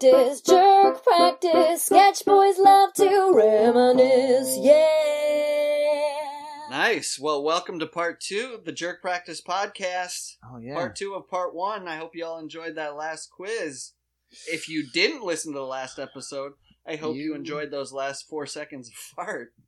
practice, 0.00 0.40
jerk 0.40 1.02
practice. 1.02 1.84
Sketch 1.84 2.24
boys 2.24 2.58
love 2.58 2.92
to 2.94 3.32
reminisce, 3.34 4.56
yeah. 4.60 6.14
Nice. 6.70 7.18
Well, 7.18 7.42
welcome 7.42 7.78
to 7.80 7.86
part 7.86 8.20
two 8.20 8.52
of 8.54 8.64
the 8.64 8.72
Jerk 8.72 9.00
Practice 9.02 9.40
Podcast. 9.42 10.36
Oh 10.44 10.58
yeah. 10.58 10.74
Part 10.74 10.96
two 10.96 11.14
of 11.14 11.28
part 11.28 11.54
one. 11.54 11.88
I 11.88 11.96
hope 11.96 12.14
you 12.14 12.24
all 12.24 12.38
enjoyed 12.38 12.76
that 12.76 12.94
last 12.94 13.30
quiz. 13.30 13.92
If 14.46 14.68
you 14.68 14.86
didn't 14.92 15.22
listen 15.24 15.52
to 15.52 15.58
the 15.58 15.64
last 15.64 15.98
episode, 15.98 16.52
I 16.86 16.96
hope 16.96 17.16
you, 17.16 17.22
You- 17.24 17.34
enjoyed 17.34 17.70
those 17.70 17.92
last 17.92 18.28
four 18.28 18.46
seconds 18.46 18.88
of 18.88 18.94
fart. 18.94 19.52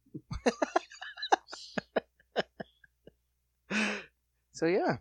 So 4.53 4.67
yeah, 4.67 4.99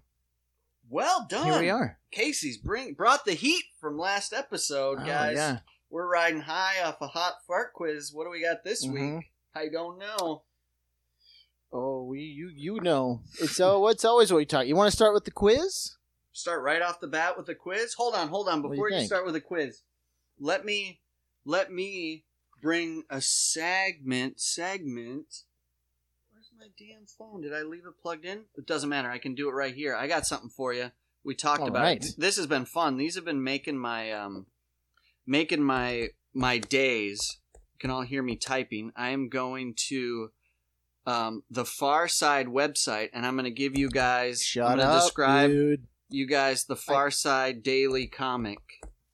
Well 0.90 1.28
done. 1.30 1.46
here 1.46 1.60
we 1.62 1.70
are. 1.70 2.00
Casey's 2.12 2.58
bring 2.58 2.94
brought 2.94 3.26
the 3.26 3.34
heat 3.34 3.64
from 3.80 3.98
last 3.98 4.34
episode, 4.34 5.00
Oh, 5.02 5.06
guys. 5.06 5.36
yeah. 5.36 5.60
We're 5.92 6.08
riding 6.08 6.42
high 6.42 6.82
off 6.84 7.02
a 7.02 7.08
hot 7.08 7.36
fart 7.48 7.74
quiz. 7.74 8.12
What 8.14 8.26
do 8.26 8.30
we 8.32 8.42
got 8.42 8.64
this 8.64 8.86
Mhm. 8.86 9.18
week? 9.18 9.32
I 9.56 9.68
don't 9.70 9.98
know. 10.00 10.44
Oh, 11.72 12.04
we 12.06 12.22
you 12.22 12.50
you 12.50 12.80
know 12.82 13.22
it's 13.40 13.60
oh 13.60 13.88
it's 13.88 14.06
always 14.06 14.32
what 14.32 14.38
we 14.38 14.46
talk. 14.46 14.66
You 14.66 14.76
want 14.76 14.90
to 14.90 14.96
start 14.96 15.14
with 15.14 15.26
the 15.26 15.32
quiz? 15.32 15.96
Start 16.32 16.64
right 16.64 16.82
off 16.82 17.00
the 17.00 17.08
bat 17.08 17.38
with 17.38 17.50
a 17.50 17.56
quiz. 17.56 17.94
Hold 17.96 18.16
on, 18.16 18.28
hold 18.30 18.48
on. 18.50 18.62
Do 18.62 18.68
you 18.68 18.72
Before 18.72 18.90
you, 18.90 19.06
start 19.06 19.26
with 19.26 19.36
a 19.36 19.42
quiz, 19.42 19.82
let 20.40 20.66
me 20.66 21.02
let 21.46 21.72
me 21.72 22.26
bring 22.62 23.04
a 23.10 23.22
segment. 23.22 24.40
Segment. 24.40 25.44
Damn 26.78 27.06
phone? 27.18 27.42
Did 27.42 27.54
I 27.54 27.62
leave 27.62 27.86
it 27.86 28.02
plugged 28.02 28.26
in? 28.26 28.44
It 28.58 28.66
doesn't 28.66 28.90
matter. 28.90 29.10
I 29.10 29.18
can 29.18 29.36
do 29.36 29.50
it 29.50 29.54
right 29.54 29.74
here. 29.74 29.96
I 29.96 30.08
got 30.08 30.26
something 30.26 30.50
for 30.50 30.74
you. 30.74 30.92
We 31.24 31.36
talked 31.36 31.62
All 31.62 31.68
about 31.68 31.84
right. 31.84 32.04
it. 32.04 32.16
This 32.18 32.38
has 32.38 32.48
been 32.48 32.66
fun. 32.66 32.98
These 32.98 33.16
have 33.16 33.26
been 33.26 33.44
making 33.44 33.78
my 33.78 34.12
um 34.12 34.46
making 35.26 35.64
my 35.64 36.10
my 36.34 36.58
days. 36.58 37.38
You 37.54 37.80
can 37.80 37.90
all 37.92 38.02
hear 38.02 38.22
me 38.24 38.36
typing. 38.36 38.92
I 38.96 39.10
am 39.10 39.30
going 39.30 39.74
to 39.88 40.32
um, 41.06 41.44
the 41.50 41.66
Far 41.66 42.08
Side 42.08 42.48
website, 42.48 43.10
and 43.14 43.26
I'm 43.26 43.36
going 43.36 43.46
to 43.46 43.52
give 43.52 43.78
you 43.78 43.90
guys. 43.90 44.40
I'm 44.42 44.44
Shut 44.44 44.68
going 44.68 44.78
to 44.80 44.86
up, 44.86 45.04
describe 45.04 45.50
dude. 45.50 45.88
you 46.10 46.28
guys 46.28 46.66
the 46.66 46.76
Far 46.76 47.10
Side 47.10 47.64
Daily 47.64 48.08
Comic 48.08 48.60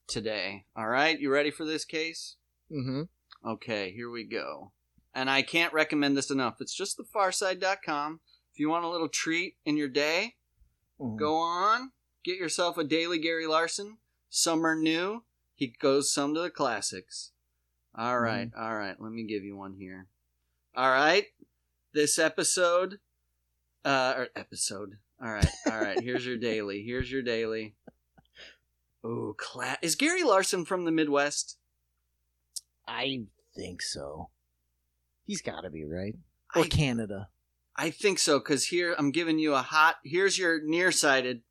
today. 0.07 0.65
All 0.75 0.87
right, 0.87 1.19
you 1.19 1.31
ready 1.31 1.51
for 1.51 1.65
this 1.65 1.85
case? 1.85 2.35
Mm-hmm. 2.71 3.03
Okay, 3.47 3.91
here 3.91 4.09
we 4.09 4.23
go. 4.25 4.71
And 5.15 5.29
I 5.29 5.41
can't 5.41 5.71
recommend 5.73 6.15
this 6.17 6.29
enough. 6.29 6.57
It's 6.59 6.75
just 6.75 6.99
thefarside.com. 6.99 8.19
If 8.53 8.59
you 8.59 8.69
want 8.69 8.83
a 8.85 8.89
little 8.89 9.07
treat 9.09 9.55
in 9.65 9.77
your 9.77 9.87
day, 9.89 10.35
Mm-hmm. 10.99 11.17
go 11.17 11.35
on, 11.35 11.91
get 12.23 12.37
yourself 12.37 12.77
a 12.77 12.83
daily 12.85 13.17
Gary 13.19 13.47
Larson. 13.47 13.97
Some 14.29 14.65
are 14.65 14.75
new. 14.77 15.23
He 15.53 15.67
goes 15.67 16.09
some 16.13 16.33
to 16.35 16.39
the 16.41 16.49
classics. 16.49 17.31
All 17.97 18.17
right, 18.19 18.49
all 18.57 18.75
right. 18.77 18.95
Let 18.99 19.11
me 19.11 19.23
give 19.23 19.43
you 19.43 19.57
one 19.57 19.73
here. 19.77 20.07
All 20.73 20.89
right, 20.89 21.25
this 21.93 22.17
episode, 22.17 22.99
uh, 23.83 24.13
or 24.15 24.27
episode. 24.37 24.97
All 25.21 25.31
right, 25.33 25.49
all 25.69 25.79
right. 25.81 25.99
Here's 25.99 26.25
your 26.25 26.37
daily. 26.51 26.81
Here's 26.83 27.11
your 27.11 27.21
daily. 27.21 27.75
Oh, 29.03 29.35
cla- 29.37 29.77
is 29.81 29.95
Gary 29.95 30.23
Larson 30.23 30.63
from 30.63 30.85
the 30.85 30.91
Midwest? 30.91 31.57
I 32.87 33.23
think 33.53 33.81
so. 33.81 34.29
He's 35.25 35.41
got 35.41 35.61
to 35.61 35.69
be 35.69 35.83
right. 35.85 36.15
Or 36.55 36.63
I- 36.63 36.67
Canada. 36.67 37.29
I 37.77 37.89
think 37.89 38.19
so 38.19 38.39
because 38.39 38.67
here 38.67 38.95
I'm 38.97 39.11
giving 39.11 39.37
you 39.37 39.53
a 39.53 39.61
hot. 39.61 39.97
Here's 40.05 40.37
your 40.39 40.61
nearsighted 40.63 41.41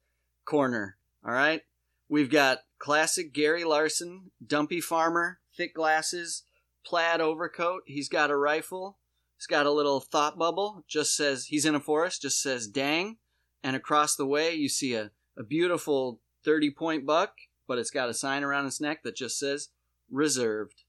corner. 0.46 0.96
All 1.22 1.32
right, 1.34 1.62
we've 2.08 2.30
got 2.30 2.60
classic 2.78 3.34
Gary 3.34 3.62
Larson, 3.64 4.30
dumpy 4.46 4.80
farmer, 4.80 5.40
thick 5.54 5.74
glasses, 5.74 6.44
plaid 6.84 7.20
overcoat. 7.20 7.82
He's 7.86 8.08
got 8.08 8.30
a 8.30 8.36
rifle. 8.36 8.96
He's 9.36 9.46
got 9.46 9.66
a 9.66 9.70
little 9.70 10.00
thought 10.00 10.38
bubble. 10.38 10.84
Just 10.88 11.14
says 11.14 11.46
he's 11.46 11.66
in 11.66 11.74
a 11.74 11.80
forest. 11.80 12.22
Just 12.22 12.40
says 12.40 12.66
dang, 12.68 13.18
and 13.62 13.76
across 13.76 14.16
the 14.16 14.26
way 14.26 14.54
you 14.54 14.70
see 14.70 14.94
a 14.94 15.10
a 15.36 15.42
beautiful 15.42 16.20
thirty 16.42 16.70
point 16.70 17.04
buck, 17.04 17.34
but 17.68 17.76
it's 17.76 17.90
got 17.90 18.08
a 18.08 18.14
sign 18.14 18.42
around 18.42 18.64
its 18.64 18.80
neck 18.80 19.02
that 19.02 19.16
just 19.16 19.38
says 19.38 19.68
reserved. 20.10 20.84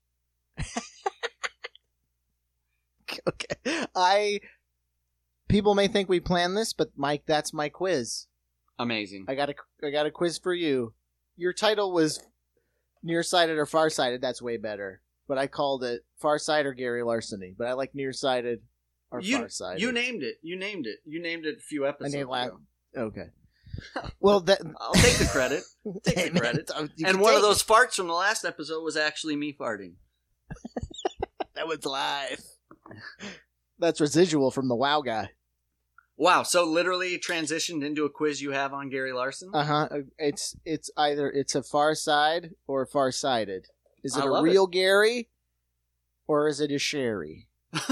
Okay. 3.28 3.86
I. 3.96 4.40
People 5.48 5.76
may 5.76 5.88
think 5.88 6.10
we 6.10 6.20
planned 6.20 6.58
this, 6.58 6.74
but 6.74 6.90
Mike, 6.96 7.24
that's 7.28 7.54
my 7.54 7.70
quiz. 7.70 8.26
Amazing. 8.80 9.26
I 9.28 9.36
got 9.36 9.50
a 9.50 9.56
I 9.84 9.92
got 9.92 10.06
a 10.08 10.12
quiz 10.12 10.38
for 10.38 10.54
you. 10.54 10.94
Your 11.38 11.54
title 11.54 11.92
was 11.92 12.22
nearsighted 13.04 13.58
or 13.58 13.66
farsighted. 13.66 14.22
That's 14.22 14.42
way 14.42 14.58
better. 14.58 15.02
But 15.28 15.38
I 15.38 15.48
called 15.48 15.84
it 15.84 16.04
farsight 16.22 16.66
or 16.66 16.74
Gary 16.74 17.04
Larceny. 17.04 17.54
But 17.58 17.68
I 17.68 17.74
like 17.74 17.94
nearsighted 17.96 18.62
or 19.12 19.22
You 19.22 19.38
farsighted. 19.40 19.82
you 19.82 19.92
named 19.92 20.24
it. 20.24 20.36
You 20.42 20.56
named 20.58 20.88
it. 20.88 20.98
You 21.06 21.22
named 21.22 21.46
it 21.46 21.58
a 21.58 21.62
few 21.62 21.86
episodes 21.88 22.14
named 22.16 22.30
ago. 22.30 22.60
okay. 22.98 23.28
Well, 24.22 24.40
that 24.42 24.62
I'll 24.80 24.94
take 24.94 25.18
the 25.18 25.26
credit. 25.32 25.64
Take 26.04 26.34
the 26.34 26.40
credit. 26.40 26.72
Oh, 26.74 26.88
you 26.96 27.06
and 27.08 27.20
one 27.20 27.36
of 27.36 27.42
those 27.42 27.62
farts 27.62 27.96
from 27.96 28.08
the 28.08 28.14
last 28.14 28.46
episode 28.46 28.82
was 28.84 28.96
actually 28.96 29.36
me 29.36 29.52
farting. 29.54 29.94
that 31.56 31.68
was 31.68 31.86
live. 31.86 32.42
That's 33.80 34.02
residual 34.02 34.52
from 34.52 34.68
the 34.68 34.76
Wow 34.76 35.02
guy. 35.02 35.30
Wow, 36.18 36.44
so 36.44 36.64
literally 36.64 37.20
transitioned 37.20 37.84
into 37.84 38.06
a 38.06 38.10
quiz 38.10 38.42
you 38.42 38.52
have 38.52 38.74
on 38.74 38.90
Gary 38.90 39.12
Larson? 39.12 39.52
Uh 39.54 39.64
huh. 39.64 39.90
It's 40.18 40.56
it's 40.64 40.90
either 40.96 41.30
it's 41.30 41.56
a 41.56 41.64
far 41.64 41.94
side 41.94 42.52
or 42.68 42.86
farsighted. 42.86 43.68
Is 44.04 44.16
it 44.16 44.24
I 44.24 44.28
a 44.28 44.42
real 44.42 44.66
Gary, 44.66 45.30
or 46.28 46.48
is 46.48 46.62
it 46.62 46.72
a 46.72 46.80
Sherry? 46.80 47.48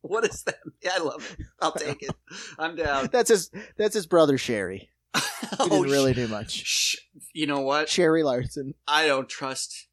what 0.00 0.24
is 0.24 0.42
that? 0.42 0.58
Yeah, 0.82 0.92
I 0.94 0.98
love 0.98 1.36
it. 1.38 1.46
I'll 1.60 1.72
take 1.72 2.02
it. 2.02 2.14
I'm 2.58 2.74
down. 2.74 3.08
That's 3.12 3.28
his. 3.28 3.50
That's 3.76 3.94
his 3.94 4.06
brother 4.06 4.38
Sherry. 4.38 4.90
He 5.44 5.56
oh, 5.60 5.68
didn't 5.68 5.92
really 5.92 6.14
do 6.14 6.26
much. 6.26 6.64
sh- 6.64 6.96
you 7.32 7.46
know 7.46 7.60
what? 7.60 7.88
Sherry 7.88 8.22
Larson. 8.22 8.74
I 8.88 9.06
don't 9.06 9.28
trust 9.28 9.86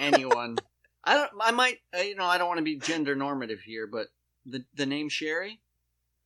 anyone. 0.00 0.56
I 1.04 1.14
don't. 1.14 1.30
I 1.40 1.50
might. 1.50 1.78
uh, 1.96 2.00
You 2.02 2.16
know, 2.16 2.24
I 2.24 2.38
don't 2.38 2.48
want 2.48 2.58
to 2.58 2.64
be 2.64 2.78
gender 2.78 3.14
normative 3.14 3.60
here, 3.60 3.86
but 3.86 4.08
the 4.46 4.64
the 4.74 4.86
name 4.86 5.08
Sherry. 5.08 5.60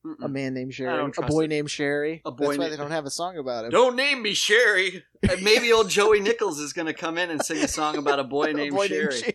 Mm-mm. 0.06 0.24
A 0.24 0.28
man 0.28 0.54
named 0.54 0.72
Sherry. 0.72 1.10
A 1.18 1.22
boy 1.22 1.44
it. 1.44 1.48
named 1.48 1.70
Sherry. 1.70 2.22
A 2.24 2.30
boy 2.30 2.46
That's 2.46 2.58
why 2.58 2.68
they 2.68 2.76
don't 2.76 2.92
have 2.92 3.04
a 3.04 3.10
song 3.10 3.36
about 3.36 3.64
him. 3.64 3.70
Don't 3.72 3.96
name 3.96 4.22
me 4.22 4.32
Sherry. 4.32 5.02
Uh, 5.28 5.36
Maybe 5.42 5.72
old 5.72 5.90
Joey 5.90 6.20
Nichols 6.20 6.60
is 6.60 6.72
going 6.72 6.86
to 6.86 6.94
come 6.94 7.18
in 7.18 7.30
and 7.30 7.44
sing 7.44 7.58
a 7.64 7.68
song 7.68 7.96
about 7.96 8.20
a 8.20 8.24
boy 8.24 8.44
A 8.44 8.52
named 8.52 8.76
boy 8.76 8.86
Sherry. 8.86 9.16
Sherry. 9.16 9.34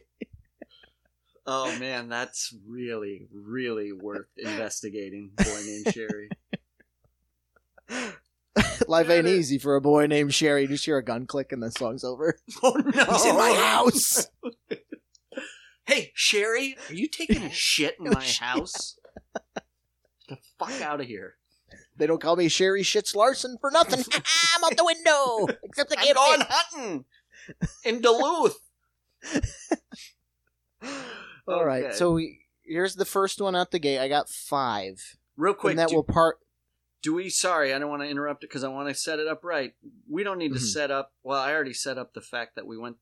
Oh 1.45 1.77
man, 1.77 2.07
that's 2.07 2.55
really, 2.65 3.27
really 3.33 3.91
worth 3.91 4.27
investigating. 4.37 5.31
Boy 5.35 5.61
named 5.65 5.93
Sherry. 5.93 6.29
Life 8.87 9.09
ain't 9.09 9.27
easy 9.27 9.57
for 9.57 9.75
a 9.75 9.81
boy 9.81 10.07
named 10.07 10.33
Sherry. 10.33 10.61
You 10.63 10.67
just 10.69 10.85
hear 10.85 10.97
a 10.97 11.03
gun 11.03 11.25
click 11.25 11.51
and 11.51 11.61
the 11.61 11.71
song's 11.71 12.05
over. 12.05 12.37
Oh 12.63 12.75
no! 12.75 13.03
He's 13.11 13.25
in 13.25 13.35
my 13.35 13.51
house. 13.51 14.27
Hey 15.85 16.11
Sherry, 16.13 16.77
are 16.89 16.93
you 16.93 17.07
taking 17.07 17.43
a 17.43 17.49
shit 17.51 17.95
in 17.99 18.09
my 18.11 18.23
house? 18.23 18.97
Get 19.53 19.63
the 20.29 20.37
fuck 20.57 20.81
out 20.81 21.01
of 21.01 21.07
here! 21.07 21.35
They 21.97 22.07
don't 22.07 22.21
call 22.21 22.35
me 22.35 22.47
Sherry 22.47 22.83
Shits 22.83 23.15
Larson 23.15 23.57
for 23.59 23.69
nothing. 23.69 23.99
I'm 24.55 24.63
out 24.63 24.77
the 24.77 24.85
window. 24.85 25.47
Except 25.63 25.93
I 25.97 26.01
I'm 26.01 26.15
can't 26.15 26.39
fit. 26.41 26.47
hunting 26.49 27.05
in 27.83 28.01
Duluth. 28.01 28.57
All 31.47 31.65
right. 31.65 31.85
Okay. 31.85 31.95
So 31.95 32.13
we, 32.13 32.39
here's 32.63 32.95
the 32.95 33.05
first 33.05 33.41
one 33.41 33.55
out 33.55 33.71
the 33.71 33.79
gate. 33.79 33.99
I 33.99 34.07
got 34.07 34.29
five. 34.29 35.17
real 35.37 35.53
quick, 35.53 35.71
and 35.71 35.79
that 35.79 35.89
do, 35.89 35.95
will 35.95 36.03
part. 36.03 36.37
do 37.01 37.13
we? 37.15 37.29
Sorry, 37.29 37.73
I 37.73 37.79
don't 37.79 37.89
want 37.89 38.01
to 38.01 38.07
interrupt 38.09 38.43
it 38.43 38.49
because 38.49 38.63
I 38.63 38.69
want 38.69 38.87
to 38.89 38.95
set 38.95 39.19
it 39.19 39.27
up 39.27 39.43
right. 39.43 39.73
We 40.09 40.23
don't 40.23 40.37
need 40.37 40.53
to 40.53 40.59
Mhm. 40.59 40.71
set 40.71 40.91
up. 40.91 41.13
Well, 41.23 41.39
I 41.39 41.51
already 41.53 41.73
set 41.73 41.97
up 41.97 42.13
the 42.13 42.21
fact 42.21 42.55
that 42.55 42.65
we 42.65 42.77
went. 42.77 42.97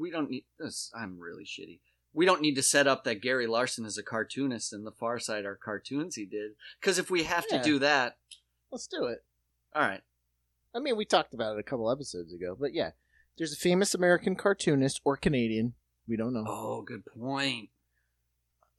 We 0.00 0.10
don't 0.10 0.30
need 0.30 0.44
this. 0.58 0.90
I'm 0.94 1.18
really 1.20 1.44
shitty. 1.44 1.80
We 2.12 2.26
don't 2.26 2.40
need 2.40 2.54
to 2.56 2.62
set 2.62 2.86
up 2.88 3.04
that 3.04 3.20
Gary 3.22 3.46
Larson 3.46 3.84
is 3.84 3.96
a 3.98 4.02
cartoonist 4.02 4.72
and 4.72 4.84
the 4.86 4.90
Far 4.92 5.18
Side 5.20 5.44
are 5.44 5.54
cartoons 5.54 6.16
he 6.16 6.24
did. 6.26 6.52
Because 6.80 6.98
if 6.98 7.10
we 7.10 7.22
have 7.24 7.44
Yeah. 7.50 7.58
to 7.58 7.64
do 7.64 7.78
that, 7.80 8.16
Let's 8.72 8.86
do 8.86 9.04
it. 9.06 9.24
all 9.74 9.82
right. 9.82 10.02
I 10.74 10.78
mean, 10.80 10.96
we 10.96 11.04
talked 11.04 11.34
about 11.34 11.56
it 11.56 11.60
a 11.60 11.64
couple 11.64 11.90
episodes 11.90 12.32
ago, 12.32 12.56
but 12.58 12.72
yeah, 12.72 12.92
there's 13.38 13.52
a 13.52 13.56
famous 13.56 13.94
American 13.94 14.34
cartoonist 14.36 15.00
or 15.04 15.16
Canadian. 15.16 15.74
We 16.08 16.16
don't 16.16 16.32
know. 16.32 16.44
Oh, 16.48 16.82
good 16.82 17.04
point. 17.06 17.70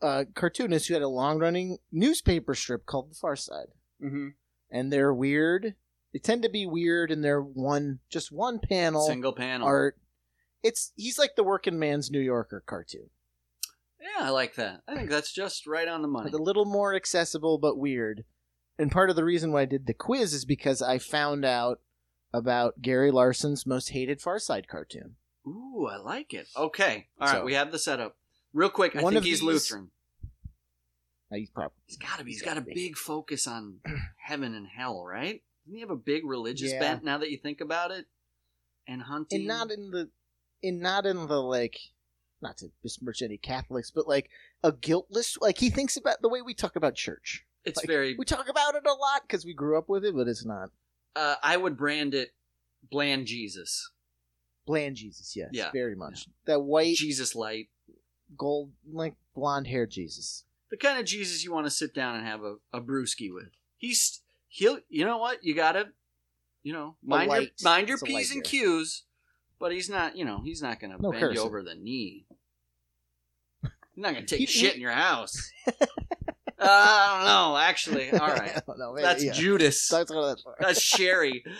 Uh, 0.01 0.25
cartoonist 0.33 0.88
who 0.88 0.94
had 0.95 1.03
a 1.03 1.07
long-running 1.07 1.77
newspaper 1.91 2.56
strip 2.56 2.85
called 2.85 3.12
The 3.12 3.15
Far 3.15 3.35
Side, 3.35 3.68
Mm-hmm. 4.01 4.29
and 4.71 4.91
they're 4.91 5.13
weird. 5.13 5.75
They 6.12 6.19
tend 6.19 6.41
to 6.44 6.50
be 6.50 6.65
weird, 6.65 7.12
and 7.12 7.23
they're 7.23 7.41
one 7.41 8.00
just 8.09 8.31
one 8.31 8.59
panel 8.59 9.06
Single 9.06 9.33
panel. 9.33 9.68
art. 9.68 9.97
It's 10.63 10.92
he's 10.96 11.18
like 11.18 11.36
the 11.36 11.44
working 11.44 11.80
man's 11.80 12.12
New 12.12 12.19
Yorker 12.19 12.63
cartoon, 12.66 13.10
Yeah, 14.00 14.25
I 14.25 14.30
like 14.30 14.56
that. 14.56 14.81
I 14.88 14.96
think 14.96 15.10
that's 15.10 15.31
just 15.34 15.66
right 15.68 15.88
on 15.88 16.02
the 16.02 16.08
money. 16.08 16.30
but 16.31 16.40
a 16.40 16.44
little 16.44 16.66
more 16.66 16.94
accessible 16.96 17.58
but 17.58 17.78
weird. 17.78 18.24
And 18.78 18.92
part 18.92 19.10
of 19.10 19.16
the 19.16 19.24
reason 19.24 19.52
why 19.52 19.62
I 19.62 19.66
did 19.66 19.86
the 19.88 19.94
quiz 19.94 20.34
is 20.34 20.46
because 20.46 20.81
I 20.81 20.98
found 20.98 21.46
out 21.46 21.80
about 22.34 22.81
Gary 22.81 23.12
Larson's 23.12 23.66
most 23.66 23.90
hated 23.90 24.22
Far 24.22 24.40
Side 24.40 24.68
cartoon. 24.68 25.16
Ooh, 25.46 25.88
I 25.92 25.98
like 25.98 26.34
it. 26.34 26.48
Okay. 26.56 27.07
All 27.19 27.28
right, 27.28 27.38
So- 27.38 27.44
we 27.46 27.54
have 27.54 27.72
the 27.72 27.80
setup. 27.80 28.16
Real 28.54 28.69
quick, 28.69 28.96
I 28.96 29.00
think 29.02 29.14
he's 29.24 29.40
these- 29.40 29.44
Lutheran. 29.44 29.92
Uh, 31.31 31.38
He's 31.38 31.50
probably 31.50 31.78
He's 31.86 31.98
got 31.98 32.18
to 32.19 32.24
be. 32.25 32.31
He's 32.31 32.42
He's 32.42 32.46
got 32.48 32.57
a 32.57 32.62
big 32.62 32.98
focus 32.98 33.48
on 33.48 33.80
heaven 34.18 34.54
and 34.54 34.68
hell, 34.68 35.04
right? 35.06 35.42
Doesn't 35.66 35.75
he 35.75 35.80
have 35.81 35.90
a 35.90 35.96
big 35.96 36.25
religious 36.25 36.74
Yeah. 36.74 36.80
bent 36.80 37.04
now 37.06 37.18
that 37.19 37.31
you 37.31 37.38
think 37.38 37.62
about 37.62 37.92
it? 37.92 38.06
And 38.88 39.04
hunting. 39.04 39.40
and 39.40 39.48
not 39.48 39.72
in 39.72 39.92
the 39.92 40.10
in 40.62 40.80
not 40.80 41.06
in 41.06 41.28
the 41.28 41.42
like 41.42 41.80
not 42.42 42.58
to 42.58 42.72
besmirch 42.84 43.22
any 43.22 43.38
Catholics, 43.38 43.92
but 43.92 44.08
like 44.08 44.30
a 44.63 44.72
guiltless 44.72 45.38
like 45.40 45.58
he 45.60 45.69
thinks 45.69 45.96
about 45.98 46.22
the 46.22 46.30
way 46.30 46.42
we 46.42 46.54
talk 46.54 46.75
about 46.75 46.96
church. 46.96 47.46
it's 47.66 47.78
like, 47.78 47.88
very. 47.88 48.16
We 48.18 48.25
talk 48.25 48.50
about 48.50 48.75
it 48.75 48.86
a 48.86 48.94
lot 48.94 49.22
because 49.24 49.46
we 49.46 49.54
grew 49.54 49.78
up 49.78 49.88
with 49.90 50.04
it, 50.06 50.16
but 50.16 50.28
it's 50.28 50.46
not 50.46 50.69
Uh, 51.16 51.36
I 51.44 51.58
would 51.58 51.78
brand 51.78 52.13
it 52.13 52.34
bland 52.90 53.28
Jesus. 53.28 53.92
bland 54.66 54.96
Jesus. 54.96 55.36
Yes, 55.36 55.50
Yeah. 55.52 55.72
very 55.72 55.96
much 55.96 56.28
that 56.46 56.62
white 56.62 56.96
Jesus 56.96 57.36
light. 57.36 57.69
gold 58.38 58.72
like 58.92 59.16
blonde 59.36 59.68
hair 59.68 59.86
Jesus. 59.86 60.46
The 60.72 60.78
kind 60.78 60.98
of 61.00 61.06
Jesus 61.06 61.44
you 61.44 61.52
want 61.52 61.66
to 61.68 61.72
sit 61.72 61.94
down 61.94 62.16
and 62.16 62.25
have 62.25 62.44
a, 62.44 62.56
a 62.74 62.80
brewski 62.81 63.31
with. 63.34 63.50
He's 63.78 64.22
he'll. 64.48 64.80
You 64.90 65.06
know 65.06 65.18
what? 65.18 65.44
You 65.44 65.54
gotta. 65.54 65.90
You 66.64 66.74
know, 66.74 66.96
mind 67.04 67.31
your 67.31 67.48
mind 67.64 67.88
your 67.88 67.96
It's 67.96 68.04
p's 68.04 68.31
and 68.31 68.44
q's. 68.44 69.04
But 69.62 69.72
he's 69.72 69.90
not. 69.90 70.18
You 70.18 70.25
know, 70.25 70.42
he's 70.44 70.62
not 70.62 70.80
gonna 70.80 70.98
No 71.00 71.12
bend 71.12 71.36
you 71.36 71.42
over 71.42 71.62
the 71.62 71.75
knee. 71.75 72.25
He's 73.62 73.69
not 74.04 74.13
gonna 74.16 74.25
take 74.25 74.40
He- 74.40 74.46
shit 74.48 74.72
he- 74.72 74.75
in 74.78 74.81
your 74.81 74.92
house. 74.92 75.52
uh, 75.68 75.72
I 76.60 77.16
don't 77.18 77.25
know. 77.25 77.58
Actually, 77.58 78.12
all 78.19 78.28
right. 78.28 78.58
I 78.58 78.62
don't 78.66 78.80
know, 78.80 78.94
maybe, 78.94 79.04
That's 79.04 79.24
yeah. 79.24 79.34
Judas. 79.34 79.88
That's 79.88 80.12
what 80.12 80.28
that's 80.30 80.42
for. 80.42 80.56
That's 80.60 80.81
Sherry. 80.81 81.44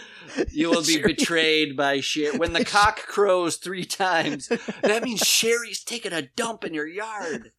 You 0.52 0.70
will 0.72 0.82
be 0.82 0.94
Sherry. 0.94 1.14
betrayed 1.14 1.78
by 1.78 2.00
Sherry. 2.00 2.38
When 2.40 2.54
the 2.54 2.66
cock 2.66 2.98
crows 3.06 3.58
three 3.58 3.86
times, 3.86 4.48
that 4.82 5.04
means 5.04 5.20
Sherry's 5.20 5.84
taking 5.84 6.12
a 6.14 6.24
dump 6.24 6.64
in 6.64 6.74
your 6.74 6.88
yard. 6.88 7.52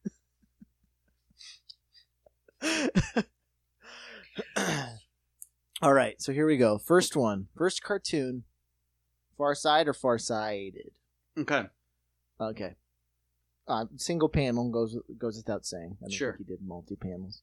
All 5.81 5.93
right, 5.93 6.21
so 6.21 6.31
here 6.33 6.45
we 6.47 6.57
go. 6.57 6.77
First 6.77 7.15
one, 7.15 7.47
first 7.55 7.83
cartoon. 7.83 8.43
Far 9.37 9.55
side 9.55 9.87
or 9.87 9.93
far 9.93 10.17
sided? 10.17 10.91
Okay. 11.37 11.63
Okay. 12.39 12.75
Uh, 13.67 13.85
single 13.97 14.29
panel 14.29 14.69
goes 14.69 14.97
goes 15.17 15.37
without 15.37 15.65
saying. 15.65 15.97
I 15.99 16.03
don't 16.05 16.11
Sure. 16.11 16.33
think 16.33 16.47
he 16.47 16.53
did 16.53 16.61
multi 16.65 16.95
panels. 16.95 17.41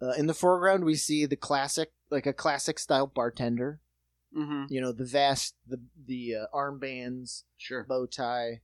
Uh, 0.00 0.12
in 0.12 0.26
the 0.26 0.34
foreground, 0.34 0.84
we 0.84 0.94
see 0.94 1.26
the 1.26 1.36
classic, 1.36 1.92
like 2.10 2.26
a 2.26 2.32
classic 2.32 2.78
style 2.78 3.06
bartender. 3.06 3.80
Mm-hmm. 4.36 4.72
You 4.72 4.80
know, 4.80 4.92
the 4.92 5.04
vest, 5.04 5.54
the 5.66 5.80
the 6.06 6.34
uh, 6.36 6.56
armbands, 6.56 7.44
Sure. 7.56 7.84
bow 7.88 8.06
tie. 8.06 8.60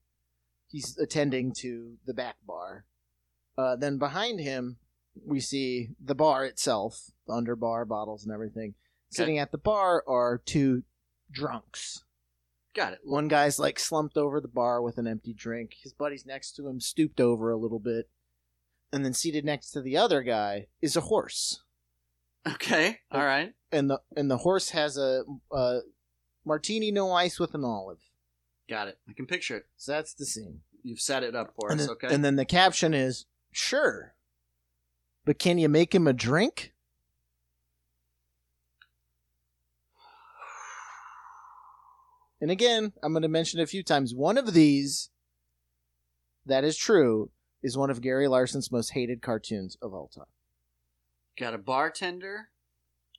He's 0.69 0.97
attending 0.99 1.53
to 1.59 1.95
the 2.07 2.15
back 2.15 2.37
bar. 2.47 2.85
Uh, 3.57 3.77
then 3.77 3.99
behind 3.99 4.41
him, 4.41 4.79
we 5.25 5.39
see 5.41 5.91
the 6.05 6.15
bar 6.15 6.45
itself, 6.45 7.11
the 7.27 7.33
underbar, 7.35 7.87
bottles, 7.87 8.25
and 8.25 8.33
everything. 8.33 8.75
Sitting 9.11 9.39
at 9.39 9.53
the 9.53 9.59
bar 9.59 10.03
are 10.09 10.39
two 10.39 10.83
drunks. 11.31 12.04
Got 12.75 12.95
it. 12.95 13.01
One 13.05 13.29
guy's 13.29 13.59
like 13.59 13.79
slumped 13.79 14.17
over 14.17 14.41
the 14.41 14.49
bar 14.49 14.83
with 14.83 14.99
an 14.99 15.07
empty 15.07 15.33
drink. 15.33 15.75
His 15.83 15.93
buddy's 15.93 16.27
next 16.27 16.53
to 16.57 16.67
him, 16.69 16.81
stooped 16.81 17.21
over 17.21 17.51
a 17.51 17.57
little 17.57 17.79
bit. 17.79 18.09
And 18.93 19.05
then 19.05 19.15
seated 19.15 19.45
next 19.45 19.71
to 19.73 19.81
the 19.81 19.97
other 19.97 20.23
guy 20.23 20.67
is 20.83 20.97
a 20.97 21.01
horse. 21.03 21.63
Okay. 22.47 22.99
All 23.11 23.25
right. 23.25 23.53
And 23.73 23.91
the 23.91 24.01
and 24.17 24.31
the 24.31 24.39
horse 24.39 24.71
has 24.71 24.97
a, 24.97 25.25
a 25.51 25.81
martini 26.45 26.91
no 26.93 27.11
ice 27.13 27.41
with 27.41 27.55
an 27.55 27.65
olive. 27.65 28.01
Got 28.69 28.89
it. 28.89 28.99
I 29.09 29.13
can 29.13 29.27
picture 29.27 29.57
it. 29.57 29.67
So 29.77 29.93
that's 29.93 30.15
the 30.15 30.27
scene. 30.27 30.61
You've 30.83 31.01
set 31.01 31.23
it 31.23 31.35
up 31.35 31.55
for 31.59 31.71
and, 31.71 31.81
us. 31.81 31.87
then, 31.87 31.93
Okay. 31.97 32.15
and 32.15 32.25
then 32.25 32.37
the 32.37 32.45
caption 32.45 32.93
is 32.93 33.25
sure. 33.51 34.15
But 35.25 35.39
can 35.39 35.59
you 35.59 35.69
make 35.69 35.95
him 35.95 36.07
a 36.07 36.13
drink? 36.13 36.74
And 42.45 42.51
again, 42.51 42.93
I'm 43.03 43.15
going 43.15 43.23
to 43.23 43.29
mention 43.29 43.59
it 43.59 43.63
a 43.63 43.67
few 43.67 43.83
times. 43.83 44.15
One 44.15 44.37
of 44.37 44.53
these 44.53 45.09
that 46.45 46.63
is 46.63 46.77
true 46.77 47.31
is 47.63 47.75
one 47.79 47.89
of 47.89 48.03
Gary 48.03 48.29
Larson's 48.29 48.71
most 48.71 48.91
hated 48.91 49.23
cartoons 49.23 49.79
of 49.81 49.95
all 49.95 50.09
time. 50.09 50.27
Got 51.39 51.55
a 51.55 51.59
bartender, 51.59 52.51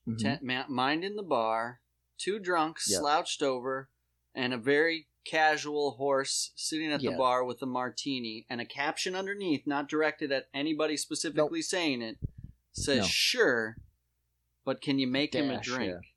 Mhm. 0.07 0.19
ten, 0.19 0.65
minding 0.69 1.15
the 1.15 1.23
bar, 1.23 1.81
two 2.19 2.37
drunks 2.37 2.87
Yeah. 2.87 2.99
slouched 2.99 3.41
over, 3.41 3.89
and 4.35 4.53
a 4.53 4.59
very 4.59 5.07
casual 5.23 5.93
horse 5.93 6.51
sitting 6.55 6.91
at 6.91 7.01
Yeah. 7.01 7.09
the 7.09 7.17
bar 7.17 7.43
with 7.43 7.59
a 7.63 7.65
martini, 7.65 8.45
and 8.47 8.61
a 8.61 8.65
caption 8.67 9.15
underneath, 9.15 9.65
not 9.65 9.89
directed 9.89 10.31
at 10.31 10.49
anybody 10.53 10.97
specifically 10.97 11.63
saying 11.63 12.03
it, 12.03 12.19
says, 12.73 12.99
No. 12.99 13.07
"Sure, 13.07 13.77
but 14.63 14.81
can 14.81 14.99
you 14.99 15.07
make 15.07 15.33
him 15.33 15.49
a 15.49 15.59
drink?" 15.59 15.93
yeah. 15.93 16.09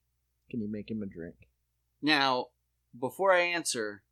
Can 0.50 0.60
you 0.60 0.68
make 0.68 0.90
him 0.90 1.02
a 1.02 1.06
drink? 1.06 1.48
Now, 2.02 2.50
before 2.98 3.32
I 3.32 3.40
answer, 3.40 4.02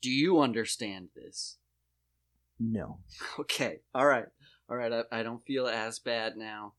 do 0.00 0.10
you 0.10 0.40
understand 0.40 1.08
this? 1.14 1.56
No. 2.58 2.98
Okay. 3.38 3.80
All 3.94 4.06
right. 4.06 4.26
All 4.68 4.76
right. 4.76 4.92
I, 4.92 5.20
I 5.20 5.22
don't 5.22 5.44
feel 5.44 5.66
as 5.66 5.98
bad 5.98 6.36
now. 6.36 6.74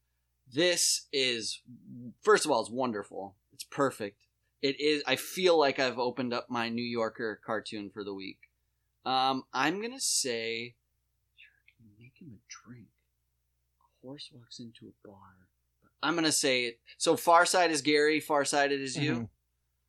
This 0.54 1.08
is, 1.12 1.62
first 2.22 2.46
of 2.46 2.52
all, 2.52 2.62
it's 2.62 2.70
wonderful. 2.70 3.36
It's 3.54 3.64
perfect. 3.64 4.22
It 4.62 4.80
is. 4.80 5.04
I 5.06 5.16
feel 5.16 5.58
like 5.60 5.80
I've 5.80 6.00
opened 6.00 6.34
up 6.34 6.50
my 6.50 6.70
New 6.70 6.84
Yorker 6.84 7.40
cartoon 7.46 7.90
for 7.94 8.04
the 8.04 8.14
week. 8.14 8.38
Um, 9.06 9.44
I'm 9.54 9.82
gonna 9.82 10.00
say, 10.00 10.76
sure, 11.36 11.52
can 11.78 11.86
you 11.86 11.92
make 12.00 12.14
him 12.20 12.34
a 12.34 12.42
drink? 12.50 12.88
A 13.82 14.08
horse 14.08 14.30
walks 14.34 14.60
into 14.60 14.88
a 14.88 15.08
bar. 15.08 15.18
I'm 16.02 16.16
gonna 16.16 16.32
say 16.32 16.66
it. 16.66 16.80
So 16.98 17.16
far 17.16 17.44
Farside 17.44 17.70
is 17.70 17.82
Gary. 17.82 18.20
Farsighted 18.20 18.82
is 18.82 18.96
you. 18.98 19.14
Mhm. 19.14 19.30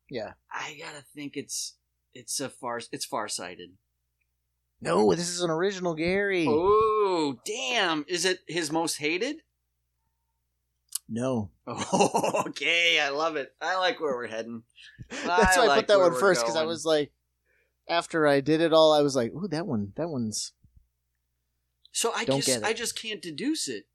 Yeah. 0.09 0.33
I 0.51 0.77
gotta 0.79 1.03
think 1.15 1.35
it's 1.35 1.75
it's 2.13 2.39
a 2.39 2.49
far 2.49 2.81
it's 2.91 3.05
farsighted. 3.05 3.71
No, 4.79 5.13
this 5.13 5.29
is 5.29 5.41
an 5.41 5.49
original 5.49 5.95
Gary. 5.95 6.45
Oh, 6.47 7.39
damn. 7.45 8.05
Is 8.07 8.25
it 8.25 8.41
his 8.47 8.71
most 8.71 8.97
hated? 8.97 9.37
No. 11.09 11.51
Oh, 11.65 12.43
okay. 12.47 12.99
I 12.99 13.09
love 13.09 13.37
it. 13.37 13.53
I 13.61 13.77
like 13.77 13.99
where 13.99 14.15
we're 14.15 14.27
heading. 14.27 14.63
That's 15.09 15.57
why 15.57 15.67
I 15.67 15.75
put 15.77 15.87
that 15.87 15.99
one 15.99 16.13
first 16.19 16.41
because 16.41 16.55
I 16.55 16.65
was 16.65 16.85
like, 16.85 17.11
after 17.89 18.27
I 18.27 18.41
did 18.41 18.61
it 18.61 18.73
all, 18.73 18.93
I 18.93 19.01
was 19.01 19.15
like, 19.15 19.31
"Ooh, 19.33 19.47
that 19.47 19.65
one, 19.65 19.93
that 19.95 20.09
one's." 20.09 20.51
So 21.93 22.11
I 22.13 22.25
Don't 22.25 22.43
just. 22.43 22.63
I 22.63 22.73
just 22.73 23.01
can't 23.01 23.21
deduce 23.21 23.69
it. 23.69 23.85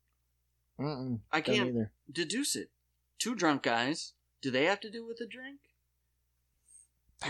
Mm-mm, 0.81 1.21
I 1.31 1.43
can't 1.43 1.69
either. 1.69 1.93
deduce 2.11 2.57
it. 2.57 2.71
Two 3.19 3.35
drunk 3.35 3.63
guys. 3.63 4.15
Do 4.41 4.51
they 4.51 4.65
have 4.65 4.81
to 4.81 4.91
do 4.91 5.07
with 5.07 5.21
a 5.21 5.27
drink? 5.27 5.61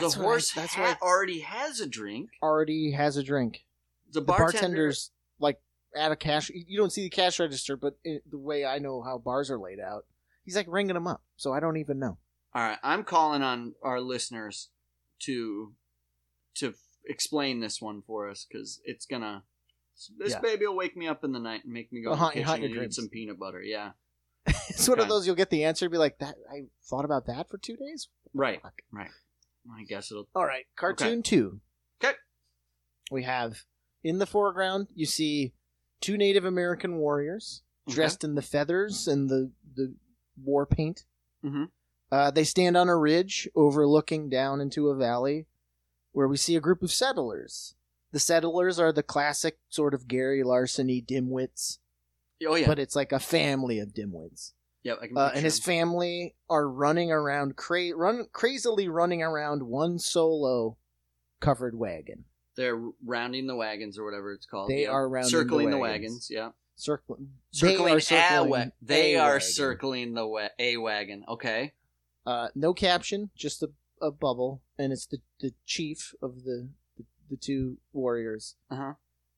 That's 0.01 0.15
the 0.15 0.23
horse 0.23 0.53
that's 0.53 0.75
ha- 0.75 0.99
already 1.03 1.41
has 1.41 1.81
a 1.81 1.87
drink. 1.87 2.31
already 2.43 2.93
has 2.93 3.17
a 3.17 3.23
drink. 3.23 3.65
The 4.13 4.21
The 4.21 4.27
bartender's 4.27 5.11
like 5.39 5.61
at 5.97 6.13
a 6.13 6.17
cash. 6.17 6.51
You 6.55 6.79
don't 6.79 6.93
see 6.93 7.03
the 7.03 7.11
cash 7.11 7.39
register, 7.41 7.77
but 7.77 7.99
it, 8.05 8.23
the 8.31 8.39
way 8.39 8.65
I 8.65 8.79
know 8.79 9.03
how 9.03 9.19
bars 9.19 9.51
are 9.51 9.59
laid 9.59 9.81
out, 9.81 10.05
he's 10.45 10.57
like 10.57 10.67
ringing 10.69 10.95
them 10.95 11.07
up. 11.07 11.23
So 11.37 11.53
I 11.53 11.61
don't 11.61 11.77
even 11.79 11.99
know. 11.99 12.19
All 12.55 12.63
right, 12.63 12.79
I'm 12.83 13.05
calling 13.05 13.43
on 13.43 13.75
our 13.83 14.01
listeners 14.01 14.69
to 15.21 15.75
to 16.57 16.69
f- 16.69 16.75
explain 17.07 17.61
this 17.61 17.81
one 17.81 18.03
for 18.07 18.29
us 18.29 18.47
because 18.49 18.81
it's 18.85 19.07
gonna. 19.07 19.45
This 20.19 20.33
Yeah. 20.33 20.41
baby 20.41 20.67
will 20.67 20.77
wake 20.77 20.97
me 20.97 21.07
up 21.07 21.23
in 21.25 21.33
the 21.33 21.39
night 21.39 21.65
and 21.65 21.73
make 21.73 21.93
me 21.93 22.03
go 22.03 22.11
Well, 22.11 22.19
haunt- 22.19 22.33
kitchen 22.35 22.47
haunt 22.47 22.65
and 22.65 22.77
eat 22.77 22.95
some 22.95 23.09
peanut 23.09 23.39
butter. 23.39 23.63
Yeah, 23.63 23.93
it's 24.47 24.89
one 24.89 24.99
of 25.01 25.09
those 25.09 25.27
you'll 25.27 25.37
get 25.37 25.51
the 25.51 25.65
answer, 25.65 25.89
be 25.89 25.97
like, 25.99 26.19
"That 26.19 26.35
I 26.51 26.65
thought 26.85 27.05
about 27.05 27.27
that 27.27 27.49
for 27.49 27.57
two 27.59 27.77
days." 27.77 28.09
right, 28.35 28.61
Fuck. 28.63 28.83
right. 28.91 29.11
I 29.71 29.85
guess 29.85 30.11
it'll. 30.11 30.29
All 30.35 30.47
right, 30.47 30.65
cartoon 30.77 31.23
two. 31.23 31.61
Okay. 32.03 32.15
We 33.11 33.23
have 33.25 33.65
in 34.03 34.19
the 34.19 34.27
foreground 34.27 34.89
you 34.95 35.07
see 35.07 35.53
two 36.01 36.17
Native 36.17 36.45
American 36.45 36.97
warriors 36.97 37.63
dressed 37.89 38.25
in 38.25 38.35
the 38.35 38.43
feathers 38.43 39.07
and 39.09 39.29
the 39.29 39.51
the 39.75 39.95
war 40.43 40.67
paint. 40.67 41.05
Mhm. 41.45 41.71
Uh, 42.11 42.31
they 42.31 42.45
stand 42.45 42.77
on 42.77 42.89
a 42.89 42.97
ridge 42.97 43.49
overlooking 43.55 44.29
down 44.29 44.61
into 44.61 44.89
a 44.89 44.95
valley, 44.97 45.47
where 46.13 46.29
we 46.29 46.37
see 46.37 46.57
a 46.57 46.61
group 46.61 46.83
of 46.83 46.93
settlers. 46.93 47.75
The 48.11 48.19
settlers 48.21 48.79
are 48.79 48.93
the 48.93 49.03
classic 49.03 49.59
sort 49.71 49.95
of 49.95 50.07
Gary 50.09 50.43
Larson-y 50.43 51.03
dimwits, 51.07 51.79
Oh 52.47 52.55
yeah, 52.55 52.67
but 52.67 52.79
it's 52.79 52.95
like 52.95 53.13
a 53.13 53.19
family 53.19 53.79
of 53.79 53.95
dimwits. 53.95 54.53
Can 54.85 55.17
Uh, 55.17 55.31
and 55.35 55.45
his 55.45 55.59
him. 55.59 55.63
family 55.65 56.35
are 56.51 56.69
running 56.69 57.11
around, 57.11 57.57
cra- 57.57 57.95
run 57.95 58.27
crazily 58.33 58.89
running 58.89 59.23
around 59.23 59.63
one 59.65 59.99
solo 59.99 60.77
covered 61.41 61.77
wagon. 61.79 62.25
They're 62.55 62.81
rounding 63.05 63.47
the 63.47 63.57
wagons 63.57 63.99
or 63.99 64.05
whatever 64.05 64.33
it's 64.33 64.47
called. 64.47 64.71
They 64.71 64.83
yeah. 64.83 64.91
are 64.91 65.09
rounding 65.09 65.31
circling 65.31 65.67
the 65.71 65.77
the 65.77 65.79
wagons. 65.79 66.03
wagons. 66.13 66.31
Yeah, 66.31 66.51
Circling, 66.77 67.29
circling, 67.51 67.85
they 67.87 67.93
are 67.93 67.97
a 67.97 68.01
circling 68.01 68.51
wa- 68.51 68.65
They 68.83 69.17
are 69.17 69.33
wagon. 69.35 69.49
circling 69.49 70.15
the 70.15 70.27
wa- 70.27 70.49
a 70.59 70.77
wagon. 70.79 71.25
Okay. 71.29 71.73
Uh, 72.27 72.49
no 72.55 72.75
caption, 72.75 73.31
just 73.37 73.63
a, 73.63 73.71
a 74.01 74.11
bubble, 74.11 74.63
and 74.79 74.93
it's 74.93 75.07
the, 75.07 75.21
the 75.41 75.55
chief 75.65 76.15
of 76.23 76.45
the, 76.45 76.69
the 76.97 77.05
the 77.31 77.37
two 77.37 77.79
warriors. 77.93 78.57
Uh 78.71 78.77
huh. 78.77 78.93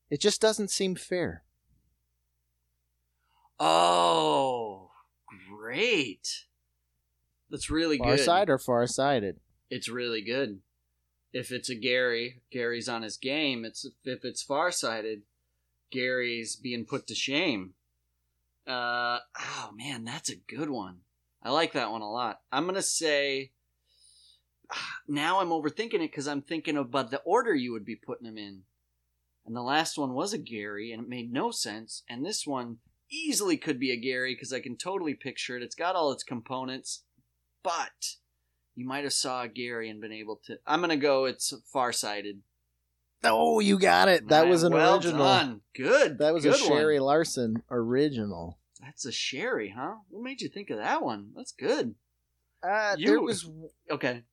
It 0.09 0.19
just 0.21 0.41
doesn't 0.41 0.69
seem 0.69 0.95
fair. 0.95 1.43
Oh, 3.59 4.84
great. 5.65 6.45
That's 7.49 7.69
really 7.69 7.97
Far 7.97 8.15
good. 8.15 8.23
side 8.23 8.49
or 8.49 8.57
far 8.59 8.85
sided? 8.85 9.39
It's 9.69 9.89
really 9.89 10.21
good. 10.21 10.59
If 11.33 11.51
it's 11.51 11.69
a 11.69 11.75
Gary, 11.75 12.41
Gary's 12.51 12.87
on 12.87 13.01
his 13.01 13.17
game. 13.17 13.65
It's 13.65 13.85
if 14.03 14.23
it's 14.23 14.43
farsighted, 14.43 15.23
Gary's 15.91 16.55
being 16.55 16.85
put 16.85 17.07
to 17.07 17.15
shame. 17.15 17.73
Uh 18.67 19.19
oh 19.39 19.71
man, 19.75 20.05
that's 20.05 20.29
a 20.29 20.35
good 20.35 20.69
one. 20.69 20.99
I 21.41 21.51
like 21.51 21.73
that 21.73 21.91
one 21.91 22.01
a 22.01 22.11
lot. 22.11 22.41
I'm 22.51 22.65
gonna 22.65 22.81
say. 22.81 23.51
Now 25.07 25.39
I'm 25.39 25.49
overthinking 25.49 25.93
it 26.01 26.09
because 26.09 26.27
I'm 26.27 26.41
thinking 26.41 26.77
about 26.77 27.11
the 27.11 27.21
order 27.25 27.53
you 27.53 27.71
would 27.73 27.85
be 27.85 27.95
putting 27.95 28.25
them 28.25 28.39
in. 28.39 28.61
And 29.45 29.55
the 29.55 29.61
last 29.61 29.99
one 29.99 30.15
was 30.15 30.33
a 30.33 30.39
Gary, 30.39 30.91
and 30.91 31.03
it 31.03 31.07
made 31.07 31.31
no 31.31 31.51
sense. 31.51 32.01
And 32.09 32.25
this 32.25 32.47
one 32.47 32.77
easily 33.09 33.57
could 33.57 33.79
be 33.79 33.91
a 33.91 33.97
Gary 33.97 34.33
because 34.35 34.51
I 34.53 34.59
can 34.59 34.77
totally 34.77 35.13
picture 35.13 35.55
it. 35.57 35.63
It's 35.63 35.75
got 35.75 35.95
all 35.95 36.11
its 36.11 36.23
components, 36.23 37.03
but 37.63 38.15
you 38.75 38.85
might 38.85 39.03
have 39.03 39.13
saw 39.13 39.43
a 39.43 39.47
Gary 39.47 39.89
and 39.89 40.01
been 40.01 40.11
able 40.11 40.41
to. 40.45 40.57
I'm 40.67 40.81
gonna 40.81 40.97
go. 40.97 41.25
It's 41.25 41.53
farsighted. 41.71 42.41
Oh, 43.23 43.59
you 43.59 43.79
got 43.79 44.07
it. 44.07 44.27
That 44.27 44.47
was 44.47 44.63
an 44.63 44.73
well 44.73 44.95
original. 44.95 45.25
Done. 45.25 45.61
Good. 45.75 46.19
That 46.19 46.33
was 46.33 46.43
Good 46.43 46.55
a 46.55 46.57
Sherry 46.57 46.99
One. 46.99 47.07
Larson 47.07 47.63
original. 47.71 48.59
That's 48.81 49.05
a 49.05 49.11
Sherry, 49.11 49.73
huh? 49.75 49.95
What 50.09 50.23
made 50.23 50.41
you 50.41 50.49
think 50.49 50.69
of 50.69 50.77
that 50.77 51.01
one? 51.01 51.31
That's 51.35 51.51
good. 51.53 51.95
Uh, 52.61 52.95
You- 52.97 53.07
there 53.07 53.21
was 53.21 53.49
Okay. 53.89 54.23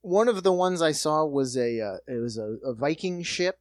one 0.00 0.28
of 0.28 0.42
the 0.42 0.52
ones 0.52 0.80
I 0.80 0.92
saw 0.92 1.24
was 1.26 1.56
a 1.56 1.80
uh, 1.80 1.96
it 2.06 2.20
was 2.22 2.38
a, 2.38 2.56
a 2.64 2.72
Viking 2.74 3.22
ship 3.22 3.58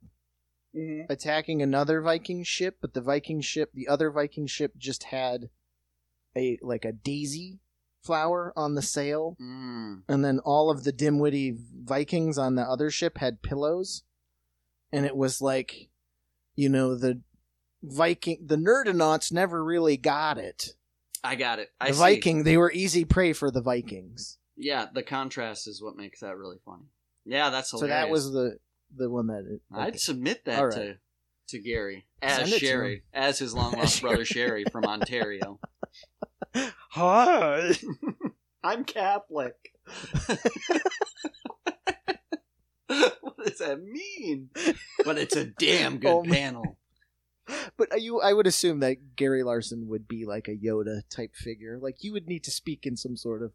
Mm-hmm. 0.76 1.12
attacking 1.12 1.62
another 1.62 2.00
Viking 2.02 2.44
ship, 2.44 2.78
but 2.80 2.94
the 2.94 3.02
Viking 3.02 3.42
ship, 3.42 3.72
the 3.74 3.90
other 3.90 4.10
Viking 4.10 4.48
ship, 4.48 4.78
just 4.78 5.04
had 5.04 5.50
a 6.36 6.58
like 6.62 6.86
a 6.86 6.94
daisy 6.94 7.60
flower 8.02 8.54
on 8.56 8.76
the 8.76 8.82
sail, 8.82 9.36
Mm. 9.42 10.04
and 10.08 10.24
then 10.24 10.40
all 10.40 10.72
of 10.72 10.86
the 10.86 10.94
dimwitty 10.94 11.58
Vikings 11.84 12.38
on 12.38 12.56
the 12.56 12.62
other 12.64 12.90
ship 12.90 13.18
had 13.18 13.42
pillows, 13.42 14.04
and 14.94 15.06
it 15.06 15.16
was 15.18 15.42
like, 15.42 15.90
you 16.56 16.70
know, 16.70 16.96
the 16.96 17.20
Viking, 17.84 18.38
the 18.46 18.56
Nerdonauts 18.58 19.32
never 19.32 19.64
really 19.64 19.98
got 19.98 20.38
it. 20.38 20.76
I 21.24 21.36
got 21.36 21.60
it. 21.60 21.70
I 21.82 21.88
The 21.90 21.94
see. 21.96 22.00
Viking, 22.00 22.44
they 22.44 22.56
were 22.58 22.72
easy 22.72 23.04
prey 23.06 23.34
for 23.34 23.52
the 23.52 23.62
Vikings. 23.62 24.38
Yeah, 24.56 24.88
the 24.94 25.04
contrast 25.04 25.68
is 25.68 25.82
what 25.82 25.98
makes 25.98 26.22
that 26.22 26.38
really 26.38 26.60
funny. 26.66 26.86
Yeah, 27.26 27.50
that's 27.50 27.72
So 27.72 27.88
that 27.88 28.10
was 28.10 28.32
the 28.32 28.58
the 28.96 29.10
one 29.10 29.28
that. 29.28 29.46
It, 29.48 29.62
I'd 29.74 30.00
submit 30.00 30.46
that 30.46 30.60
right. 30.62 30.74
to 30.74 30.98
to 31.52 31.60
Gary 31.60 32.06
as 32.22 32.50
Send 32.50 32.62
Sherry, 32.62 33.04
as 33.14 33.40
his 33.40 33.54
long 33.56 33.74
lost 33.74 34.02
brother 34.02 34.26
Sherry 34.26 34.66
from 34.72 34.86
Ontario. 34.86 35.60
Hi. 36.92 37.74
I'm 38.64 38.84
Catholic. 38.84 39.56
what 43.22 43.38
does 43.46 43.58
that 43.60 43.82
mean? 43.82 44.50
But 45.04 45.18
it's 45.18 45.36
a 45.36 45.46
damn 45.46 45.98
good 45.98 46.10
Oh, 46.10 46.24
panel. 46.24 46.78
But 47.76 47.92
uh, 47.94 47.96
you, 47.96 48.22
I 48.22 48.34
would 48.34 48.46
assume 48.48 48.80
that 48.82 49.16
Gary 49.16 49.44
Larson 49.44 49.88
would 49.88 50.08
be 50.08 50.26
like 50.26 50.48
a 50.48 50.56
Yoda 50.56 51.02
type 51.10 51.36
figure. 51.36 51.80
Like 51.82 52.04
you 52.04 52.14
would 52.14 52.28
need 52.28 52.44
to 52.44 52.52
speak 52.52 52.86
in 52.86 52.96
some 52.96 53.18
sort 53.18 53.42
of 53.42 53.54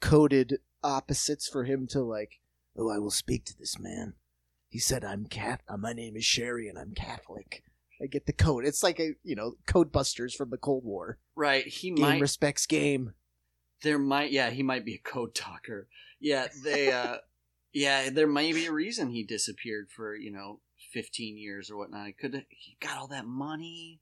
coded 0.00 0.58
opposites 0.82 1.48
for 1.48 1.64
him 1.64 1.86
to 1.88 2.02
like. 2.02 2.40
Oh, 2.76 2.90
I 2.90 2.98
will 2.98 3.10
speak 3.10 3.44
to 3.46 3.58
this 3.58 3.78
man. 3.78 4.14
He 4.72 4.78
said, 4.78 5.04
"I'm 5.04 5.26
cat. 5.26 5.60
Uh, 5.68 5.76
my 5.76 5.92
name 5.92 6.16
is 6.16 6.24
Sherry, 6.24 6.66
and 6.66 6.78
I'm 6.78 6.94
Catholic." 6.94 7.62
I 8.02 8.06
get 8.06 8.24
the 8.24 8.32
code. 8.32 8.64
It's 8.64 8.82
like 8.82 8.98
a 8.98 9.12
you 9.22 9.36
know 9.36 9.56
code 9.66 9.92
busters 9.92 10.34
from 10.34 10.48
the 10.48 10.56
Cold 10.56 10.82
War. 10.82 11.18
Right, 11.36 11.66
he 11.66 11.90
Game 11.90 12.00
might 12.00 12.20
respects 12.22 12.64
game. 12.64 13.12
there 13.82 13.98
might 13.98 14.32
yeah, 14.32 14.48
he 14.48 14.62
might 14.62 14.86
be 14.86 14.94
a 14.94 14.98
code 14.98 15.34
talker. 15.34 15.88
Yeah, 16.20 16.46
they 16.64 16.90
uh 16.90 17.18
yeah, 17.74 18.08
there 18.08 18.26
might 18.26 18.54
be 18.54 18.64
a 18.64 18.72
reason 18.72 19.10
he 19.10 19.24
disappeared 19.24 19.88
for, 19.94 20.16
you 20.16 20.32
know, 20.32 20.60
15 20.94 21.36
years 21.36 21.70
or 21.70 21.76
whatnot. 21.76 22.06
He 22.06 22.12
could 22.14 22.46
he 22.48 22.78
got 22.80 22.96
all 22.96 23.08
that 23.08 23.26
money. 23.26 24.00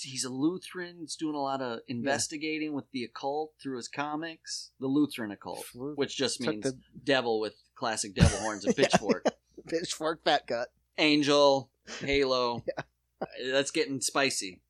He's 0.00 0.24
a 0.24 0.30
Lutheran. 0.30 0.98
He's 1.00 1.16
doing 1.16 1.34
a 1.34 1.42
lot 1.42 1.60
of 1.60 1.80
investigating 1.88 2.72
with 2.72 2.84
the 2.92 3.02
occult 3.02 3.54
through 3.60 3.78
his 3.78 3.88
comics. 3.88 4.70
The 4.78 4.86
Lutheran 4.86 5.32
occult, 5.32 5.64
which 5.74 6.16
just 6.16 6.40
means 6.40 6.62
the 6.62 6.78
devil 7.02 7.40
with 7.40 7.54
classic 7.74 8.14
devil 8.14 8.38
horns 8.38 8.64
and 8.64 8.76
pitchfork. 8.76 9.24
pitchfork 9.80 10.22
fat 10.24 10.46
cut. 10.46 10.68
Angel, 10.98 11.70
Halo. 12.00 12.64
That's 13.50 13.70
getting 13.70 14.00
spicy. 14.00 14.60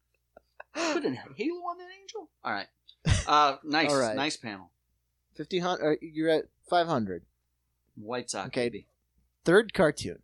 Put 0.75 1.05
in 1.05 1.14
Halo 1.14 1.57
on 1.61 1.78
that 1.78 1.88
Angel. 2.00 2.28
All 2.45 2.52
right. 2.52 2.67
Uh, 3.26 3.57
nice, 3.64 3.90
All 3.90 3.99
right. 4.00 4.17
nice 4.17 4.37
panel. 4.37 4.71
Fifty 5.35 5.59
hundred. 5.59 5.99
You're 6.00 6.31
at 6.31 6.45
five 6.69 6.87
hundred. 6.87 7.25
White 7.95 8.31
Sox. 8.31 8.47
Okay. 8.49 8.67
baby. 8.67 8.87
third 9.45 9.73
cartoon. 9.75 10.19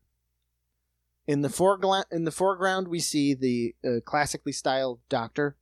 In 1.27 1.43
the 1.43 1.49
foreground, 1.51 2.07
in 2.11 2.25
the 2.25 2.31
foreground, 2.31 2.89
we 2.89 3.01
see 3.01 3.33
the 3.35 3.75
uh, 3.87 4.01
classically 4.05 4.53
styled 4.53 5.01
doctor, 5.09 5.57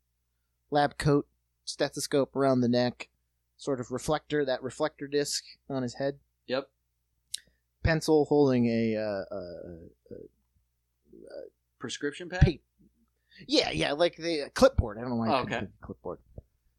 lab 0.71 0.99
coat, 0.99 1.26
stethoscope 1.64 2.35
around 2.37 2.61
the 2.61 2.69
neck, 2.69 3.09
sort 3.57 3.78
of 3.81 3.90
reflector, 3.92 4.45
that 4.45 4.62
reflector 4.62 5.07
disc 5.07 5.45
on 5.69 5.83
his 5.83 5.95
head, 5.95 6.19
Yep. 6.49 6.69
Pencil 7.83 8.25
holding 8.27 8.67
a, 8.67 8.97
uh, 8.97 9.35
uh, 9.35 10.17
Prescription 11.79 12.29
pad. 12.29 12.43
Pa- 12.45 12.51
yeah, 13.49 13.71
yeah, 13.71 13.93
like 13.93 14.17
the 14.17 14.51
clipboard. 14.55 14.99
I 14.99 15.01
don't 15.01 15.11
know 15.11 15.17
why. 15.17 15.29
Oh, 15.31 15.43
okay. 15.43 15.67
clipboard. 15.81 16.19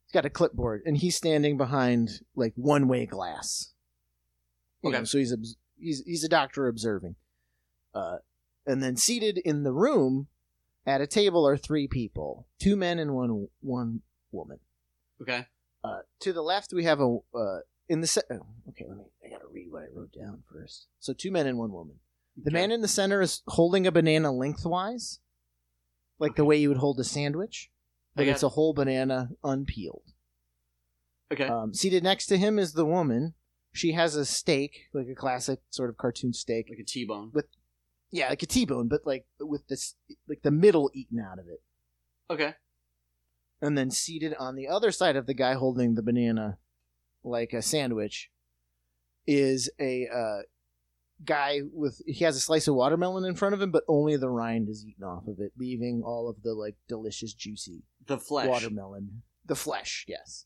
He's 0.06 0.14
got 0.14 0.26
a 0.26 0.30
clipboard, 0.30 0.84
and 0.86 0.96
he's 0.96 1.16
standing 1.16 1.58
behind 1.58 2.22
like 2.36 2.54
one 2.56 2.88
way 2.88 3.06
glass. 3.06 3.74
You 4.82 4.90
Okay. 4.90 5.00
know, 5.00 5.04
so 5.04 5.18
he's 5.18 5.36
he's 5.78 6.04
he's 6.06 6.24
a 6.24 6.30
doctor 6.30 6.68
observing. 6.68 7.16
Uh, 7.94 8.18
and 8.66 8.82
then 8.82 8.96
seated 8.96 9.38
in 9.40 9.64
the 9.64 9.74
room 9.74 10.28
at 10.86 11.02
a 11.02 11.08
table 11.08 11.46
are 11.46 11.58
three 11.58 11.88
people, 11.88 12.48
two 12.60 12.78
men 12.78 12.98
and 12.98 13.14
one 13.14 13.48
one 13.60 14.02
woman. 14.32 14.60
Okay. 15.22 15.48
Uh, 15.84 16.00
to 16.22 16.32
the 16.32 16.42
left, 16.42 16.72
we 16.72 16.86
have 16.86 17.02
a 17.02 17.18
uh, 17.36 17.60
in 17.90 18.02
the 18.02 18.08
se- 18.08 18.22
oh, 18.32 18.46
okay. 18.70 18.86
Let 18.88 18.98
me. 18.98 19.04
I 19.25 19.30
gotta 19.30 19.48
read 19.52 19.68
what 19.72 19.84
I 19.84 19.88
wrote 19.94 20.13
down 20.13 20.44
first. 20.52 20.88
So 21.00 21.13
two 21.13 21.32
men 21.32 21.48
and 21.48 21.58
one 21.58 21.72
woman. 21.72 22.00
The 22.38 22.50
Okay. 22.50 22.54
man 22.62 22.72
in 22.72 22.82
the 22.82 22.88
center 22.88 23.22
is 23.22 23.42
holding 23.48 23.86
a 23.86 23.92
banana 23.92 24.32
lengthwise, 24.32 25.20
like 26.20 26.36
the 26.36 26.46
way 26.46 26.58
you 26.58 26.70
would 26.70 26.78
hold 26.80 27.00
a 27.00 27.04
sandwich, 27.04 27.70
but 28.16 28.24
I 28.24 28.25
got 28.25 28.32
it's 28.34 28.44
a 28.44 28.50
whole 28.50 28.74
banana 28.74 29.30
unpeeled. 29.44 30.13
Okay. 31.32 31.46
Um, 31.48 31.74
seated 31.74 32.04
next 32.04 32.28
to 32.28 32.38
him 32.38 32.58
is 32.60 32.74
the 32.74 32.86
woman. 32.86 33.34
She 33.72 33.94
has 33.94 34.16
a 34.16 34.25
steak, 34.25 34.90
like 34.94 35.08
a 35.08 35.16
classic 35.16 35.60
sort 35.70 35.90
of 35.90 35.98
cartoon 35.98 36.34
steak. 36.34 36.68
like 36.70 36.80
a 36.80 36.84
T-bone. 36.84 37.32
with- 37.34 37.48
Yeah, 38.12 38.30
like 38.30 38.44
a 38.44 38.48
T-bone, 38.48 38.88
but 38.88 39.02
like 39.06 39.25
with 39.40 39.68
this, 39.68 39.96
like 40.28 40.42
the 40.44 40.52
middle 40.52 40.92
eaten 40.94 41.20
out 41.20 41.40
of 41.40 41.48
it. 41.48 41.63
Okay. 42.30 42.56
And 43.62 43.78
then 43.78 43.90
seated 43.92 44.36
on 44.36 44.56
the 44.56 44.68
other 44.68 44.92
side 44.92 45.16
of 45.16 45.25
the 45.25 45.34
guy 45.34 45.54
holding 45.54 45.96
the 45.96 46.04
banana, 46.04 46.58
like 47.24 47.53
a 47.53 47.62
sandwich, 47.62 48.30
is 49.25 49.70
a 49.80 50.08
uh, 50.13 50.42
guy 51.24 51.62
with 51.72 52.01
he 52.06 52.24
has 52.25 52.36
a 52.36 52.39
slice 52.42 52.68
of 52.68 52.75
watermelon 52.75 53.25
in 53.25 53.36
front 53.36 53.53
of 53.56 53.62
him, 53.62 53.72
but 53.72 53.84
only 53.88 54.18
the 54.18 54.30
rind 54.30 54.68
is 54.70 54.86
eaten 54.86 55.03
off 55.03 55.27
of 55.27 55.39
it, 55.39 55.51
leaving 55.58 56.03
all 56.06 56.30
of 56.30 56.42
the 56.44 56.53
like 56.53 56.75
delicious, 56.88 57.34
juicy 57.34 57.84
The 58.06 58.18
flesh. 58.18 58.48
watermelon. 58.48 59.22
The 59.46 59.56
flesh, 59.56 60.06
yes. 60.08 60.46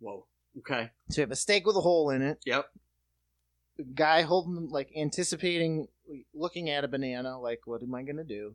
Whoa. 0.00 0.26
Okay. 0.58 0.90
So 1.08 1.20
you 1.20 1.22
have 1.22 1.30
a 1.30 1.36
steak 1.36 1.64
with 1.66 1.76
a 1.76 1.80
hole 1.80 2.10
in 2.10 2.22
it. 2.22 2.38
Yep. 2.44 2.66
Guy 3.94 4.22
holding, 4.22 4.68
like 4.68 4.90
anticipating, 4.96 5.88
looking 6.34 6.68
at 6.70 6.84
a 6.84 6.88
banana, 6.88 7.40
like 7.40 7.60
what 7.64 7.82
am 7.82 7.94
I 7.94 8.02
gonna 8.02 8.24
do? 8.24 8.54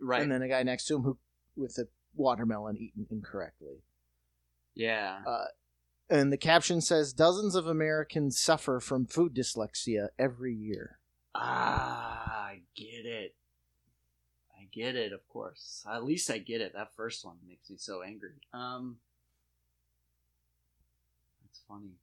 Right. 0.00 0.22
And 0.22 0.30
then 0.30 0.42
a 0.42 0.48
guy 0.48 0.62
next 0.62 0.86
to 0.86 0.96
him 0.96 1.02
who 1.02 1.18
with 1.56 1.78
a 1.78 1.88
watermelon 2.14 2.76
eaten 2.76 3.06
incorrectly. 3.10 3.82
yeah. 4.74 5.20
And 6.10 6.32
the 6.32 6.38
caption 6.38 6.80
says 6.80 7.12
dozens 7.12 7.54
of 7.54 7.66
Americans 7.66 8.38
suffer 8.40 8.80
from 8.80 9.06
food 9.06 9.34
dyslexia 9.34 10.08
every 10.18 10.54
year. 10.54 10.98
ah, 11.34 12.44
I 12.46 12.60
get 12.74 13.04
it. 13.04 13.34
I 14.58 14.64
get 14.72 14.96
it. 14.96 15.12
Of 15.12 15.26
course. 15.28 15.84
At 15.90 16.04
least 16.04 16.30
I 16.30 16.38
get 16.38 16.60
it. 16.62 16.72
That 16.74 16.94
first 16.96 17.24
one 17.24 17.36
makes 17.46 17.68
me 17.68 17.76
so 17.78 18.02
angry. 18.02 18.40
Um. 18.54 18.96
That's 21.44 21.60
funny. 21.68 21.96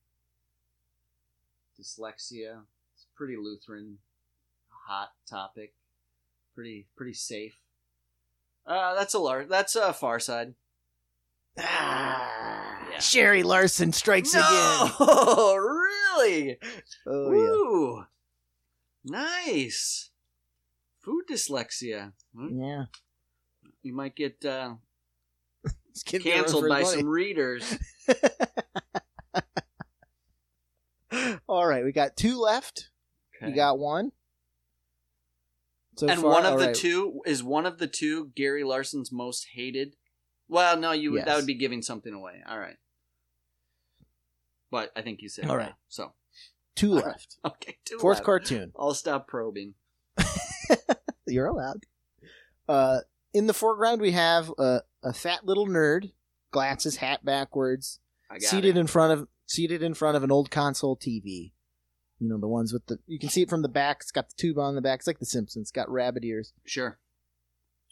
Dyslexia. 1.80 2.62
It's 2.94 3.08
pretty 3.16 3.36
Lutheran. 3.38 3.98
Hot 4.88 5.10
topic. 5.28 5.74
Pretty 6.54 6.86
pretty 6.96 7.14
safe. 7.14 7.58
Uh, 8.68 8.94
that's 8.96 9.14
a 9.14 9.20
lar- 9.20 9.46
That's 9.46 9.76
a 9.76 9.94
far 9.94 10.20
side. 10.20 10.54
Ah, 11.60 12.88
Yeah. 12.92 13.00
Sherry 13.00 13.44
Larson 13.44 13.92
strikes 13.94 14.34
again. 14.34 14.44
No, 15.00 15.56
really? 16.18 16.58
Oh 17.08 17.30
Woo. 17.30 18.06
Nice. 19.04 20.10
Food 21.00 21.26
dyslexia. 21.30 22.14
Hmm? 22.36 22.60
Yeah. 22.62 22.86
You 23.84 23.94
might 23.94 24.16
get 24.16 24.44
uh, 24.44 24.76
This 25.64 26.04
kid 26.04 26.24
got 26.24 26.34
canceled 26.34 26.68
by 26.70 26.84
some 26.84 27.06
readers. 27.08 27.78
All 31.48 31.66
right, 31.66 31.84
we 31.86 31.92
got 31.92 32.18
two 32.18 32.40
left. 32.40 32.90
Okay. 33.38 33.50
You 33.50 33.56
got 33.56 33.78
one. 33.80 34.12
So 35.98 36.08
and 36.08 36.20
far, 36.22 36.32
one 36.32 36.46
of 36.46 36.60
the 36.60 36.68
right. 36.68 36.76
two 36.76 37.22
is 37.26 37.42
one 37.44 37.66
of 37.66 37.78
the 37.78 37.88
two 37.88 38.32
Gary 38.36 38.64
Larson's 38.64 39.12
most 39.12 39.48
hated. 39.54 39.96
Well, 40.48 40.78
no, 40.78 40.92
you 40.92 41.20
that 41.22 41.36
would 41.36 41.46
be 41.48 41.56
giving 41.56 41.82
something 41.82 42.14
away. 42.14 42.42
All 42.48 42.60
right, 42.60 42.78
but 44.72 44.92
I 44.96 45.02
think 45.02 45.22
you 45.22 45.30
said 45.30 45.46
all 45.50 45.58
right. 45.58 45.68
right. 45.68 45.74
So 45.88 46.14
two 46.76 46.92
all 46.92 46.98
right. 46.98 47.06
left. 47.08 47.38
okay, 47.46 47.78
two 47.86 47.98
Fourth 48.00 48.18
left. 48.18 48.26
cartoon. 48.26 48.72
I'll 48.78 48.94
stop 48.94 49.28
probing. 49.28 49.74
You're 51.28 51.48
allowed. 51.48 51.84
Uh, 52.68 53.00
in 53.34 53.48
the 53.48 53.54
foreground, 53.54 54.02
we 54.02 54.12
have 54.12 54.52
a, 54.58 54.82
a 55.04 55.14
fat 55.14 55.46
little 55.46 55.68
nerd, 55.68 56.12
glasses, 56.52 56.98
hat 56.98 57.26
backwards, 57.26 58.00
I 58.30 58.36
got 58.36 58.44
seated 58.44 58.78
it. 58.78 58.80
in 58.80 58.88
front 58.88 59.14
of 59.20 59.28
seated 59.48 59.84
in 59.84 59.94
front 59.94 60.18
of 60.18 60.24
an 60.24 60.32
old 60.32 60.50
console 60.52 60.96
TV. 60.96 61.52
You 62.20 62.30
know 62.30 62.38
the 62.40 62.48
ones 62.48 62.72
with 62.72 62.86
the 62.86 63.00
you 63.08 63.20
can 63.20 63.30
see 63.30 63.42
it 63.42 63.50
from 63.50 63.62
the 63.62 63.68
back. 63.70 63.98
It's 64.02 64.12
got 64.12 64.30
the 64.30 64.36
tube 64.38 64.58
on 64.58 64.76
the 64.76 64.82
back. 64.82 65.00
It's 65.00 65.08
like 65.08 65.20
The 65.20 65.26
Simpsons. 65.26 65.64
It's 65.64 65.72
got 65.72 65.90
rabbit 65.90 66.24
ears, 66.24 66.54
Sure. 66.66 66.98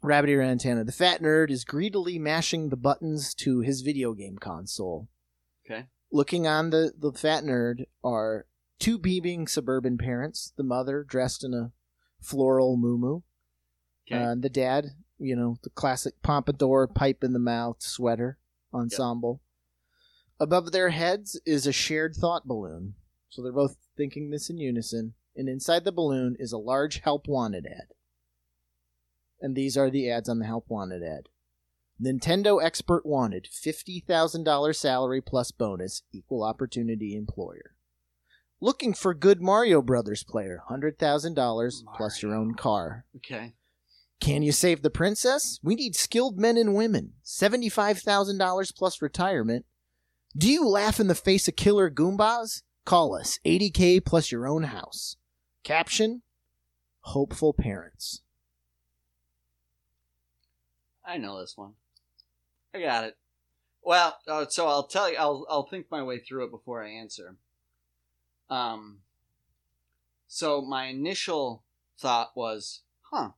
Rabbit 0.04 0.30
ear 0.30 0.42
antenna. 0.42 0.84
The 0.84 0.92
fat 0.92 1.22
nerd 1.22 1.50
is 1.50 1.64
greedily 1.64 2.20
mashing 2.20 2.70
the 2.70 2.78
buttons 2.78 3.34
to 3.36 3.62
his 3.62 3.82
video 3.82 4.14
game 4.14 4.38
console. 4.38 5.08
Okay. 5.66 5.86
Looking 6.12 6.46
on 6.46 6.70
the 6.70 6.94
the 6.98 7.12
fat 7.12 7.44
nerd 7.44 7.86
are 8.04 8.46
two 8.80 9.00
beaming 9.00 9.48
suburban 9.48 9.98
parents. 9.98 10.54
The 10.56 10.64
mother 10.64 11.04
dressed 11.04 11.44
in 11.44 11.54
a 11.54 11.72
floral 12.22 12.78
muumuu. 12.78 13.24
Okay. 14.08 14.22
Uh, 14.22 14.36
the 14.38 14.50
dad, 14.50 14.88
you 15.18 15.36
know, 15.36 15.58
the 15.64 15.70
classic 15.70 16.22
pompadour, 16.22 16.88
pipe 16.88 17.24
in 17.24 17.34
the 17.34 17.40
mouth, 17.40 17.78
sweater 17.80 18.38
ensemble. 18.74 19.42
Above 20.40 20.72
their 20.72 20.90
heads 20.90 21.40
is 21.46 21.66
a 21.66 21.72
shared 21.72 22.16
thought 22.16 22.46
balloon. 22.46 22.96
So 23.30 23.42
they're 23.42 23.52
both 23.52 23.78
thinking 23.96 24.30
this 24.30 24.50
in 24.50 24.58
unison. 24.58 25.14
And 25.36 25.48
inside 25.48 25.86
the 25.86 25.92
balloon 25.92 26.36
is 26.38 26.52
a 26.52 26.58
large 26.58 27.00
Help 27.00 27.28
Wanted 27.28 27.66
ad. 27.66 27.94
And 29.44 29.58
these 29.58 29.78
are 29.78 29.90
the 29.90 30.10
ads 30.10 30.30
on 30.30 30.40
the 30.40 30.46
Help 30.46 30.70
Wanted 30.70 31.04
ad. 31.04 31.28
Nintendo 32.02 32.64
Expert 32.64 33.06
Wanted, 33.06 33.48
$50,000 33.52 34.76
salary 34.76 35.22
plus 35.22 35.52
bonus, 35.52 36.04
equal 36.14 36.44
opportunity 36.44 37.14
employer. 37.16 37.76
Looking 38.62 38.94
for 38.94 39.14
good 39.14 39.42
Mario 39.42 39.82
Brothers 39.82 40.24
player, 40.24 40.62
$100,000 40.72 41.84
plus 41.94 42.22
your 42.22 42.34
own 42.34 42.56
car. 42.56 43.06
okay. 43.18 43.54
Can 44.22 44.42
you 44.42 44.54
save 44.54 44.82
the 44.82 44.90
princess? 44.90 45.60
We 45.62 45.76
need 45.76 45.98
skilled 45.98 46.40
men 46.40 46.56
and 46.56 46.74
women. 46.74 47.12
$75,000 47.26 48.76
plus 48.78 49.02
retirement. 49.02 49.66
Do 50.38 50.50
you 50.50 50.66
laugh 50.66 51.02
in 51.02 51.08
the 51.08 51.16
face 51.16 51.50
of 51.50 51.58
killer 51.58 51.92
Goombas? 51.92 52.62
Call 52.86 53.14
us. 53.18 53.40
80K 53.46 54.06
plus 54.06 54.32
your 54.32 54.48
own 54.48 54.64
house. 54.64 55.18
Caption 55.66 56.22
Hopeful 57.02 57.52
parents. 57.52 58.22
I 61.06 61.18
know 61.18 61.40
this 61.40 61.58
one. 61.58 61.74
I 62.74 62.80
got 62.80 63.04
it. 63.04 63.18
Well, 63.84 64.18
uh, 64.28 64.46
so 64.50 64.68
I'll 64.68 64.88
tell 64.88 65.12
you. 65.12 65.18
I'll 65.18 65.46
I'll 65.50 65.68
think 65.68 65.88
my 65.92 66.02
way 66.02 66.20
through 66.20 66.46
it 66.46 66.52
before 66.52 66.84
I 66.84 66.90
answer. 66.90 67.36
Um. 68.50 69.00
So 70.28 70.62
my 70.62 70.86
initial 70.86 71.64
thought 72.00 72.32
was, 72.36 72.82
huh. 73.12 73.32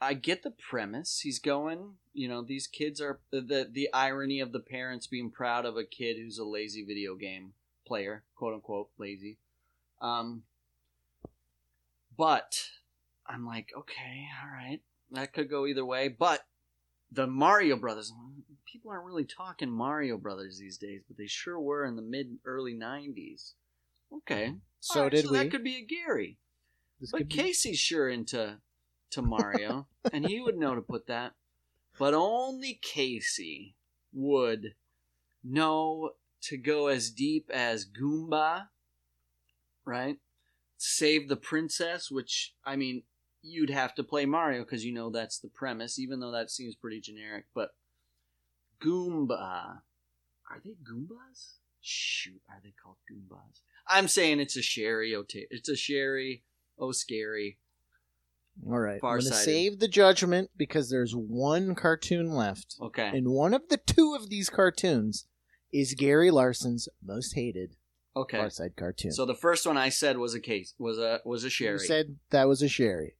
I 0.00 0.14
get 0.14 0.42
the 0.42 0.50
premise. 0.50 1.20
He's 1.20 1.38
going. 1.38 1.94
You 2.14 2.28
know, 2.28 2.42
these 2.42 2.66
kids 2.66 3.00
are 3.00 3.20
the 3.30 3.40
the, 3.40 3.68
the 3.70 3.88
irony 3.92 4.40
of 4.40 4.52
the 4.52 4.60
parents 4.60 5.06
being 5.06 5.30
proud 5.30 5.64
of 5.66 5.76
a 5.76 5.84
kid 5.84 6.16
who's 6.16 6.38
a 6.38 6.44
lazy 6.44 6.84
video 6.84 7.14
game 7.14 7.52
player, 7.86 8.24
quote 8.34 8.54
unquote 8.54 8.88
lazy. 8.98 9.36
Um. 10.00 10.44
But 12.16 12.70
I'm 13.28 13.46
like, 13.46 13.70
okay, 13.76 14.26
all 14.42 14.50
right, 14.50 14.80
that 15.12 15.32
could 15.32 15.48
go 15.50 15.66
either 15.66 15.84
way. 15.84 16.08
But 16.08 16.46
the 17.10 17.26
Mario 17.26 17.76
Brothers, 17.76 18.12
people 18.70 18.90
aren't 18.90 19.06
really 19.06 19.24
talking 19.24 19.70
Mario 19.70 20.16
Brothers 20.18 20.58
these 20.58 20.78
days, 20.78 21.02
but 21.06 21.16
they 21.16 21.26
sure 21.26 21.58
were 21.58 21.84
in 21.84 21.96
the 21.96 22.02
mid 22.02 22.38
early 22.44 22.74
'90s. 22.74 23.52
Okay, 24.12 24.54
So 24.80 25.02
right, 25.02 25.12
did 25.12 25.24
so 25.26 25.32
we. 25.32 25.38
That 25.38 25.50
could 25.50 25.64
be 25.64 25.76
a 25.76 25.84
Gary, 25.84 26.38
This 27.00 27.10
but 27.10 27.18
could 27.18 27.28
be- 27.28 27.36
Casey's 27.36 27.78
sure 27.78 28.08
into 28.08 28.58
to 29.10 29.22
Mario, 29.22 29.86
and 30.12 30.26
he 30.26 30.40
would 30.40 30.56
know 30.56 30.74
to 30.74 30.80
put 30.82 31.06
that. 31.06 31.34
But 31.98 32.14
only 32.14 32.78
Casey 32.80 33.74
would 34.12 34.74
know 35.44 36.12
to 36.42 36.56
go 36.56 36.86
as 36.86 37.10
deep 37.10 37.50
as 37.50 37.84
Goomba, 37.84 38.68
right? 39.84 40.18
Save 40.76 41.28
the 41.28 41.36
princess, 41.36 42.10
which 42.10 42.54
I 42.64 42.76
mean, 42.76 43.02
you'd 43.42 43.70
have 43.70 43.94
to 43.96 44.04
play 44.04 44.26
Mario 44.26 44.64
because 44.64 44.84
you 44.84 44.92
know 44.92 45.10
that's 45.10 45.38
the 45.38 45.48
premise, 45.48 45.98
even 45.98 46.20
though 46.20 46.32
that 46.32 46.50
seems 46.50 46.74
pretty 46.74 47.00
generic. 47.00 47.46
But 47.54 47.70
Goomba, 48.82 49.80
are 50.50 50.60
they 50.64 50.76
Goombas? 50.82 51.56
Shoot, 51.80 52.40
are 52.48 52.60
they 52.62 52.74
called 52.82 52.96
Goombas? 53.10 53.60
I'm 53.86 54.08
saying 54.08 54.40
it's 54.40 54.56
a 54.56 54.62
Sherry. 54.62 55.14
It's 55.50 55.68
a 55.68 55.76
Sherry. 55.76 56.42
Oh, 56.78 56.92
scary. 56.92 57.58
All 58.66 58.78
right. 58.78 59.00
I'm 59.02 59.10
going 59.10 59.20
to 59.20 59.32
save 59.32 59.78
the 59.78 59.88
judgment 59.88 60.50
because 60.56 60.90
there's 60.90 61.14
one 61.14 61.74
cartoon 61.74 62.32
left. 62.32 62.76
Okay. 62.80 63.10
And 63.14 63.28
one 63.28 63.54
of 63.54 63.68
the 63.68 63.76
two 63.76 64.14
of 64.14 64.28
these 64.28 64.50
cartoons 64.50 65.26
is 65.72 65.94
Gary 65.94 66.30
Larson's 66.30 66.88
most 67.02 67.34
hated 67.34 67.76
Okay. 68.18 68.38
Far 68.38 68.50
Side 68.50 68.74
cartoon. 68.76 69.12
So 69.12 69.24
the 69.24 69.34
first 69.34 69.64
one 69.64 69.76
I 69.76 69.90
said 69.90 70.18
was 70.18 70.34
a 70.34 70.40
case 70.40 70.74
was 70.76 70.98
a 70.98 71.20
was 71.24 71.44
a 71.44 71.50
Sherry. 71.50 71.74
You 71.74 71.86
said 71.86 72.16
that 72.30 72.48
was 72.48 72.62
a 72.62 72.68
Sherry. 72.68 73.14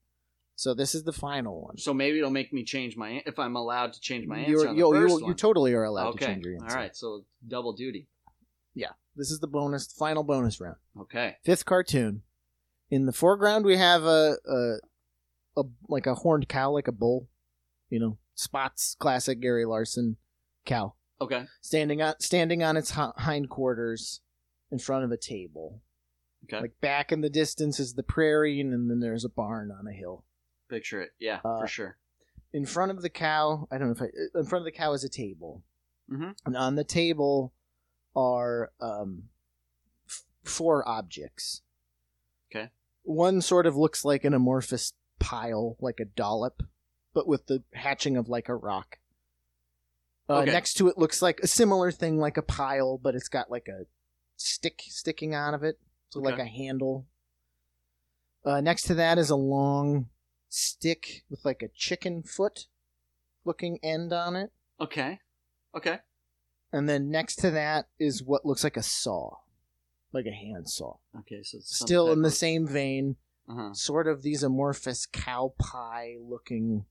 So 0.59 0.75
this 0.75 0.93
is 0.93 1.05
the 1.05 1.13
final 1.13 1.63
one. 1.63 1.79
so 1.79 1.95
maybe 1.95 2.19
it'll 2.19 2.33
make 2.33 2.53
me 2.53 2.65
change 2.65 2.97
my 2.97 3.23
if 3.27 3.39
I'm 3.39 3.55
allowed 3.55 3.93
to 3.93 4.01
change 4.01 4.27
my 4.27 4.39
answer 4.41 4.51
You're, 4.51 4.69
on 4.69 4.75
the 4.75 4.81
you 4.81 4.93
first 4.93 5.21
you 5.21 5.27
one. 5.27 5.37
totally 5.37 5.73
are 5.73 5.85
allowed 5.85 6.09
okay. 6.15 6.19
to 6.19 6.33
change 6.33 6.45
your 6.45 6.55
answer. 6.55 6.77
All 6.77 6.83
right. 6.83 6.97
So 6.97 7.25
double 7.47 7.75
duty. 7.75 8.09
Yeah, 8.75 8.89
this 9.15 9.31
is 9.31 9.39
the 9.39 9.47
bonus, 9.47 9.87
final 9.93 10.25
bonus 10.25 10.61
round. 10.61 10.75
Okay. 11.01 11.37
Fifth 11.45 11.65
cartoon. 11.65 12.23
In 12.91 13.07
the 13.07 13.13
foreground, 13.13 13.67
we 13.67 13.77
have 13.77 14.03
a, 14.03 14.37
a, 14.49 15.61
a 15.61 15.63
like 15.89 16.07
a 16.09 16.17
horned 16.17 16.49
cow, 16.49 16.73
like 16.73 16.89
a 16.89 16.93
bull. 16.93 17.29
You 17.89 18.01
know, 18.01 18.19
spots 18.35 18.97
classic 18.99 19.39
Gary 19.41 19.65
Larson 19.65 20.17
cow 20.67 20.95
Okay. 21.21 21.45
standing 21.61 22.03
on 22.03 22.15
standing 22.19 22.65
on 22.65 22.77
its 22.77 22.91
hi- 22.91 23.13
hindquarters 23.17 24.23
in 24.73 24.81
front 24.81 25.05
of 25.05 25.13
a 25.13 25.17
table. 25.17 25.83
Okay. 26.45 26.61
Like 26.61 26.81
back 26.81 27.13
in 27.13 27.21
the 27.21 27.31
distance 27.31 27.79
is 27.79 27.95
the 27.95 28.03
prairie, 28.03 28.61
and 28.61 28.73
then 28.91 28.99
there's 28.99 29.25
a 29.25 29.29
barn 29.29 29.71
on 29.71 29.87
a 29.87 29.93
hill. 29.93 30.25
Picture 30.69 31.01
it. 31.03 31.13
Yeah, 31.19 31.41
Uh, 31.45 31.61
for 31.61 31.67
sure. 31.67 31.97
In 32.53 32.65
front 32.67 32.91
of 32.91 33.03
the 33.03 33.11
cow, 33.11 33.67
I 33.71 33.79
don't 33.79 33.89
know 33.89 33.95
if 33.95 34.03
I, 34.03 34.39
in 34.39 34.47
front 34.47 34.63
of 34.63 34.65
the 34.65 34.73
cow 34.77 34.93
is 34.93 35.05
a 35.05 35.09
table, 35.09 35.63
Mhm. 36.11 36.37
and 36.47 36.57
on 36.57 36.75
the 36.77 36.85
table 36.85 37.53
are 38.17 38.73
um, 38.81 39.29
f- 40.07 40.25
four 40.45 40.87
objects. 40.89 41.63
Okay. 42.51 42.71
One 43.03 43.41
sort 43.43 43.67
of 43.67 43.77
looks 43.77 44.05
like 44.05 44.25
an 44.25 44.35
amorphous 44.35 44.95
pile, 45.19 45.77
like 45.81 46.01
a 46.01 46.05
dollop, 46.07 46.63
but 47.13 47.27
with 47.27 47.47
the 47.47 47.63
hatching 47.75 48.17
of 48.17 48.29
like 48.29 48.49
a 48.49 48.55
rock. 48.57 48.99
Uh, 50.29 50.41
Okay. 50.41 50.53
Next 50.53 50.75
to 50.75 50.89
it 50.89 50.99
looks 50.99 51.23
like 51.23 51.41
a 51.41 51.47
similar 51.47 51.91
thing, 51.91 52.19
like 52.19 52.37
a 52.37 52.43
pile, 52.43 52.99
but 52.99 53.15
it's 53.15 53.29
got 53.29 53.51
like 53.51 53.69
a 53.69 53.87
stick 54.37 54.83
sticking 54.89 55.35
out 55.35 55.55
of 55.55 55.63
it, 55.63 55.79
so 56.11 56.21
like 56.21 56.39
a 56.39 56.45
handle. 56.45 57.07
Uh, 58.45 58.61
next 58.61 58.83
to 58.85 58.95
that 58.95 59.19
is 59.19 59.31
a 59.31 59.37
long 59.37 60.09
stick 60.49 61.25
with 61.31 61.45
like 61.45 61.63
a 61.63 61.69
chicken 61.75 62.23
foot 62.23 62.67
looking 63.45 63.79
end 63.83 64.13
on 64.13 64.37
it. 64.37 64.51
Okay. 64.81 65.21
Okay. 65.77 65.99
And 66.73 66.89
then 66.89 67.11
next 67.11 67.37
to 67.37 67.51
that 67.51 67.89
is 67.99 68.23
what 68.23 68.45
looks 68.45 68.63
like 68.65 68.77
a 68.77 68.83
saw, 68.83 69.37
like 70.13 70.27
a 70.27 70.31
hand 70.35 70.69
saw. 70.69 70.97
Okay. 71.21 71.43
So 71.43 71.59
it's 71.59 71.75
Still 71.77 72.13
in 72.13 72.23
the 72.23 72.31
same 72.31 72.67
vein, 72.67 73.17
Uh-huh. 73.49 73.73
sort 73.73 74.07
of 74.07 74.23
these 74.23 74.43
amorphous 74.43 75.07
cow 75.07 75.55
pie 75.59 76.17
looking 76.21 76.85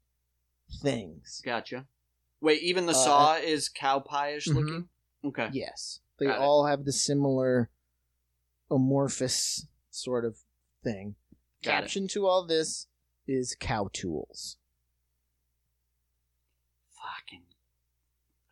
things. 0.81 1.41
Gotcha. 1.45 1.85
Wait, 2.41 2.61
even 2.61 2.85
the 2.87 2.91
Uh, 2.93 3.03
saw 3.05 3.35
is 3.37 3.69
cow 3.69 3.99
pie-ish 3.99 4.47
Mhm. 4.47 4.55
looking. 4.55 4.89
Okay. 5.23 5.49
Yes. 5.53 5.99
They 6.19 6.25
Got 6.25 6.35
it. 6.37 6.41
all 6.41 6.65
have 6.65 6.85
the 6.85 6.91
similar 6.93 7.69
amorphous 8.69 9.67
sort 9.91 10.25
of 10.25 10.37
thing. 10.83 11.15
Got 11.63 11.69
it. 11.69 11.81
Caption 11.81 12.07
to 12.09 12.25
all 12.27 12.45
this 12.45 12.87
is 13.27 13.55
cow 13.59 13.89
tools. 13.91 14.57
Fucking. 16.93 17.43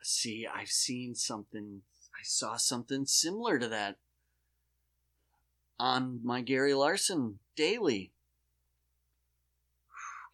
See, 0.01 0.45
I've 0.47 0.69
seen 0.69 1.15
something. 1.15 1.81
I 2.13 2.23
saw 2.23 2.57
something 2.57 3.05
similar 3.05 3.57
to 3.59 3.67
that. 3.69 3.97
on 5.79 6.19
my 6.23 6.41
Gary 6.41 6.73
Larson 6.73 7.39
daily. 7.55 8.11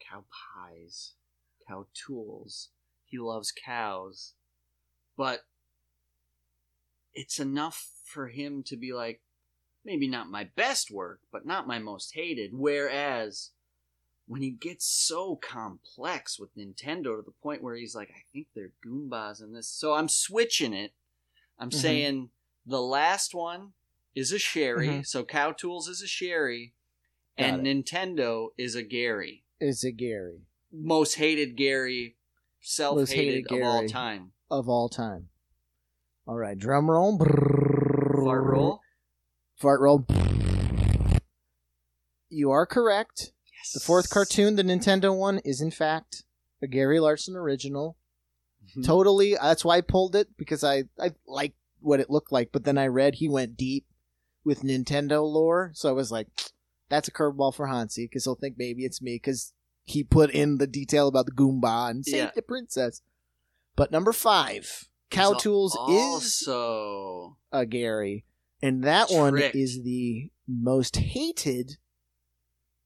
Cow 0.08 0.24
pies, 0.30 1.12
cow 1.68 1.86
tools. 1.94 2.68
He 3.06 3.18
loves 3.18 3.52
cows. 3.52 4.34
But 5.16 5.40
it's 7.14 7.38
enough 7.38 7.90
for 8.04 8.28
him 8.28 8.62
to 8.64 8.76
be 8.76 8.92
like, 8.92 9.20
maybe 9.84 10.08
not 10.08 10.30
my 10.30 10.44
best 10.54 10.90
work, 10.90 11.20
but 11.32 11.46
not 11.46 11.66
my 11.66 11.78
most 11.78 12.14
hated. 12.14 12.50
Whereas 12.52 13.50
when 14.32 14.40
he 14.40 14.48
gets 14.50 14.86
so 14.86 15.36
complex 15.36 16.38
with 16.38 16.56
Nintendo 16.56 17.14
to 17.16 17.22
the 17.22 17.34
point 17.42 17.62
where 17.62 17.74
he's 17.76 17.94
like, 17.94 18.08
I 18.08 18.22
think 18.32 18.46
they're 18.54 18.72
Goombas 18.82 19.42
in 19.42 19.52
this. 19.52 19.68
So 19.68 19.92
I'm 19.92 20.08
switching 20.08 20.72
it. 20.72 20.94
I'm 21.58 21.68
Mhm. 21.68 21.74
saying 21.74 22.30
the 22.64 22.80
last 22.80 23.34
one 23.34 23.74
is 24.14 24.32
a 24.32 24.38
Sherry. 24.38 24.88
Mhm. 24.88 25.06
So 25.06 25.22
Cow 25.22 25.52
Tools 25.52 25.86
is 25.86 26.00
a 26.00 26.06
Sherry. 26.06 26.72
Got 27.36 27.60
and 27.60 27.66
Nintendo 27.66 28.48
is 28.56 28.74
a 28.74 28.82
Gary. 28.82 29.44
Is 29.60 29.84
a 29.84 29.92
Gary 29.92 30.46
Most 30.72 31.16
hated 31.16 31.54
Gary, 31.56 32.16
self 32.62 33.10
hated 33.10 33.14
hated 33.48 33.52
of 33.52 33.62
all 33.62 33.86
time. 33.86 34.32
of 34.50 34.66
all 34.66 34.88
time? 34.88 35.28
All 36.26 36.36
right, 36.38 36.56
drum 36.56 36.90
roll. 36.90 37.18
Fart 37.18 38.44
roll. 38.44 38.80
Fart 39.56 39.80
roll. 39.82 40.06
You 42.30 42.50
are 42.50 42.64
correct. 42.64 43.32
Yes. 43.62 43.72
The 43.72 43.80
fourth 43.80 44.10
cartoon, 44.10 44.56
the 44.56 44.62
Nintendo 44.64 45.16
one, 45.16 45.38
is 45.44 45.60
in 45.60 45.70
fact 45.70 46.24
a 46.60 46.66
Gary 46.66 46.98
Larson 47.00 47.36
original. 47.36 47.96
Mhm. 48.76 48.84
Totally. 48.84 49.34
That's 49.34 49.64
why 49.64 49.76
I 49.78 49.80
pulled 49.80 50.14
it 50.16 50.36
because 50.36 50.64
I 50.64 50.84
I 50.98 51.14
liked 51.26 51.56
what 51.80 52.00
it 52.00 52.10
looked 52.10 52.32
like. 52.32 52.50
But 52.52 52.64
then 52.64 52.78
I 52.78 52.86
read 52.86 53.16
he 53.16 53.28
went 53.28 53.56
deep 53.56 53.86
with 54.44 54.62
Nintendo 54.62 55.22
lore, 55.24 55.70
so 55.74 55.88
I 55.88 55.92
was 55.92 56.10
like, 56.10 56.28
that's 56.88 57.08
a 57.08 57.12
curveball 57.12 57.54
for 57.54 57.66
Hansi 57.68 58.06
because 58.06 58.24
he'll 58.24 58.34
think 58.34 58.56
maybe 58.58 58.84
it's 58.84 59.00
me 59.02 59.14
because 59.16 59.52
he 59.84 60.02
put 60.04 60.30
in 60.30 60.58
the 60.58 60.66
detail 60.66 61.08
about 61.08 61.26
the 61.26 61.32
Goomba 61.32 61.90
and 61.90 62.04
saved 62.04 62.16
Yeah. 62.16 62.30
the 62.34 62.42
princess. 62.42 63.02
But 63.76 63.90
number 63.90 64.12
five, 64.12 64.88
Cow 65.10 65.34
Tools 65.34 65.72
is 65.72 66.46
also 66.48 67.38
a 67.52 67.66
Gary, 67.66 68.24
and 68.62 68.82
that 68.84 69.10
one 69.10 69.38
is 69.38 69.82
the 69.82 70.30
most 70.46 70.96
hated 70.96 71.78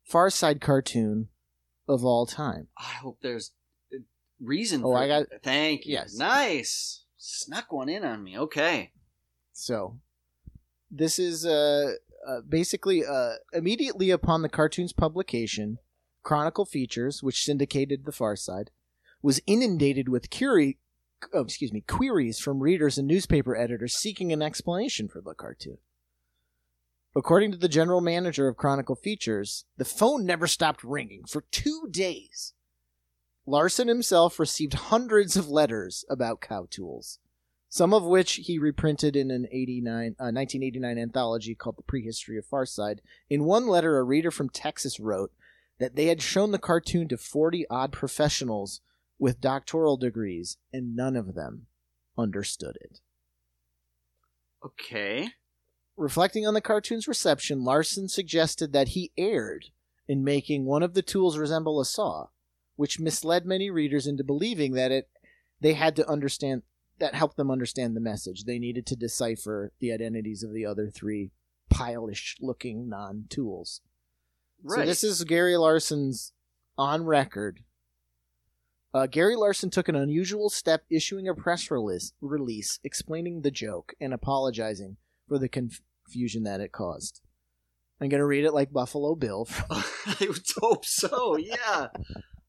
Far 0.07 0.31
Side 0.31 0.61
cartoon 0.61 1.29
of 1.88 2.05
all 2.05 2.27
time. 2.27 2.69
I 2.79 2.95
hope 3.03 3.19
there's 3.23 3.51
a 3.92 3.97
reason. 4.40 4.83
Oh, 4.85 4.92
for 4.92 4.99
I 4.99 5.09
got-. 5.09 5.27
Thank 5.42 5.85
you. 5.85 5.95
Yes. 5.95 6.14
Nice. 6.16 7.05
Snuck 7.16 7.73
one 7.73 7.88
in 7.88 8.05
on 8.05 8.23
me. 8.23 8.38
Okay. 8.38 8.92
So, 9.53 9.99
this 10.90 11.19
is 11.19 11.45
uh, 11.45 11.95
uh, 12.27 12.40
basically 12.49 13.05
uh, 13.05 13.35
immediately 13.53 14.11
upon 14.11 14.42
the 14.42 14.49
cartoon's 14.49 14.92
publication, 14.92 15.79
Chronicle 16.23 16.66
Features, 16.66 17.23
which 17.23 17.42
syndicated 17.42 18.05
The 18.05 18.12
Far 18.12 18.37
Side, 18.37 18.71
was 19.23 19.40
inundated 19.47 20.09
with 20.09 20.31
curie, 20.31 20.79
oh, 21.33 21.40
excuse 21.40 21.73
me, 21.73 21.81
queries 21.81 22.38
from 22.38 22.61
readers 22.61 22.97
and 22.97 23.09
newspaper 23.09 23.57
editors 23.57 23.95
seeking 23.97 24.33
an 24.33 24.42
explanation 24.42 25.09
for 25.09 25.21
the 25.21 25.35
cartoon. 25.35 25.79
According 27.17 27.51
to 27.53 27.59
the 27.59 27.69
general 27.69 28.01
manager 28.01 28.47
of 28.47 28.57
Chronicle 28.57 28.95
Features, 28.95 29.65
the 29.77 29.85
phone 29.85 30.25
never 30.25 30.47
stopped 30.47 30.85
ringing 30.85 31.25
for 31.25 31.45
two 31.51 31.89
days. 31.91 32.53
Larson 33.47 33.89
himself 33.89 34.39
received 34.39 34.75
hundreds 34.75 35.37
of 35.37 35.49
letters 35.49 36.05
about 36.09 36.41
cow 36.41 36.69
tools 36.71 37.19
some 37.69 37.93
of 37.93 38.05
which 38.05 38.37
he 38.37 38.59
reprinted 38.59 39.17
in 39.17 39.31
an 39.31 39.47
89, 39.51 40.17
uh, 40.19 40.33
1989 40.33 40.99
anthology 40.99 41.55
called 41.55 41.77
The 41.77 41.83
Prehistory 41.83 42.39
of 42.39 42.47
Farside. 42.47 43.01
In 43.29 43.45
one 43.45 43.67
letter, 43.67 43.99
a 43.99 44.03
reader 44.03 44.31
from 44.31 44.49
Texas 44.49 44.99
wrote 44.99 45.33
that 45.79 45.95
they 45.95 46.07
had 46.07 46.23
shown 46.23 46.53
the 46.53 46.59
cartoon 46.59 47.07
to 47.09 47.19
40 47.19 47.67
odd 47.69 47.93
professionals 47.93 48.81
with 49.19 49.41
doctoral 49.41 49.99
degrees, 49.99 50.57
and 50.73 50.97
none 50.97 51.17
of 51.17 51.35
them 51.35 51.67
understood 52.17 52.79
it. 52.81 53.01
Okay. 54.65 55.29
Reflecting 55.97 56.47
on 56.47 56.55
the 56.55 56.61
cartoon's 56.61 57.09
reception, 57.09 57.65
Larson 57.65 58.09
suggested 58.09 58.73
that 58.73 58.89
he 58.89 59.13
erred 59.17 59.67
in 60.07 60.23
making 60.23 60.65
one 60.65 60.83
of 60.83 60.95
the 60.95 61.03
tools 61.03 61.39
resemble 61.39 61.81
a 61.81 61.85
saw, 61.85 62.29
which 62.77 63.01
misled 63.01 63.47
many 63.47 63.71
readers 63.71 64.07
into 64.07 64.23
believing 64.23 64.73
that 64.73 64.93
it 64.93 65.09
they 65.61 65.73
had 65.73 65.97
to 65.97 66.09
understand 66.09 66.63
that 66.99 67.15
helped 67.15 67.37
them 67.37 67.51
understand 67.51 67.97
the 67.97 68.01
message. 68.01 68.45
They 68.45 68.59
needed 68.59 68.87
to 68.87 68.97
decipher 68.97 69.73
the 69.81 69.93
identities 69.93 70.43
of 70.43 70.53
the 70.53 70.67
other 70.67 70.91
three 70.91 71.31
pilish 71.73 72.37
looking 72.41 72.89
non 72.89 73.25
tools. 73.29 73.81
Right. 74.63 74.81
So 74.81 74.87
this 74.87 75.05
is 75.05 75.25
Gary 75.25 75.57
Larson's 75.57 76.33
on 76.77 77.05
record. 77.05 77.61
Uh, 78.93 79.07
Gary 79.07 79.37
Larson 79.37 79.69
took 79.69 79.89
an 79.89 79.97
unusual 79.97 80.49
step, 80.49 80.85
issuing 80.89 81.29
a 81.29 81.35
press 81.35 81.71
release, 81.71 82.13
release 82.21 82.79
explaining 82.83 83.43
the 83.43 83.51
joke 83.51 83.93
and 84.01 84.15
apologizing 84.15 84.97
for 85.29 85.39
the 85.39 85.49
confusion 85.49 86.45
that 86.45 86.61
it 86.61 86.73
caused. 86.73 87.21
I'm 88.01 88.09
going 88.09 88.21
to 88.21 88.27
read 88.27 88.45
it 88.45 88.53
like 88.55 88.73
Buffalo 88.73 89.15
Bill. 89.15 89.49
I 89.71 90.17
would 90.21 90.45
hope 90.59 90.85
so. 90.85 91.37
Yeah. 91.37 91.89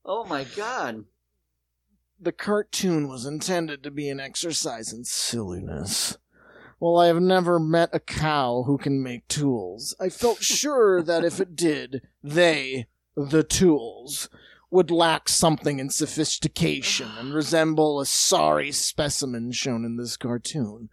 Oh 0.05 0.25
my 0.25 0.45
god. 0.55 1.05
the 2.19 2.31
cartoon 2.31 3.07
was 3.07 3.25
intended 3.25 3.83
to 3.83 3.91
be 3.91 4.09
an 4.09 4.19
exercise 4.19 4.91
in 4.91 5.03
silliness. 5.05 6.17
While 6.79 6.97
I 6.97 7.07
have 7.07 7.21
never 7.21 7.59
met 7.59 7.89
a 7.93 7.99
cow 7.99 8.63
who 8.67 8.77
can 8.77 9.01
make 9.01 9.27
tools. 9.27 9.95
I 9.99 10.09
felt 10.09 10.37
sure 10.43 11.01
that 11.01 11.23
if 11.23 11.39
it 11.39 11.55
did, 11.55 12.01
they, 12.23 12.87
the 13.15 13.43
tools, 13.43 14.29
would 14.69 14.91
lack 14.91 15.29
something 15.29 15.79
in 15.79 15.89
sophistication 15.89 17.09
and 17.17 17.33
resemble 17.33 17.99
a 17.99 18.05
sorry 18.05 18.71
specimen 18.71 19.51
shown 19.51 19.85
in 19.85 19.97
this 19.97 20.17
cartoon. 20.17 20.89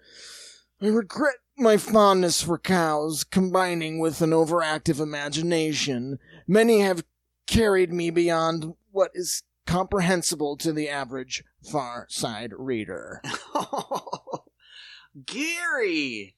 I 0.81 0.87
regret 0.87 1.37
my 1.57 1.77
fondness 1.77 2.43
for 2.43 2.59
cows 2.59 3.25
combining 3.25 3.99
with 3.99 4.21
an 4.21 4.31
overactive 4.31 5.01
imagination. 5.01 6.19
Many 6.47 6.81
have 6.81 7.05
carried 7.47 7.93
me 7.93 8.11
beyond 8.11 8.75
what 8.91 9.11
is 9.15 9.43
comprehensible 9.67 10.57
to 10.59 10.73
the 10.73 10.89
average 10.89 11.45
far 11.71 12.07
side 12.11 12.53
reader. 12.57 13.23
Gary. 15.27 16.37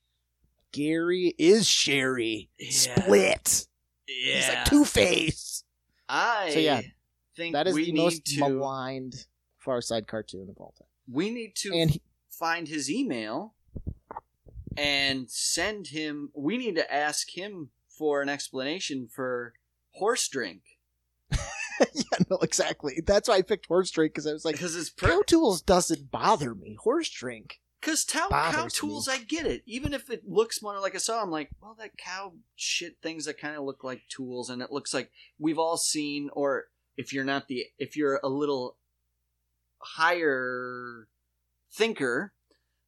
Gary 0.72 1.34
is 1.38 1.66
Sherry. 1.66 2.50
Yeah. 2.58 2.70
Split. 2.70 3.66
Yeah. 4.08 4.34
He's 4.36 4.48
like 4.48 4.64
Two 4.66 4.84
Face. 4.84 5.64
I 6.08 6.50
So, 6.52 6.58
yeah, 6.60 6.82
think 7.36 7.54
That 7.54 7.66
is 7.66 7.74
we 7.74 7.86
the 7.86 7.92
most 7.92 8.26
to 8.26 8.40
maligned 8.40 9.26
Far 9.58 9.80
Side 9.80 10.06
cartoon 10.06 10.48
of 10.48 10.56
all 10.58 10.72
time. 10.78 10.86
we 11.10 11.30
need 11.30 11.56
to 11.56 11.72
And 11.74 11.90
he, 11.90 12.02
find 12.30 12.68
his 12.68 12.88
email 12.88 13.54
and 14.78 15.30
send 15.30 15.88
him 15.88 16.30
we 16.34 16.56
need 16.56 16.74
to 16.76 16.94
ask 16.94 17.36
him 17.36 17.70
for 17.88 18.22
an 18.22 18.28
explanation 18.28 19.08
for 19.10 19.54
horse 19.92 20.28
drink 20.28 20.62
yeah, 21.94 22.18
no, 22.30 22.38
exactly. 22.38 23.02
That's 23.04 23.28
why 23.28 23.34
I 23.34 23.42
picked 23.42 23.66
Horse 23.66 23.90
Drink 23.90 24.14
because 24.14 24.26
I 24.26 24.32
was 24.32 24.46
like, 24.46 24.54
because 24.54 24.74
it's 24.74 24.88
Cow 24.88 25.18
per- 25.18 25.22
Tools 25.24 25.60
doesn't 25.60 26.10
bother 26.10 26.54
me. 26.54 26.74
Horse 26.80 27.10
Drink. 27.10 27.60
Because 27.80 28.02
cow, 28.04 28.28
cow 28.30 28.66
tools, 28.70 29.06
me. 29.08 29.14
I 29.14 29.18
get 29.18 29.44
it. 29.44 29.62
Even 29.66 29.92
if 29.92 30.08
it 30.08 30.22
looks 30.26 30.62
more 30.62 30.80
like 30.80 30.94
a 30.94 31.00
saw, 31.00 31.22
I'm 31.22 31.30
like, 31.30 31.50
well, 31.60 31.76
that 31.78 31.98
cow 31.98 32.32
shit 32.54 32.96
things 33.02 33.26
that 33.26 33.38
kind 33.38 33.56
of 33.56 33.64
look 33.64 33.84
like 33.84 34.00
tools, 34.08 34.48
and 34.48 34.62
it 34.62 34.72
looks 34.72 34.94
like 34.94 35.10
we've 35.38 35.58
all 35.58 35.76
seen. 35.76 36.30
Or 36.32 36.64
if 36.96 37.12
you're 37.12 37.24
not 37.24 37.48
the, 37.48 37.66
if 37.78 37.94
you're 37.94 38.20
a 38.24 38.28
little 38.28 38.76
higher 39.78 41.08
thinker, 41.72 42.32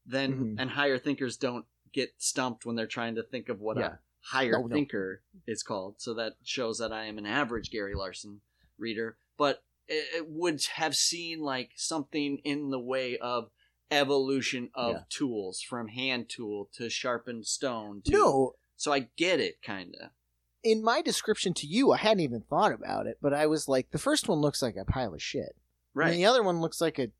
then 0.06 0.32
Mhm. 0.32 0.60
and 0.60 0.70
higher 0.70 0.98
thinkers 0.98 1.36
don't 1.36 1.66
get 1.92 2.14
stumped 2.18 2.64
when 2.66 2.76
they're 2.76 2.86
trying 2.86 3.14
to 3.16 3.22
think 3.22 3.48
of 3.48 3.60
what 3.60 3.76
Yeah. 3.78 3.86
a 3.94 3.98
higher 4.20 4.52
No, 4.52 4.66
no. 4.66 4.74
thinker 4.74 5.22
is 5.46 5.62
called. 5.62 6.00
So 6.00 6.14
that 6.14 6.34
shows 6.42 6.78
that 6.78 6.92
I 6.92 7.04
am 7.04 7.18
an 7.18 7.26
average 7.26 7.70
Gary 7.70 7.94
Larson 7.94 8.40
reader, 8.78 9.18
but 9.36 9.62
it, 9.86 10.28
would 10.28 10.62
have 10.74 10.94
seen 10.94 11.40
like 11.40 11.72
something 11.76 12.38
in 12.44 12.70
the 12.70 12.78
way 12.80 13.16
of 13.18 13.50
evolution 13.90 14.70
of 14.74 14.92
Yeah. 14.92 15.02
tools 15.08 15.62
from 15.62 15.88
hand 15.88 16.28
tool 16.28 16.68
to 16.74 16.90
sharpened 16.90 17.46
stone 17.46 18.02
to 18.02 18.12
No, 18.12 18.52
so 18.76 18.92
i 18.92 19.00
get 19.16 19.40
it 19.40 19.62
kind 19.62 19.94
of 20.00 20.10
in 20.62 20.82
my 20.82 21.00
description 21.00 21.54
to 21.54 21.66
you, 21.66 21.92
I 21.92 21.96
hadn't 21.98 22.20
even 22.20 22.42
thought 22.42 22.72
about 22.72 23.06
it, 23.06 23.16
but 23.22 23.32
I 23.32 23.46
was 23.46 23.68
like, 23.68 23.90
the 23.92 23.98
first 23.98 24.28
one 24.28 24.40
looks 24.40 24.60
like 24.60 24.74
a 24.76 24.84
pile 24.84 25.14
of 25.14 25.22
shit. 25.22 25.56
right 25.94 26.10
And 26.10 26.18
the 26.18 26.26
other 26.26 26.42
one 26.42 26.60
looks 26.60 26.80
like 26.80 26.98
a 26.98 27.10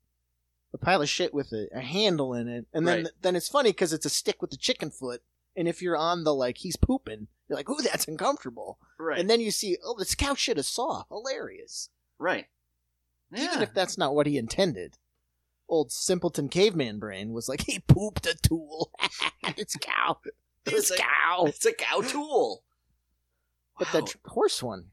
a 0.73 0.77
pile 0.77 1.01
of 1.01 1.09
shit 1.09 1.33
with 1.33 1.51
a, 1.51 1.67
a 1.73 1.81
handle 1.81 2.33
in 2.33 2.47
it. 2.47 2.65
And 2.73 2.87
then 2.87 3.03
Right. 3.03 3.13
then 3.21 3.35
it's 3.35 3.47
funny 3.49 3.71
because 3.71 3.93
it's 3.93 4.05
a 4.05 4.09
stick 4.09 4.41
with 4.41 4.53
a 4.53 4.57
chicken 4.57 4.91
foot. 4.91 5.21
And 5.55 5.67
if 5.67 5.81
you're 5.81 5.97
on 5.97 6.23
the 6.23 6.33
like 6.33 6.59
he's 6.59 6.75
pooping, 6.77 7.27
you're 7.47 7.57
like, 7.57 7.69
ooh, 7.69 7.81
that's 7.81 8.07
uncomfortable. 8.07 8.77
right 8.99 9.19
And 9.19 9.29
then 9.29 9.41
you 9.41 9.51
see, 9.51 9.77
oh, 9.83 9.95
this 9.97 10.15
cow 10.15 10.35
shit 10.35 10.57
a 10.57 10.63
saw. 10.63 11.03
Hilarious. 11.09 11.89
right 12.19 12.45
Even 13.33 13.45
yeah 13.45 13.61
if 13.61 13.73
that's 13.73 13.97
not 13.97 14.13
what 14.15 14.27
he 14.27 14.37
intended. 14.37 14.97
Old 15.67 15.91
simpleton 15.91 16.49
caveman 16.49 16.97
brain 16.99 17.31
was 17.31 17.47
like, 17.49 17.61
he 17.61 17.79
pooped 17.79 18.25
a 18.25 18.35
tool. 18.35 18.91
it's 19.57 19.75
cow. 19.77 20.17
It's 20.65 20.91
a, 20.91 20.97
cow. 20.97 21.45
it's 21.47 21.65
a 21.65 21.73
cow 21.73 22.01
tool. 22.01 22.63
But 23.79 23.91
Wow. 23.93 24.01
the 24.01 24.29
horse 24.29 24.61
one. 24.61 24.91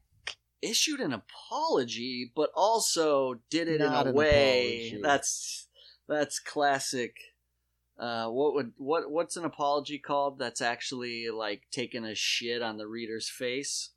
Issued 0.61 0.99
an 0.99 1.13
apology, 1.13 2.31
but 2.35 2.49
also 2.55 3.35
did 3.49 3.67
it 3.67 3.79
Not 3.79 4.07
in 4.07 4.13
a 4.13 4.15
way 4.15 4.87
apology. 4.87 5.01
that's 5.03 5.67
that's 6.07 6.39
classic. 6.39 7.15
Uh, 7.99 8.27
what 8.27 8.53
would 8.53 8.73
what 8.77 9.09
what's 9.09 9.37
an 9.37 9.45
apology 9.45 9.97
called? 9.97 10.37
That's 10.39 10.61
actually 10.61 11.29
like 11.29 11.63
taking 11.71 12.05
a 12.05 12.15
shit 12.15 12.61
on 12.61 12.77
the 12.77 12.87
reader's 12.87 13.29
face. 13.29 13.91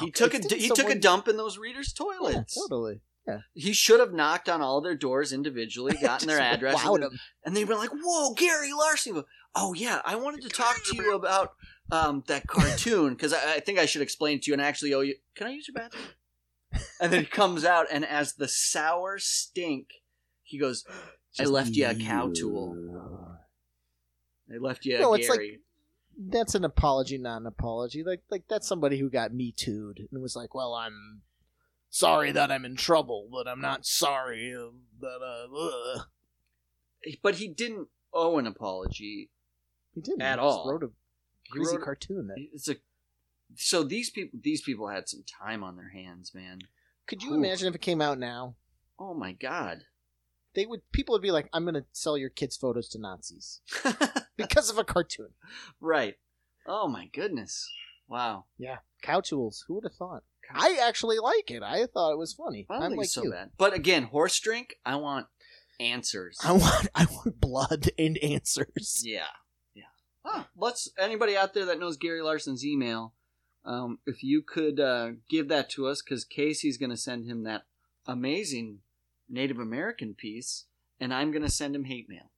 He 0.00 0.10
took 0.10 0.34
a 0.34 0.38
he 0.54 0.68
took 0.68 0.90
a 0.90 0.98
dump 0.98 1.26
in 1.26 1.36
those 1.36 1.58
readers' 1.58 1.92
Yeah, 1.98 2.04
toilets. 2.04 2.54
totally. 2.54 3.00
Yeah. 3.26 3.38
He 3.54 3.72
should 3.72 4.00
have 4.00 4.12
knocked 4.12 4.48
on 4.48 4.62
all 4.62 4.80
their 4.80 4.96
doors 4.96 5.32
individually, 5.32 5.96
gotten 6.02 6.28
their 6.28 6.40
address, 6.40 6.84
and, 6.84 7.04
and 7.44 7.56
they 7.56 7.64
were 7.64 7.76
like, 7.76 7.90
"Whoa, 7.90 8.34
Gary 8.34 8.72
Larson!" 8.72 9.24
He 9.54 9.60
goes, 9.60 9.64
Oh 9.64 9.74
yeah, 9.74 10.00
I 10.04 10.16
wanted 10.16 10.42
to 10.42 10.48
talk 10.48 10.76
to 10.84 10.96
you 10.96 11.14
about 11.14 11.54
um, 11.90 12.24
that 12.26 12.46
cartoon 12.46 13.14
because 13.14 13.32
I, 13.32 13.54
I 13.54 13.60
think 13.60 13.78
I 13.78 13.86
should 13.86 14.02
explain 14.02 14.40
to 14.40 14.46
you 14.50 14.52
and 14.54 14.62
actually 14.62 14.94
owe 14.94 15.00
you. 15.00 15.16
Can 15.34 15.46
I 15.46 15.50
use 15.50 15.68
your 15.68 15.74
bathroom? 15.74 16.04
And 17.00 17.12
then 17.12 17.20
he 17.20 17.26
comes 17.26 17.64
out, 17.66 17.86
and 17.92 18.02
as 18.04 18.32
the 18.34 18.48
sour 18.48 19.18
stink, 19.18 19.88
he 20.42 20.58
goes, 20.58 20.84
"I 21.38 21.44
left 21.44 21.70
you 21.76 21.86
a 21.86 21.94
cow 21.94 22.30
tool. 22.34 23.36
I 24.52 24.56
left 24.58 24.86
you 24.86 24.96
a 24.96 25.00
No, 25.00 25.12
it's 25.14 25.28
like- 25.28 25.60
That's 26.18 26.54
an 26.54 26.64
apology, 26.64 27.18
not 27.18 27.40
an 27.42 27.46
apology. 27.46 28.02
Like, 28.04 28.22
like 28.30 28.44
that's 28.48 28.66
somebody 28.66 28.98
who 28.98 29.10
got 29.10 29.32
me 29.34 29.52
too'd 29.52 30.08
and 30.10 30.22
was 30.22 30.34
like, 30.36 30.54
"Well, 30.54 30.72
I'm 30.74 31.22
sorry 31.90 32.32
that 32.32 32.50
I'm 32.50 32.64
in 32.64 32.76
trouble, 32.76 33.28
but 33.30 33.46
I'm 33.48 33.60
not 33.60 33.84
sorry 33.86 34.54
that 35.00 35.20
uh." 35.22 35.54
ugh." 35.54 36.06
but 37.22 37.34
he 37.36 37.48
didn't 37.48 37.88
owe 38.14 38.38
an 38.38 38.46
apology. 38.46 39.28
He 39.94 40.00
didn't 40.00 40.22
At 40.22 40.38
He 40.38 40.44
just 40.44 40.58
all. 40.58 40.70
Wrote 40.70 40.82
a 40.84 40.90
crazy 41.50 41.76
wrote- 41.76 41.84
cartoon. 41.84 42.26
That 42.28 42.36
It's 42.38 42.68
a 42.68 42.76
so 43.56 43.82
these 43.82 44.08
people 44.10 44.38
these 44.42 44.62
people 44.62 44.88
had 44.88 45.08
some 45.08 45.22
time 45.24 45.62
on 45.62 45.76
their 45.76 45.90
hands, 45.90 46.34
man. 46.34 46.60
could 47.06 47.22
you 47.22 47.32
Ooh. 47.32 47.34
imagine 47.34 47.68
if 47.68 47.74
it 47.74 47.80
came 47.82 48.00
out 48.00 48.18
now? 48.18 48.54
Oh 48.98 49.12
my 49.14 49.32
god. 49.32 49.84
They 50.54 50.66
would 50.66 50.80
people 50.92 51.14
would 51.14 51.22
be 51.22 51.30
like, 51.30 51.48
"I'm 51.52 51.64
going 51.64 51.74
to 51.74 51.84
sell 51.92 52.16
your 52.18 52.28
kids' 52.30 52.56
photos 52.56 52.88
to 52.90 52.98
Nazis 52.98 53.60
because 54.36 54.70
of 54.70 54.78
a 54.78 54.84
cartoon." 54.84 55.30
right. 55.80 56.16
Oh 56.66 56.86
my 56.88 57.06
goodness. 57.06 57.68
Wow. 58.08 58.44
Yeah, 58.58 58.78
cow 59.02 59.20
tools. 59.20 59.64
Who 59.66 59.74
would 59.74 59.84
have 59.84 59.94
thought? 59.94 60.22
I 60.54 60.78
actually 60.82 61.18
like 61.18 61.50
it. 61.50 61.62
I 61.62 61.86
thought 61.86 62.12
it 62.12 62.18
was 62.18 62.34
funny. 62.34 62.66
I 62.68 62.74
don't 62.74 62.82
I'm 62.84 62.90
think 62.90 62.98
like 62.98 63.04
it's 63.06 63.14
so 63.14 63.24
you. 63.24 63.30
bad. 63.32 63.50
But 63.56 63.72
again, 63.74 64.04
horse 64.04 64.38
drink, 64.38 64.76
I 64.84 64.96
want 64.96 65.26
answers. 65.80 66.38
I 66.44 66.52
want 66.52 66.88
I 66.94 67.06
want 67.06 67.40
blood 67.40 67.90
and 67.98 68.18
answers. 68.18 69.02
Yeah. 69.04 69.26
Let's 70.56 70.90
anybody 70.98 71.36
out 71.36 71.54
there 71.54 71.64
that 71.66 71.80
knows 71.80 71.96
Gary 71.96 72.22
Larson's 72.22 72.64
email, 72.64 73.14
um, 73.64 73.98
if 74.06 74.22
you 74.22 74.42
could 74.42 74.78
uh, 74.78 75.10
give 75.28 75.48
that 75.48 75.68
to 75.70 75.86
us, 75.86 76.02
because 76.02 76.24
Casey's 76.24 76.76
going 76.78 76.90
to 76.90 76.96
send 76.96 77.26
him 77.26 77.42
that 77.44 77.62
amazing 78.06 78.78
Native 79.28 79.58
American 79.58 80.14
piece, 80.14 80.64
and 81.00 81.12
I'm 81.12 81.30
going 81.32 81.42
to 81.42 81.50
send 81.50 81.74
him 81.74 81.84
hate 81.84 82.08
mail 82.08 82.30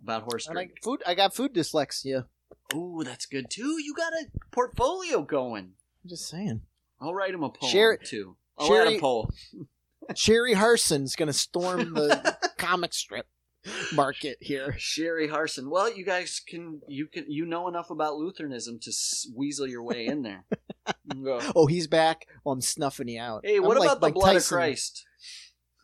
about 0.00 0.22
horse 0.22 0.46
And 0.46 0.58
I, 0.58 0.68
food. 0.82 1.02
I 1.06 1.14
got 1.14 1.34
food 1.34 1.54
dyslexia. 1.54 2.26
Ooh, 2.74 3.02
that's 3.04 3.26
good 3.26 3.50
too. 3.50 3.80
You 3.82 3.94
got 3.94 4.12
a 4.12 4.26
portfolio 4.52 5.22
going. 5.22 5.72
I'm 6.04 6.08
just 6.08 6.28
saying. 6.28 6.62
I'll 7.00 7.14
write 7.14 7.34
him 7.34 7.42
a 7.42 7.48
poem 7.50 7.70
Sherry- 7.70 7.98
too. 8.04 8.36
I'll 8.58 8.68
write 8.68 8.84
Sherry- 8.84 8.96
a 8.96 9.00
poem. 9.00 9.28
Sherry 10.14 10.52
Harson's 10.54 11.16
gonna 11.16 11.32
storm 11.32 11.94
the 11.94 12.36
comic 12.58 12.92
strip 12.94 13.26
market 13.92 14.38
here. 14.40 14.74
Sherry 14.78 15.28
Harson. 15.28 15.70
Well, 15.70 15.92
you 15.94 16.04
guys 16.04 16.40
can 16.46 16.80
you 16.88 17.06
can 17.06 17.24
you 17.28 17.46
know 17.46 17.68
enough 17.68 17.90
about 17.90 18.16
Lutheranism 18.16 18.78
to 18.80 18.92
weasel 19.34 19.66
your 19.66 19.82
way 19.82 20.06
in 20.06 20.22
there. 20.22 20.44
Go, 21.22 21.40
Oh, 21.56 21.66
he's 21.66 21.86
back. 21.86 22.26
Oh, 22.44 22.50
I'm 22.52 22.60
snuffing 22.60 23.08
you 23.08 23.20
out. 23.20 23.42
Hey, 23.44 23.56
I'm 23.56 23.64
what 23.64 23.78
like 23.78 23.86
about 23.86 24.00
the 24.00 24.06
Mike 24.08 24.14
blood 24.14 24.32
Tyson 24.34 24.56
of 24.56 24.58
Christ? 24.58 25.04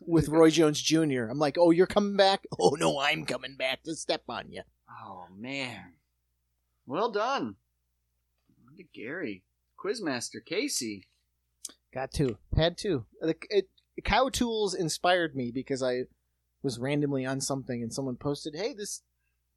with 0.01 0.29
Roy 0.29 0.51
Jones 0.51 0.81
Jr.? 0.81 1.25
I'm 1.31 1.39
like, 1.39 1.57
oh, 1.59 1.71
you're 1.71 1.87
coming 1.87 2.17
back? 2.17 2.45
Oh 2.61 2.77
no, 2.79 3.01
I'm 3.01 3.25
coming 3.25 3.57
back 3.57 3.83
to 3.85 3.95
step 3.95 4.23
on 4.29 4.51
you. 4.51 4.63
Oh 5.05 5.27
man, 5.37 5.95
well 6.87 7.11
done, 7.11 7.57
at 8.79 8.93
Gary, 8.93 9.43
Quizmaster 9.83 10.45
Casey. 10.45 11.07
Got 11.93 12.13
two. 12.13 12.39
had 12.57 12.79
two. 12.79 13.05
The, 13.21 13.37
it, 13.51 13.69
Cow 14.05 14.29
Tools 14.31 14.75
inspired 14.75 15.37
me 15.37 15.51
because 15.51 15.83
I 15.83 16.05
was 16.63 16.79
randomly 16.79 17.25
on 17.27 17.41
something 17.41 17.83
and 17.83 17.93
someone 17.93 18.17
posted, 18.17 18.55
"Hey, 18.55 18.73
this." 18.75 19.03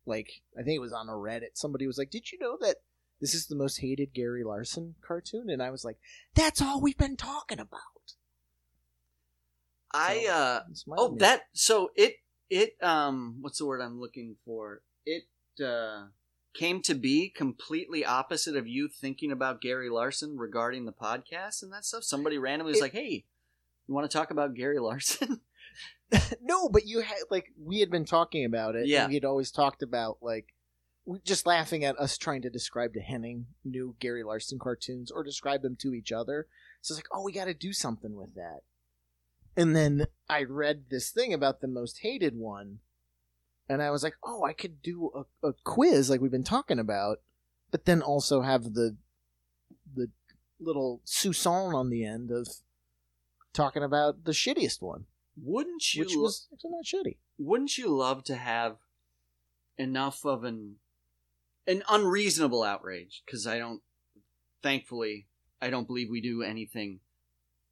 Like, 0.08 0.42
I 0.58 0.62
think 0.62 0.76
it 0.76 0.80
was 0.82 0.94
on 0.94 1.10
a 1.10 1.14
Reddit. 1.14 1.52
Somebody 1.58 1.88
was 1.88 1.98
like, 1.98 2.12
"Did 2.12 2.32
you 2.32 2.38
know 2.40 2.58
that 2.62 2.78
this 3.20 3.34
is 3.34 3.48
the 3.48 3.56
most 3.56 3.78
hated 3.78 4.14
Gary 4.14 4.44
Larson 4.44 4.96
cartoon?" 5.02 5.50
And 5.50 5.64
I 5.64 5.72
was 5.72 5.84
like, 5.84 5.98
"That's 6.36 6.62
all 6.62 6.80
we've 6.82 6.98
been 6.98 7.18
talking 7.18 7.60
about." 7.60 7.82
I 9.92 10.28
uh 10.30 10.60
oh 10.98 11.12
me. 11.12 11.20
that 11.20 11.44
so 11.54 11.92
it 11.96 12.18
it 12.50 12.76
um 12.84 13.38
what's 13.42 13.58
the 13.60 13.66
word 13.66 13.82
I'm 13.82 14.00
looking 14.00 14.36
for? 14.46 14.82
It 15.06 15.24
uh 15.64 16.08
came 16.54 16.82
to 16.84 16.94
be 16.96 17.30
completely 17.30 18.04
opposite 18.06 18.56
of 18.56 18.68
you 18.68 18.88
thinking 18.90 19.32
about 19.32 19.62
Gary 19.62 19.90
Larson 19.90 20.38
regarding 20.38 20.86
the 20.86 20.92
podcast 20.94 21.64
and 21.64 21.72
that 21.74 21.86
stuff. 21.86 22.04
Somebody 22.04 22.38
randomly 22.38 22.72
was 22.72 22.80
It- 22.80 22.84
like, 22.84 22.92
"Hey, 22.94 23.26
you 23.88 23.94
want 23.94 24.10
to 24.10 24.18
talk 24.18 24.32
about 24.32 24.54
Gary 24.54 24.80
Larson?" 24.80 25.40
no, 26.42 26.70
but 26.70 26.86
you 26.86 27.02
had 27.02 27.18
like 27.30 27.48
we 27.62 27.80
had 27.80 27.90
been 27.90 28.06
talking 28.06 28.46
about 28.46 28.76
it. 28.76 28.88
Yeah. 28.88 29.08
we 29.08 29.16
had 29.16 29.26
always 29.26 29.52
talked 29.52 29.82
about 29.82 30.18
like 30.22 30.54
just 31.24 31.46
laughing 31.46 31.84
at 31.84 32.00
us 32.00 32.18
trying 32.18 32.42
to 32.42 32.50
describe 32.50 32.94
to 32.94 33.00
Henning 33.00 33.46
new 33.64 33.96
Gary 34.00 34.24
Larson 34.24 34.58
cartoons 34.60 35.12
or 35.12 35.24
describe 35.24 35.62
them 35.62 35.76
to 35.78 35.94
each 35.94 36.12
other. 36.12 36.48
So 36.82 36.94
it's 36.94 37.00
like, 37.00 37.08
oh, 37.12 37.24
we 37.24 37.32
got 37.32 37.46
to 37.46 37.54
do 37.54 37.74
something 37.74 38.16
with 38.16 38.36
that. 38.36 38.62
And 39.58 39.76
then 39.76 40.08
I 40.30 40.44
read 40.44 40.86
this 40.90 41.12
thing 41.12 41.34
about 41.34 41.62
the 41.62 41.68
most 41.68 42.00
hated 42.02 42.36
one, 42.36 42.80
and 43.70 43.82
I 43.82 43.90
was 43.90 44.04
like, 44.04 44.16
oh, 44.24 44.44
I 44.44 44.52
could 44.54 44.82
do 44.82 45.12
a, 45.16 45.48
a 45.48 45.54
quiz 45.64 46.10
like 46.10 46.20
we've 46.20 46.32
been 46.32 46.44
talking 46.44 46.80
about, 46.80 47.20
but 47.72 47.86
then 47.86 48.02
also 48.02 48.42
have 48.42 48.74
the 48.74 48.98
the 49.96 50.08
little 50.60 51.02
sousson 51.06 51.74
on 51.74 51.90
the 51.90 52.06
end 52.06 52.32
of 52.32 52.48
talking 53.54 53.84
about 53.84 54.26
the 54.26 54.32
shittiest 54.32 54.82
one 54.82 55.06
Wouldn't 55.42 55.94
you 55.94 56.02
which 56.04 56.16
was 56.16 56.48
actually 56.54 56.72
not 56.72 56.86
shitty. 56.86 57.18
wouldn't 57.38 57.78
you 57.78 57.90
love 57.90 58.24
to 58.26 58.36
have 58.36 58.78
enough 59.78 60.26
of 60.26 60.44
an 60.44 60.76
an 61.68 61.84
unreasonable 61.90 62.64
outrage 62.64 63.24
because 63.26 63.46
i 63.46 63.58
don't 63.58 63.82
thankfully 64.64 65.28
i 65.62 65.70
don't 65.70 65.88
believe 65.88 66.10
we 66.10 66.22
do 66.22 66.42
anything 66.42 67.00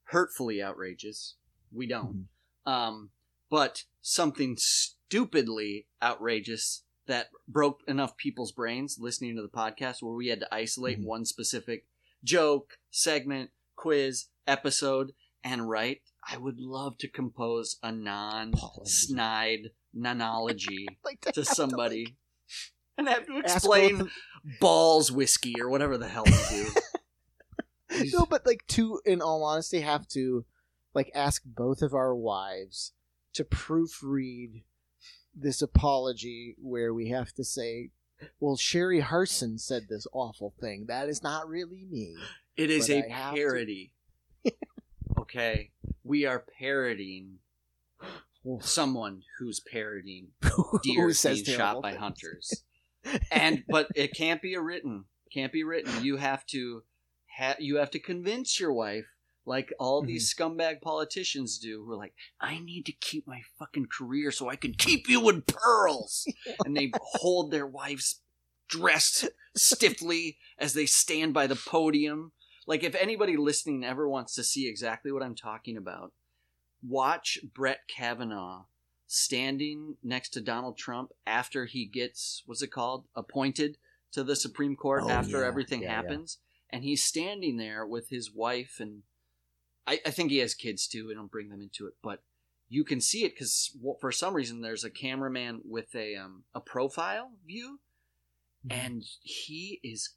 hurtfully 0.04 0.62
outrageous 0.62 1.36
we 1.72 1.86
don't 1.86 2.28
um 2.66 3.10
but 3.50 3.84
something 4.02 4.56
stupidly 4.58 5.86
outrageous 6.02 6.82
that 7.06 7.28
broke 7.48 7.80
enough 7.88 8.16
people's 8.16 8.52
brains 8.52 8.98
listening 8.98 9.34
to 9.36 9.42
the 9.42 9.48
podcast 9.48 10.02
where 10.02 10.14
we 10.14 10.28
had 10.28 10.40
to 10.40 10.54
isolate 10.54 11.00
Mhm. 11.00 11.04
one 11.04 11.24
specific 11.24 11.86
joke 12.22 12.78
segment 12.90 13.50
quiz 13.76 14.26
episode 14.46 15.14
and 15.44 15.68
write 15.68 16.00
i 16.28 16.36
would 16.36 16.58
love 16.58 16.96
to 16.98 17.08
compose 17.08 17.76
a 17.82 17.92
non-snide 17.92 19.70
nonology 19.96 20.86
Like 21.04 21.20
to 21.20 21.40
have 21.40 21.46
somebody 21.46 22.16
and 22.98 23.08
have 23.08 23.26
to 23.26 23.38
explain 23.38 24.10
balls 24.60 25.12
whiskey 25.12 25.54
or 25.60 25.68
whatever 25.68 25.98
the 25.98 26.08
hell 26.08 26.24
you 26.26 26.64
do 26.64 26.80
no, 28.12 28.26
but 28.26 28.46
like 28.46 28.66
to, 28.68 29.00
in 29.04 29.20
all 29.20 29.44
honesty, 29.44 29.80
have 29.80 30.08
to 30.08 30.44
like 30.94 31.10
ask 31.14 31.42
both 31.44 31.82
of 31.82 31.94
our 31.94 32.14
wives 32.14 32.92
to 33.34 33.44
proofread 33.44 34.62
this 35.34 35.62
apology 35.62 36.56
where 36.60 36.94
we 36.94 37.08
have 37.10 37.32
to 37.34 37.44
say, 37.44 37.90
"Well, 38.40 38.56
Sherry 38.56 39.00
Harson 39.00 39.58
said 39.58 39.84
this 39.88 40.06
awful 40.12 40.54
thing. 40.60 40.86
That 40.88 41.08
is 41.08 41.22
not 41.22 41.48
really 41.48 41.86
me." 41.90 42.16
It 42.56 42.70
is 42.70 42.88
a 42.90 42.98
I 42.98 43.02
to- 43.02 43.08
parody. 43.08 43.92
okay, 45.24 45.70
we 46.02 46.26
are 46.26 46.44
parodying 46.58 47.38
someone 48.60 49.22
who's 49.38 49.60
parodying 49.60 50.28
deer 50.82 51.10
being 51.22 51.44
shot 51.44 51.80
by 51.82 51.90
things. 51.92 52.00
hunters. 52.00 52.64
and 53.32 53.64
but 53.68 53.88
it 53.94 54.14
can't 54.14 54.42
be 54.42 54.54
a 54.54 54.60
written. 54.60 55.04
Can't 55.32 55.52
be 55.52 55.64
written. 55.64 56.04
You 56.04 56.16
have 56.18 56.44
to 56.46 56.82
ha- 57.38 57.56
you 57.58 57.76
have 57.76 57.90
to 57.92 57.98
convince 57.98 58.60
your 58.60 58.72
wife 58.72 59.06
like 59.46 59.72
all 59.78 60.02
these 60.02 60.32
Mm-hmm. 60.34 60.42
scumbag 60.58 60.80
politicians 60.80 61.58
do 61.58 61.84
who 61.84 61.92
are 61.92 61.96
like, 61.96 62.14
I 62.40 62.58
need 62.58 62.86
to 62.86 62.92
keep 62.92 63.26
my 63.26 63.40
fucking 63.58 63.86
career 63.96 64.30
so 64.30 64.48
I 64.48 64.56
can 64.56 64.74
keep 64.74 65.08
you 65.08 65.28
in 65.28 65.42
pearls. 65.42 66.26
and 66.64 66.76
they 66.76 66.92
hold 66.96 67.50
their 67.50 67.66
wives 67.66 68.20
dressed 68.68 69.28
stiffly 69.56 70.38
as 70.58 70.72
they 70.72 70.86
stand 70.86 71.34
by 71.34 71.46
the 71.46 71.56
podium. 71.56 72.32
Like 72.66 72.82
if 72.82 72.94
anybody 72.94 73.36
listening 73.36 73.84
ever 73.84 74.08
wants 74.08 74.34
to 74.36 74.44
see 74.44 74.68
exactly 74.68 75.12
what 75.12 75.22
I'm 75.22 75.34
talking 75.34 75.76
about, 75.76 76.12
watch 76.86 77.38
Brett 77.54 77.80
Kavanaugh 77.88 78.64
standing 79.06 79.96
next 80.02 80.30
to 80.30 80.40
Donald 80.40 80.76
Trump 80.78 81.12
after 81.26 81.66
he 81.66 81.84
gets 81.84 82.42
what's 82.46 82.62
it 82.62 82.72
called 82.72 83.04
appointed 83.14 83.76
to 84.12 84.24
the 84.24 84.36
Supreme 84.36 84.76
Court 84.76 85.02
Oh, 85.04 85.10
after 85.10 85.40
yeah. 85.42 85.46
everything 85.46 85.82
Yeah, 85.82 85.88
yeah. 85.90 85.94
happens, 85.96 86.38
and 86.70 86.84
he's 86.84 87.04
standing 87.04 87.56
there 87.58 87.86
with 87.86 88.08
his 88.08 88.32
wife, 88.32 88.76
and 88.80 89.02
I, 89.86 90.00
I 90.06 90.10
think 90.10 90.30
he 90.30 90.38
has 90.38 90.54
kids 90.54 90.86
too. 90.88 91.08
We 91.08 91.14
don't 91.14 91.30
bring 91.30 91.50
them 91.50 91.60
into 91.60 91.86
it, 91.86 91.94
but 92.02 92.22
you 92.68 92.82
can 92.84 93.00
see 93.00 93.24
it 93.24 93.34
because 93.34 93.76
for 94.00 94.10
some 94.10 94.34
reason 94.34 94.62
there's 94.62 94.84
a 94.84 94.90
cameraman 94.90 95.60
with 95.64 95.94
a 95.94 96.16
um, 96.16 96.44
a 96.54 96.60
profile 96.60 97.32
view, 97.46 97.80
Mm-hmm. 98.66 98.80
and 98.86 99.04
he 99.20 99.78
is 99.84 100.14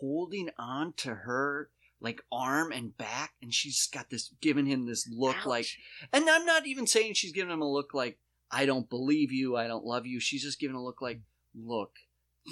holding 0.00 0.50
on 0.58 0.92
to 0.98 1.14
her 1.14 1.70
like 2.00 2.20
arm 2.30 2.72
and 2.72 2.96
back, 2.96 3.32
and 3.40 3.52
she's 3.54 3.86
got 3.92 4.10
this 4.10 4.32
giving 4.40 4.66
him 4.66 4.86
this 4.86 5.08
look 5.10 5.46
like 5.46 5.66
and 6.12 6.28
I'm 6.28 6.44
not 6.44 6.66
even 6.66 6.86
saying 6.86 7.14
she's 7.14 7.32
giving 7.32 7.52
him 7.52 7.62
a 7.62 7.70
look 7.70 7.94
like, 7.94 8.18
I 8.50 8.66
don't 8.66 8.88
believe 8.88 9.32
you, 9.32 9.56
I 9.56 9.66
don't 9.66 9.84
love 9.84 10.06
you. 10.06 10.20
She's 10.20 10.42
just 10.42 10.60
giving 10.60 10.76
a 10.76 10.82
look 10.84 11.00
like, 11.00 11.20
look, 11.54 11.92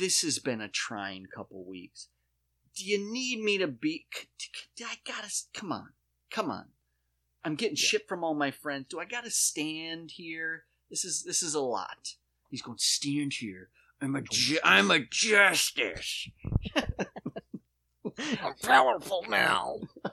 this 0.01 0.23
has 0.23 0.39
been 0.39 0.61
a 0.61 0.69
trying 0.69 1.27
couple 1.27 1.65
weeks. 1.65 2.09
Do 2.77 2.85
you 2.85 2.99
need 3.13 3.41
me 3.41 3.59
to 3.59 3.69
be. 3.69 4.07
I 4.81 4.97
gotta. 5.07 5.33
Come 5.53 5.71
on. 5.71 5.91
Come 6.33 6.51
on. 6.51 6.67
I'm 7.45 7.55
getting 7.55 7.77
Yeah. 7.77 7.87
shit 7.87 8.09
from 8.09 8.25
all 8.25 8.35
my 8.35 8.51
friends. 8.51 8.87
Do 8.89 8.99
I 8.99 9.05
gotta 9.05 9.31
stand 9.31 10.11
here? 10.13 10.65
This 10.91 11.05
is 11.05 11.23
this 11.23 11.43
is 11.43 11.55
a 11.55 11.61
lot. 11.61 12.15
He's 12.51 12.63
going 12.63 12.79
stand 12.79 13.35
here. 13.35 13.69
I'm 14.01 14.17
a 14.17 14.23
ju- 14.23 14.59
I'm 14.65 14.91
a 14.91 15.01
justice. 15.01 16.29
I'm 18.19 18.55
powerful 18.63 19.25
now. 19.29 19.77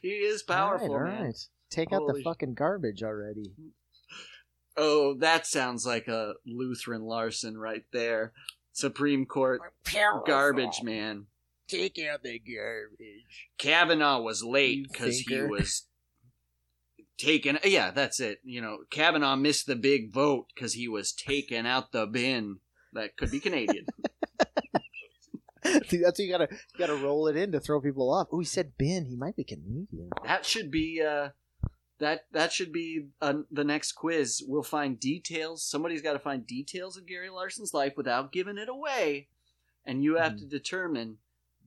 He 0.00 0.10
is 0.10 0.44
powerful, 0.44 0.92
All 0.92 1.00
right, 1.00 1.10
man. 1.10 1.18
all 1.18 1.26
right. 1.26 1.48
Take 1.70 1.92
out 1.92 2.02
the 2.06 2.22
fucking 2.22 2.54
garbage 2.54 3.02
already. 3.02 3.52
Oh, 4.76 5.14
that 5.14 5.44
sounds 5.44 5.84
like 5.84 6.06
a 6.06 6.34
Lutheran 6.46 7.02
Larson 7.02 7.58
right 7.58 7.82
there. 7.92 8.32
Supreme 8.72 9.26
Court 9.26 9.60
garbage 10.24 10.82
man. 10.84 11.26
Take 11.66 11.98
out 11.98 12.22
the 12.22 12.38
garbage. 12.38 13.48
Kavanaugh 13.58 14.20
was 14.20 14.44
late 14.44 14.86
because 14.88 15.18
he 15.18 15.42
was 15.42 15.86
taken. 17.18 17.58
Yeah, 17.64 17.90
that's 17.90 18.20
it. 18.20 18.38
You 18.44 18.60
know, 18.60 18.78
Kavanaugh 18.90 19.34
missed 19.34 19.66
the 19.66 19.74
big 19.74 20.12
vote 20.12 20.46
because 20.54 20.74
he 20.74 20.86
was 20.86 21.12
taken 21.12 21.66
out 21.66 21.90
the 21.90 22.06
bin. 22.06 22.58
That 22.92 23.16
could 23.16 23.32
be 23.32 23.40
Canadian. 23.40 23.86
See, 25.88 25.98
that's 25.98 26.18
what 26.18 26.24
you 26.24 26.30
gotta 26.30 26.48
you 26.50 26.78
gotta 26.78 26.96
roll 26.96 27.28
it 27.28 27.36
in 27.36 27.52
to 27.52 27.60
throw 27.60 27.80
people 27.80 28.12
off. 28.12 28.28
Oh, 28.32 28.38
he 28.40 28.44
said 28.44 28.72
Ben. 28.78 29.04
He 29.06 29.16
might 29.16 29.36
be 29.36 29.44
Canadian. 29.44 30.10
that 30.24 30.44
should 30.44 30.70
be 30.70 31.02
uh, 31.02 31.30
that 31.98 32.26
that 32.32 32.52
should 32.52 32.72
be 32.72 33.06
uh, 33.20 33.34
the 33.50 33.64
next 33.64 33.92
quiz. 33.92 34.42
We'll 34.46 34.62
find 34.62 34.98
details. 35.00 35.64
Somebody's 35.64 36.02
got 36.02 36.12
to 36.14 36.18
find 36.18 36.46
details 36.46 36.96
of 36.96 37.06
Gary 37.06 37.30
Larson's 37.30 37.72
life 37.74 37.94
without 37.96 38.32
giving 38.32 38.58
it 38.58 38.68
away, 38.68 39.28
and 39.84 40.02
you 40.04 40.16
have 40.16 40.32
Mhm. 40.32 40.38
to 40.40 40.44
determine 40.46 41.18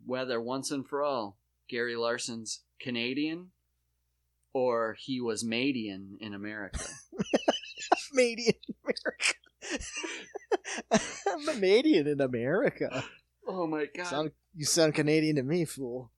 whether 0.05 0.39
once 0.41 0.71
and 0.71 0.87
for 0.87 1.03
all 1.03 1.37
Gary 1.67 1.95
Larson's 1.95 2.61
Canadian 2.79 3.51
or 4.53 4.95
he 4.99 5.19
was 5.21 5.43
Madian 5.43 6.17
in 6.19 6.33
America. 6.33 6.85
Canadian 8.11 8.55
America. 8.83 9.35
I'm 11.27 11.45
Canadian 11.45 12.07
in 12.07 12.21
America. 12.21 13.03
oh 13.49 13.67
my 13.67 13.85
god! 13.85 14.07
Sound, 14.07 14.31
you 14.55 14.65
sound 14.65 14.95
Canadian 14.95 15.35
to 15.37 15.43
me, 15.43 15.65
fool. 15.65 16.11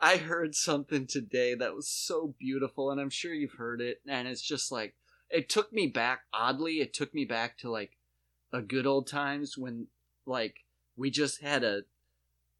I 0.00 0.16
heard 0.16 0.54
something 0.54 1.06
today 1.06 1.54
that 1.54 1.74
was 1.74 1.88
so 1.88 2.34
beautiful, 2.38 2.90
and 2.90 3.00
I'm 3.00 3.10
sure 3.10 3.32
you've 3.32 3.54
heard 3.54 3.80
it. 3.80 4.00
And 4.06 4.26
it's 4.26 4.42
just 4.42 4.72
like 4.72 4.94
it 5.30 5.48
took 5.48 5.72
me 5.72 5.86
back. 5.86 6.22
Oddly, 6.32 6.80
it 6.80 6.92
took 6.92 7.14
me 7.14 7.24
back 7.24 7.58
to 7.58 7.70
like 7.70 7.96
a 8.52 8.60
good 8.60 8.86
old 8.86 9.06
times 9.06 9.56
when 9.56 9.86
like 10.26 10.56
we 10.96 11.10
just 11.10 11.40
had 11.40 11.64
a 11.64 11.82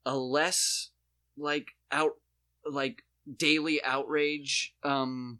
a 0.06 0.16
less 0.16 0.90
like 1.36 1.72
out 1.90 2.16
like 2.64 3.04
daily 3.36 3.82
outrage 3.84 4.74
um 4.82 5.38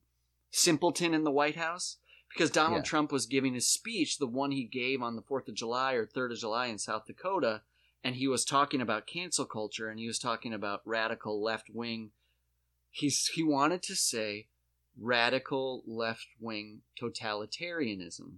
simpleton 0.51 1.15
in 1.15 1.25
the 1.25 1.31
White 1.31 1.57
House 1.57 1.97
because 2.29 2.51
Donald 2.51 2.81
Yeah. 2.81 2.91
Trump 2.91 3.13
was 3.13 3.27
giving 3.27 3.55
his 3.55 3.69
speech, 3.69 4.19
the 4.19 4.27
one 4.27 4.51
he 4.53 4.65
gave 4.65 5.03
on 5.03 5.17
the 5.17 5.23
4th 5.23 5.49
of 5.49 5.55
July 5.55 5.95
or 5.95 6.07
3rd 6.07 6.33
of 6.33 6.39
July 6.39 6.67
in 6.67 6.79
South 6.79 7.07
Dakota, 7.07 7.63
and 8.05 8.17
he 8.17 8.29
was 8.29 8.45
talking 8.45 8.81
about 8.81 9.07
cancel 9.07 9.45
culture 9.45 9.89
and 9.89 9.99
he 9.99 10.07
was 10.07 10.19
talking 10.19 10.53
about 10.53 10.83
radical 10.85 11.43
left 11.43 11.69
wing. 11.73 12.11
He's 12.91 13.31
he 13.35 13.43
wanted 13.43 13.83
to 13.85 13.95
say 13.95 14.49
radical 14.99 15.83
left 15.87 16.27
wing 16.41 16.83
totalitarianism. 17.01 18.35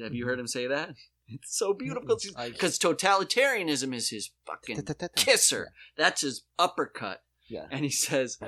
Have 0.00 0.14
you 0.14 0.26
heard 0.26 0.38
him 0.38 0.46
say 0.46 0.66
that? 0.66 0.90
It's 1.26 1.56
so 1.56 1.72
beautiful 1.72 2.18
because 2.36 2.78
totalitarianism 2.78 3.94
is 3.94 4.10
his 4.10 4.32
fucking 4.44 4.86
kisser. 5.16 5.72
That's 5.96 6.20
his 6.20 6.42
uppercut. 6.58 7.22
Yeah. 7.48 7.64
And 7.70 7.82
he 7.82 7.90
says 7.90 8.38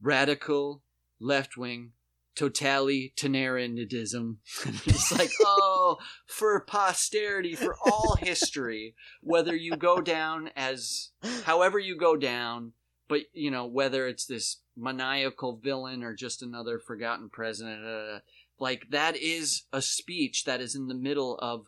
radical 0.00 0.82
left 1.20 1.58
wing 1.58 1.92
totalitarianism. 2.36 4.36
it's 4.86 5.12
like, 5.12 5.30
oh, 5.44 5.98
for 6.26 6.60
posterity, 6.60 7.54
for 7.54 7.76
all 7.84 8.16
history, 8.16 8.94
whether 9.22 9.54
you 9.54 9.76
go 9.76 10.00
down 10.00 10.50
as 10.56 11.10
however 11.44 11.78
you 11.78 11.96
go 11.96 12.16
down, 12.16 12.72
but 13.08 13.22
you 13.32 13.50
know, 13.50 13.66
whether 13.66 14.06
it's 14.06 14.26
this 14.26 14.60
maniacal 14.76 15.56
villain 15.56 16.02
or 16.02 16.14
just 16.14 16.42
another 16.42 16.78
forgotten 16.78 17.28
president, 17.28 17.84
uh, 17.84 18.20
like 18.58 18.86
that 18.90 19.16
is 19.16 19.64
a 19.72 19.82
speech 19.82 20.44
that 20.44 20.60
is 20.60 20.74
in 20.74 20.88
the 20.88 20.94
middle 20.94 21.38
of 21.38 21.66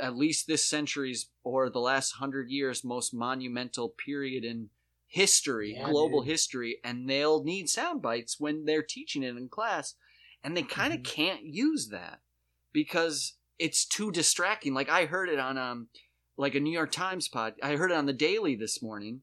at 0.00 0.16
least 0.16 0.46
this 0.46 0.64
century's 0.64 1.28
or 1.42 1.68
the 1.68 1.80
last 1.80 2.12
hundred 2.12 2.50
years 2.50 2.84
most 2.84 3.12
monumental 3.12 3.88
period 3.88 4.44
in 4.44 4.70
history, 5.12 5.74
Yeah, 5.76 5.84
global 5.90 6.22
dude. 6.22 6.30
history, 6.30 6.78
and 6.82 7.06
they'll 7.08 7.44
need 7.44 7.68
sound 7.68 8.00
bites 8.00 8.40
when 8.40 8.64
they're 8.64 8.82
teaching 8.82 9.22
it 9.22 9.36
in 9.36 9.48
class, 9.50 9.94
and 10.42 10.56
they 10.56 10.62
kind 10.62 10.94
of 10.94 11.00
Mhm. 11.00 11.04
can't 11.04 11.42
use 11.44 11.88
that 11.88 12.22
because 12.72 13.34
it's 13.58 13.84
too 13.84 14.10
distracting. 14.10 14.72
Like 14.72 14.88
I 14.88 15.04
heard 15.04 15.28
it 15.28 15.38
on 15.38 15.58
um 15.58 15.88
like 16.38 16.54
a 16.54 16.60
New 16.60 16.72
York 16.72 16.90
Times 16.90 17.28
pod. 17.28 17.54
I 17.62 17.76
heard 17.76 17.90
it 17.90 17.94
on 17.96 18.06
the 18.06 18.14
Daily 18.14 18.56
this 18.56 18.80
morning, 18.82 19.22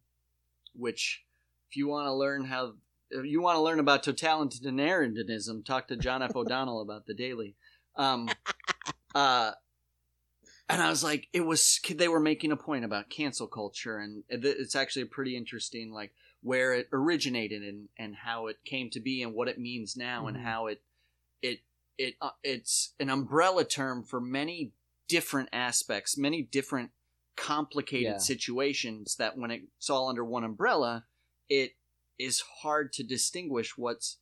which 0.74 1.26
if 1.70 1.76
you 1.76 1.88
want 1.88 2.06
to 2.06 2.14
learn 2.14 2.46
how 2.46 2.76
if 3.10 3.26
you 3.26 3.42
want 3.42 3.56
to 3.56 3.62
learn 3.62 3.80
about 3.80 4.04
totalitarianism, 4.04 5.66
talk 5.66 5.88
to 5.88 5.98
John 5.98 6.22
F. 6.22 6.36
O'Donnell 6.36 6.82
about 6.82 7.08
the 7.08 7.16
Daily. 7.16 7.56
Um, 7.96 8.30
uh, 9.16 9.54
and 10.70 10.82
I 10.82 10.90
was 10.90 11.04
like, 11.04 11.28
it 11.34 11.42
was 11.42 11.80
they 11.90 12.08
were 12.08 12.20
making 12.20 12.52
a 12.52 12.58
point 12.58 12.86
about 12.86 13.10
cancel 13.10 13.48
culture, 13.48 13.98
and 13.98 14.24
it's 14.30 14.76
actually 14.76 15.06
pretty 15.06 15.36
interesting, 15.36 15.92
like 15.92 16.14
where 16.42 16.74
it 16.74 16.88
originated 16.94 17.64
and 17.64 17.90
and 17.98 18.16
how 18.16 18.48
it 18.48 18.64
came 18.66 18.90
to 18.92 19.00
be 19.00 19.24
and 19.24 19.34
what 19.34 19.48
it 19.48 19.60
means 19.60 19.98
now 19.98 20.28
and 20.28 20.38
Mhm. 20.38 20.44
how 20.44 20.68
it 20.68 20.82
it 21.42 21.62
it 21.98 22.16
uh, 22.22 22.32
it's 22.44 22.94
an 23.00 23.10
umbrella 23.10 23.66
term 23.66 24.04
for 24.04 24.22
many 24.22 24.72
different 25.08 25.50
aspects, 25.52 26.18
many 26.18 26.44
different 26.44 26.92
complicated 27.36 28.06
Yeah. 28.06 28.20
situations 28.22 29.16
that 29.16 29.38
when 29.38 29.52
it's 29.52 29.90
all 29.90 30.08
under 30.10 30.24
one 30.24 30.44
umbrella, 30.44 31.06
it 31.50 31.74
is 32.20 32.42
hard 32.62 32.94
to 32.94 33.04
distinguish 33.04 33.78
what's 33.78 34.18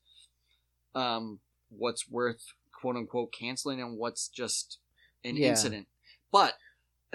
um 0.95 1.39
what's 1.69 2.09
worth 2.09 2.53
quote 2.71 2.95
unquote 2.95 3.33
canceling 3.33 3.81
and 3.81 3.97
what's 3.97 4.27
just 4.27 4.79
an 5.23 5.35
Yeah. 5.37 5.49
incident. 5.49 5.87
But 6.31 6.53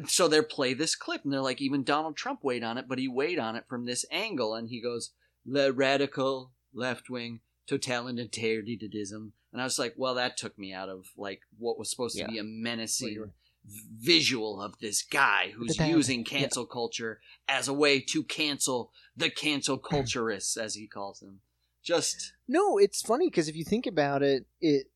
so 0.06 0.26
they 0.28 0.40
play 0.42 0.74
this 0.74 0.94
clip 0.96 1.22
and 1.24 1.32
they're 1.32 1.40
like 1.40 1.60
even 1.60 1.84
Donald 1.84 2.16
Trump 2.16 2.42
weighed 2.42 2.64
on 2.64 2.78
it, 2.78 2.86
but 2.88 2.98
he 2.98 3.08
weighed 3.08 3.38
on 3.38 3.56
it 3.56 3.64
from 3.68 3.84
this 3.84 4.04
angle 4.10 4.54
and 4.54 4.68
he 4.68 4.80
goes, 4.80 5.10
the 5.44 5.72
radical 5.72 6.52
left 6.72 7.10
wing 7.10 7.40
totalitarianism. 7.68 9.30
And 9.52 9.60
I 9.60 9.64
was 9.64 9.78
like, 9.78 9.94
well, 9.96 10.14
that 10.14 10.36
took 10.36 10.58
me 10.58 10.72
out 10.72 10.88
of 10.88 11.06
like 11.16 11.42
what 11.58 11.78
was 11.78 11.90
supposed 11.90 12.16
Yeah. 12.18 12.26
to 12.26 12.32
be 12.32 12.38
a 12.38 12.44
menacing 12.44 13.30
visual 13.64 14.60
of 14.60 14.78
this 14.80 15.02
guy 15.02 15.52
who's 15.54 15.76
that- 15.76 15.88
using 15.90 16.24
cancel 16.24 16.66
culture 16.66 17.20
as 17.48 17.68
a 17.68 17.72
way 17.72 18.00
to 18.00 18.22
cancel 18.24 18.90
the 19.16 19.30
cancel 19.30 19.78
culturists, 19.78 20.56
as 20.56 20.74
he 20.74 20.86
calls 20.86 21.20
them. 21.20 21.40
Just 21.82 22.32
No, 22.48 22.78
it's 22.78 23.02
funny 23.02 23.28
because 23.28 23.48
if 23.48 23.56
you 23.56 23.64
think 23.64 23.86
about 23.86 24.22
it, 24.22 24.46
it 24.60 24.86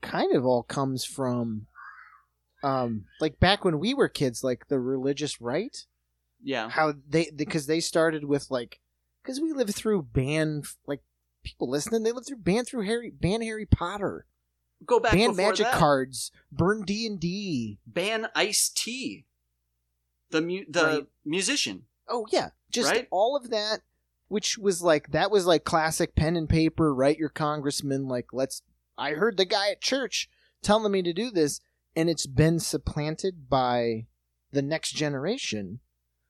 kind 0.00 0.34
of 0.34 0.44
all 0.44 0.62
comes 0.64 1.04
from, 1.04 1.66
um, 2.64 3.04
like 3.20 3.38
back 3.38 3.64
when 3.64 3.78
we 3.78 3.94
were 3.94 4.08
kids, 4.08 4.42
like 4.42 4.68
the 4.68 4.78
religious 4.80 5.40
right. 5.40 5.76
yeah, 6.42 6.68
How 6.70 6.94
they 7.08 7.30
because 7.34 7.66
they 7.66 7.80
started 7.80 8.24
with 8.24 8.50
like 8.50 8.80
because 9.22 9.40
we 9.40 9.52
lived 9.52 9.74
through 9.74 10.02
ban 10.02 10.62
like 10.86 11.00
people 11.44 11.68
listening 11.68 12.02
they 12.02 12.12
lived 12.12 12.26
through 12.26 12.38
ban 12.38 12.64
through 12.64 12.86
Harry 12.86 13.10
ban 13.10 13.42
Harry 13.42 13.66
Potter 13.66 14.24
go 14.86 14.98
back 14.98 15.12
ban 15.12 15.36
magic 15.36 15.66
that. 15.66 15.74
cards 15.74 16.30
burn 16.50 16.82
D 16.82 17.06
and 17.06 17.20
D. 17.20 17.78
ban 17.86 18.28
Ice 18.34 18.70
T, 18.74 19.26
the 20.30 20.40
mu- 20.40 20.64
the 20.68 20.82
Right. 20.84 21.06
musician. 21.24 21.84
Oh 22.08 22.26
yeah, 22.32 22.50
just 22.70 22.90
Right? 22.90 23.08
all 23.10 23.36
of 23.36 23.50
that, 23.50 23.80
which 24.28 24.56
was 24.58 24.82
like 24.82 25.12
that 25.12 25.30
was 25.30 25.46
like 25.46 25.64
classic 25.64 26.14
pen 26.14 26.36
and 26.36 26.48
paper. 26.48 26.94
Write 26.94 27.18
your 27.18 27.28
congressman. 27.30 28.08
Like 28.08 28.32
let's. 28.32 28.62
I 28.96 29.12
heard 29.12 29.36
the 29.36 29.44
guy 29.44 29.70
at 29.70 29.80
church 29.80 30.28
telling 30.62 30.92
me 30.92 31.02
to 31.02 31.12
do 31.12 31.30
this, 31.30 31.60
and 31.96 32.10
it's 32.10 32.26
been 32.26 32.58
supplanted 32.58 33.48
by 33.48 34.06
the 34.52 34.62
next 34.62 34.92
generation, 34.92 35.80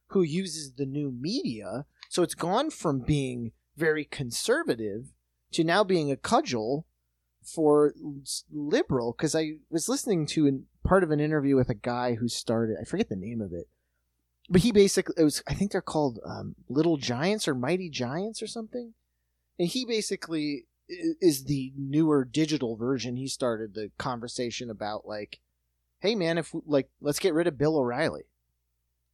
who 0.09 0.23
uses 0.23 0.75
the 0.75 0.87
new 0.87 1.11
media. 1.11 1.87
So 2.09 2.23
it's 2.23 2.35
gone 2.35 2.71
from 2.71 3.01
being 3.01 3.53
very 3.77 4.05
conservative 4.05 5.15
to 5.53 5.65
now 5.65 5.85
being 5.85 6.11
a 6.11 6.17
cudgel 6.17 6.87
for 7.43 7.95
liberal. 8.53 9.13
Because 9.13 9.35
I 9.35 9.55
was 9.71 9.89
listening 9.89 10.27
to 10.29 10.47
an, 10.47 10.67
part 10.85 11.03
of 11.03 11.11
an 11.11 11.21
interview 11.21 11.57
with 11.57 11.69
a 11.69 11.75
guy 11.75 12.15
who 12.15 12.29
started, 12.29 12.77
I 12.81 12.85
forget 12.85 13.09
the 13.09 13.17
name 13.17 13.41
of 13.41 13.53
it, 13.53 13.69
but 14.49 14.61
he 14.61 14.73
basically, 14.73 15.15
it 15.19 15.25
was, 15.25 15.43
I 15.49 15.55
think 15.55 15.73
they're 15.73 15.81
called 15.81 16.19
um, 16.25 16.55
Little 16.69 16.97
Giants 16.97 17.49
or 17.49 17.55
Mighty 17.55 17.91
Giants 17.91 18.43
or 18.43 18.47
something. 18.47 18.95
And 19.59 19.69
he 19.69 19.85
basically 19.85 20.67
is 20.89 21.45
the 21.45 21.73
newer 21.77 22.25
digital 22.25 22.77
version. 22.77 23.17
He 23.17 23.29
started 23.29 23.75
the 23.75 23.91
conversation 23.99 24.71
about 24.71 25.07
like, 25.07 25.41
hey 26.05 26.15
man, 26.15 26.37
if 26.37 26.55
like 26.67 26.91
let's 27.01 27.19
get 27.19 27.33
rid 27.33 27.47
of 27.47 27.57
Bill 27.57 27.77
O'Reilly, 27.79 28.25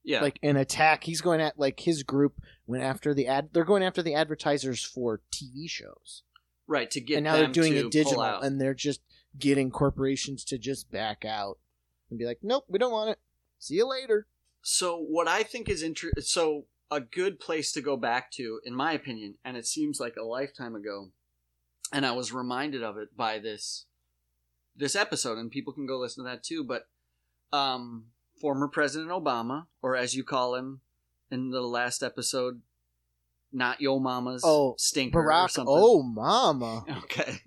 Yeah. 0.02 0.20
like 0.22 0.40
an 0.42 0.56
attack. 0.56 1.04
He's 1.04 1.20
going 1.20 1.40
at 1.40 1.56
like 1.58 1.78
his 1.80 2.02
group 2.02 2.34
went 2.66 2.82
after 2.82 3.14
the 3.14 3.28
ad. 3.28 3.50
They're 3.52 3.64
going 3.64 3.84
after 3.84 4.02
the 4.02 4.14
advertisers 4.14 4.82
for 4.84 5.20
TV 5.32 5.68
shows, 5.70 6.24
right. 6.66 6.90
To 6.90 7.00
get 7.00 7.18
and 7.18 7.24
now 7.24 7.36
they're 7.36 7.46
doing 7.46 7.74
it 7.76 7.90
digital, 7.92 8.22
and 8.22 8.60
they're 8.60 8.74
just 8.74 9.00
getting 9.38 9.70
corporations 9.70 10.44
to 10.46 10.58
just 10.58 10.90
back 10.90 11.24
out 11.24 11.58
and 12.10 12.18
be 12.18 12.26
like, 12.26 12.40
nope, 12.42 12.64
we 12.68 12.80
don't 12.80 12.90
want 12.90 13.10
it. 13.10 13.18
See 13.60 13.74
you 13.76 13.88
later. 13.88 14.26
So 14.62 14.98
what 14.98 15.28
I 15.28 15.44
think 15.44 15.68
is 15.68 15.82
inter- 15.82 16.10
so 16.18 16.66
a 16.90 17.00
good 17.00 17.38
place 17.38 17.70
to 17.72 17.80
go 17.80 17.96
back 17.96 18.32
to, 18.32 18.58
in 18.64 18.74
my 18.74 18.92
opinion, 18.94 19.36
and 19.44 19.56
it 19.56 19.64
seems 19.64 20.00
like 20.00 20.16
a 20.16 20.24
lifetime 20.24 20.74
ago, 20.74 21.10
and 21.92 22.04
I 22.04 22.10
was 22.10 22.32
reminded 22.32 22.82
of 22.82 22.98
it 22.98 23.16
by 23.16 23.38
this 23.38 23.86
this 24.80 24.96
episode, 24.96 25.38
and 25.38 25.50
people 25.50 25.72
can 25.72 25.86
go 25.86 25.98
listen 25.98 26.24
to 26.24 26.30
that 26.30 26.42
too. 26.42 26.64
But 26.64 26.88
um, 27.52 28.06
former 28.40 28.66
President 28.66 29.10
Obama, 29.10 29.66
or 29.82 29.94
as 29.96 30.14
you 30.14 30.24
call 30.24 30.56
him 30.56 30.80
in 31.30 31.50
the 31.50 31.60
last 31.60 32.02
episode, 32.02 32.62
not 33.52 33.80
yo 33.80 33.98
mama's 33.98 34.42
Oh, 34.44 34.74
stinker 34.78 35.32
or 35.32 35.48
something. 35.48 35.72
oh 35.76 36.02
mama, 36.02 36.84
Okay. 37.04 37.42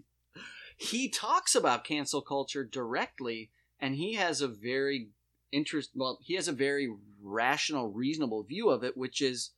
He 0.77 1.07
talks 1.09 1.55
about 1.55 1.83
cancel 1.83 2.21
culture 2.21 2.63
directly, 2.65 3.51
and 3.79 3.95
he 3.95 4.13
has 4.15 4.41
a 4.41 4.47
very 4.47 5.09
interest. 5.51 5.91
Well, 5.95 6.19
he 6.21 6.33
has 6.35 6.47
a 6.47 6.53
very 6.53 6.93
rational, 7.21 7.89
reasonable 7.91 8.43
view 8.43 8.69
of 8.69 8.83
it, 8.83 8.97
which 8.97 9.21
is 9.21 9.51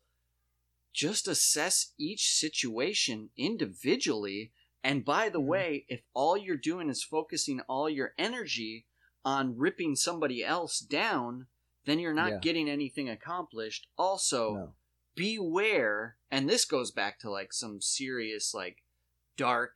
just 0.93 1.27
assess 1.27 1.93
each 1.97 2.33
situation 2.35 3.29
individually. 3.37 4.51
And 4.85 5.03
by 5.03 5.29
the 5.29 5.41
way, 5.41 5.85
if 5.89 6.01
all 6.13 6.37
you're 6.37 6.55
doing 6.57 6.89
is 6.89 7.03
focusing 7.03 7.59
all 7.61 7.89
your 7.89 8.13
energy 8.19 8.85
on 9.25 9.57
ripping 9.57 9.95
somebody 9.95 10.43
else 10.45 10.79
down, 10.79 11.47
then 11.85 11.97
you're 11.99 12.13
not 12.13 12.29
Yeah. 12.33 12.37
getting 12.39 12.69
anything 12.69 13.09
accomplished. 13.09 13.87
Also, 13.97 14.53
no. 14.53 14.75
beware 15.15 16.17
and 16.29 16.47
this 16.49 16.65
goes 16.65 16.91
back 16.91 17.17
to 17.19 17.29
like 17.31 17.51
some 17.53 17.81
serious 17.81 18.53
like 18.53 18.83
dark 19.37 19.71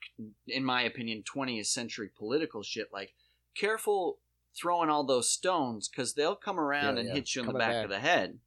in 0.48 0.64
my 0.64 0.82
opinion 0.84 1.24
20th 1.24 1.66
century 1.68 2.10
political 2.16 2.62
shit 2.62 2.88
like 2.94 3.14
careful 3.56 4.20
throwing 4.56 4.90
all 4.90 5.04
those 5.06 5.30
stones 5.30 5.88
because 5.88 6.14
they'll 6.14 6.36
come 6.36 6.60
around 6.60 6.96
Yeah, 6.96 7.00
and 7.00 7.10
yeah. 7.10 7.16
hit 7.16 7.36
you 7.36 7.42
in 7.42 7.48
the 7.48 7.54
back, 7.54 7.72
back. 7.72 7.84
of 7.86 7.90
the 7.90 8.00
head 8.00 8.40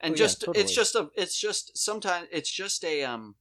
and 0.00 0.12
Oh, 0.14 0.16
just 0.16 0.40
totally. 0.40 0.64
it's 0.64 0.74
just 0.74 0.94
a 0.94 1.10
it's 1.14 1.38
just 1.38 1.76
sometimes 1.76 2.26
it's 2.32 2.50
just 2.50 2.82
a 2.84 3.04
um 3.04 3.36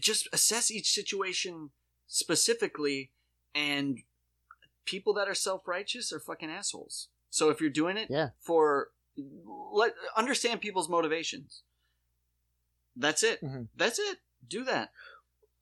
just 0.00 0.28
assess 0.32 0.70
each 0.70 0.92
situation 0.92 1.70
specifically 2.06 3.10
and 3.54 3.98
people 4.84 5.12
that 5.14 5.28
are 5.28 5.34
self-righteous 5.34 6.12
are 6.12 6.20
fucking 6.20 6.50
assholes 6.50 7.08
so 7.30 7.50
if 7.50 7.60
you're 7.60 7.70
doing 7.70 7.96
it 7.96 8.08
Yeah. 8.10 8.30
for 8.38 8.90
let 9.16 9.94
understand 10.16 10.60
people's 10.60 10.88
motivations 10.88 11.62
that's 12.94 13.22
it 13.22 13.42
Mhm. 13.42 13.68
that's 13.76 13.98
it 13.98 14.18
do 14.46 14.64
that 14.64 14.90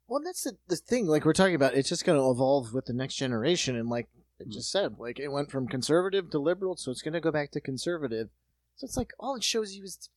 Well, 0.06 0.20
that's 0.22 0.42
the, 0.44 0.58
the 0.68 0.76
thing. 0.76 1.06
Like 1.06 1.24
we're 1.24 1.32
talking 1.32 1.54
about, 1.54 1.74
it's 1.74 1.88
just 1.88 2.04
going 2.04 2.18
to 2.20 2.30
evolve 2.30 2.74
with 2.74 2.84
the 2.84 2.92
next 2.92 3.14
generation, 3.14 3.74
and 3.74 3.88
like 3.88 4.08
I 4.38 4.44
just 4.46 4.70
said, 4.70 4.98
like 4.98 5.18
it 5.18 5.28
went 5.28 5.50
from 5.50 5.66
conservative 5.66 6.28
to 6.30 6.38
liberal, 6.38 6.76
so 6.76 6.90
it's 6.90 7.00
going 7.00 7.14
to 7.14 7.22
go 7.22 7.30
back 7.32 7.52
to 7.52 7.60
conservative. 7.60 8.28
So 8.76 8.84
it's 8.84 8.98
like 8.98 9.14
all 9.18 9.34
it 9.36 9.42
shows 9.42 9.74
you 9.74 9.82
is 9.82 10.10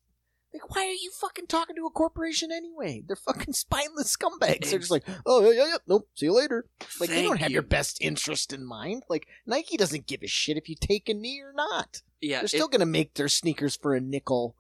like, 0.54 0.74
why 0.76 0.86
are 0.88 0.91
you 0.91 1.12
fucking 1.12 1.48
talking 1.48 1.76
to 1.76 1.86
a 1.86 1.89
corporation 1.89 2.52
anyway? 2.52 3.04
They're 3.06 3.16
fucking 3.16 3.54
spineless 3.54 4.16
scumbags. 4.16 4.70
They're 4.70 4.80
just 4.80 4.91
like, 4.91 5.04
oh 5.26 5.41
yeah, 5.50 5.58
yeah, 5.58 5.68
yeah, 5.68 5.78
nope, 5.88 6.08
see 6.16 6.28
you 6.28 6.34
later. 6.34 6.66
Like 7.00 7.10
they 7.10 7.22
don't 7.24 7.38
have 7.39 7.50
you. 7.50 7.56
your 7.56 7.62
best 7.64 7.98
interest 8.02 8.54
in 8.54 8.64
mind. 8.66 9.04
Like 9.10 9.28
Nike 9.45 9.78
doesn't 9.78 10.08
give 10.08 10.24
a 10.24 10.28
shit 10.28 10.58
if 10.58 10.70
you 10.70 10.76
take 10.80 11.10
a 11.10 11.14
knee 11.14 11.41
or 11.41 11.54
not. 11.54 12.02
yeah 12.22 12.39
They're 12.39 12.48
still 12.48 12.66
it- 12.68 12.72
going 12.72 12.80
to 12.80 12.86
make 12.86 13.14
their 13.16 13.28
sneakers 13.30 13.76
for 13.76 13.93
a 13.95 14.00
nickel 14.02 14.56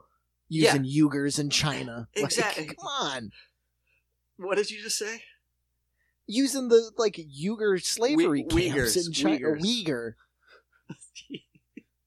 Yeah. 0.49 0.75
using 0.75 1.09
Uyghurs 1.09 1.39
in 1.39 1.49
China. 1.49 2.07
Like, 2.15 2.25
Exactly. 2.25 2.65
come 2.67 2.85
on. 2.87 3.31
what 4.37 4.55
did 4.55 4.69
you 4.69 4.81
just 4.83 4.97
say 4.97 5.21
using 6.29 6.67
the 6.67 6.91
like 6.97 7.15
Uyghur 7.15 7.81
slavery 7.81 8.43
Uy- 8.43 8.49
camps 8.73 8.97
Uyghurs, 8.97 9.07
in 9.07 9.13
China. 9.13 9.37
Uyghurs. 9.39 9.61
Uyghur. 9.85 10.11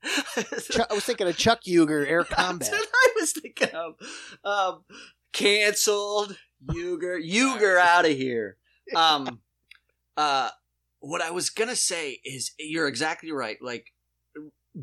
I 0.36 0.94
was 0.94 1.04
thinking 1.04 1.26
of 1.28 1.36
Chuck 1.36 1.60
Yeager 1.66 2.06
Air 2.06 2.24
That's 2.24 2.34
Combat. 2.42 2.70
what 2.70 2.88
I 2.92 3.12
was 3.16 3.32
thinking 3.32 3.70
of. 3.70 3.94
Um, 4.44 4.84
canceled. 5.32 6.36
Uyghur. 6.66 7.22
Uyghur 7.24 7.78
out 7.78 8.04
of 8.04 8.12
here. 8.12 8.56
Um, 8.96 9.38
uh, 10.16 10.50
what 10.98 11.22
I 11.22 11.30
was 11.30 11.48
gonna 11.48 11.76
say 11.76 12.18
is 12.24 12.50
you're 12.58 12.88
exactly 12.88 13.30
right. 13.30 13.56
Like, 13.62 13.92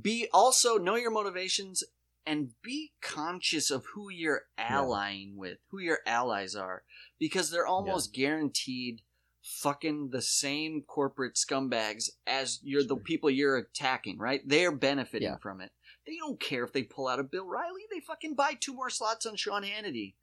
be 0.02 0.30
also 0.32 0.78
know 0.78 0.96
your 0.96 1.12
motivations 1.12 1.84
and 2.26 2.52
be 2.64 2.94
conscious 3.02 3.70
of 3.70 3.84
who 3.94 4.10
you're 4.10 4.44
allying 4.58 5.36
with, 5.36 5.58
who 5.72 5.80
your 5.80 6.00
allies 6.08 6.56
are, 6.56 6.84
because 7.20 7.52
they're 7.52 7.68
almost 7.68 8.14
guaranteed 8.14 9.02
fucking 9.48 10.10
the 10.10 10.22
same 10.22 10.82
corporate 10.86 11.36
scumbags 11.36 12.10
as 12.26 12.60
you're 12.64 12.84
the 12.84 12.98
people 12.98 13.30
you're 13.30 13.58
attacking, 13.58 14.18
right? 14.18 14.42
They're 14.46 14.72
benefiting 14.72 15.30
Yeah. 15.30 15.38
from 15.38 15.62
it. 15.62 15.72
They 16.06 16.18
don't 16.18 16.40
care 16.40 16.64
if 16.64 16.74
they 16.74 16.84
pull 16.84 17.08
out 17.08 17.20
a 17.20 17.24
Bill 17.24 17.46
Riley. 17.46 17.82
They 17.92 18.00
fucking 18.00 18.36
buy 18.36 18.54
two 18.60 18.74
more 18.74 18.90
slots 18.90 19.26
on 19.26 19.36
Sean 19.36 19.64
Hannity 19.64 20.14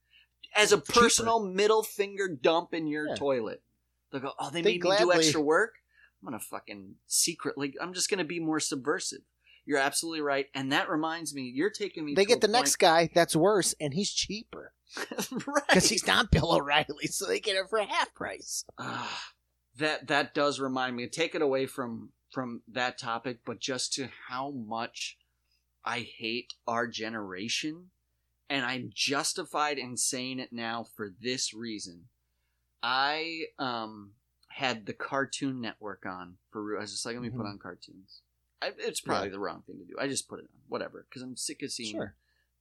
as 0.54 0.72
a 0.72 0.76
Cheaper. 0.76 0.92
personal 1.00 1.44
middle 1.44 1.82
finger 1.82 2.28
dump 2.28 2.72
in 2.74 2.86
your 2.86 3.08
Yeah. 3.08 3.14
toilet. 3.16 3.62
They'll 4.10 4.20
go, 4.20 4.32
oh, 4.38 4.50
they, 4.50 4.62
They 4.62 4.78
made 4.78 4.84
me 4.84 4.96
do 4.98 5.12
extra 5.12 5.40
work. 5.40 5.74
I'm 6.22 6.26
gonna 6.26 6.38
fucking 6.40 6.96
secretly. 7.06 7.74
I'm 7.80 7.92
just 7.92 8.08
gonna 8.08 8.24
be 8.24 8.40
more 8.40 8.60
subversive. 8.60 9.22
You're 9.66 9.78
absolutely 9.78 10.20
right, 10.20 10.46
and 10.54 10.72
that 10.72 10.90
reminds 10.90 11.34
me. 11.34 11.50
You're 11.54 11.70
taking 11.70 12.04
me. 12.04 12.14
They 12.14 12.24
get 12.26 12.40
the 12.40 12.48
next 12.48 12.76
guy 12.76 13.08
that's 13.14 13.34
worse, 13.34 13.74
and 13.80 13.94
he's 13.94 14.12
cheaper 14.12 14.72
right? 15.46 15.64
because 15.68 15.88
he's 15.88 16.06
not 16.06 16.30
Bill 16.30 16.52
O'Reilly, 16.52 17.06
so 17.06 17.26
they 17.26 17.40
get 17.40 17.56
it 17.56 17.68
for 17.70 17.78
half 17.80 18.14
price. 18.14 18.64
Ah, 18.78 19.22
that 19.76 20.06
that 20.08 20.34
does 20.34 20.60
remind 20.60 20.96
me. 20.96 21.08
Take 21.08 21.34
it 21.34 21.42
away 21.42 21.66
from 21.66 22.10
from 22.30 22.62
that 22.68 22.98
topic, 22.98 23.38
but 23.46 23.58
just 23.60 23.92
to 23.94 24.08
how 24.28 24.50
much 24.50 25.16
I 25.84 26.00
hate 26.00 26.54
our 26.66 26.86
generation, 26.86 27.90
and 28.50 28.64
I'm 28.66 28.90
justified 28.94 29.78
in 29.78 29.96
saying 29.96 30.40
it 30.40 30.52
now 30.52 30.84
for 30.96 31.10
this 31.20 31.54
reason. 31.54 32.04
I 32.82 33.46
um 33.58 34.12
had 34.48 34.86
the 34.86 34.92
Cartoon 34.92 35.60
Network 35.60 36.04
on 36.06 36.36
for 36.50 36.76
I 36.76 36.82
was 36.82 36.90
just 36.92 37.06
like, 37.06 37.14
let 37.14 37.22
me 37.22 37.30
put 37.30 37.40
Mhm. 37.40 37.50
on 37.52 37.58
cartoons. 37.58 38.20
I, 38.64 38.72
it's 38.78 39.00
probably 39.00 39.28
Yeah. 39.28 39.32
the 39.32 39.38
wrong 39.40 39.62
thing 39.66 39.78
to 39.78 39.84
do. 39.84 39.94
I 40.00 40.08
just 40.08 40.28
put 40.28 40.38
it 40.40 40.42
on, 40.44 40.48
whatever, 40.68 41.06
because 41.08 41.22
I'm 41.22 41.36
sick 41.36 41.62
of 41.62 41.70
seeing 41.72 41.92
Sure. 41.96 42.16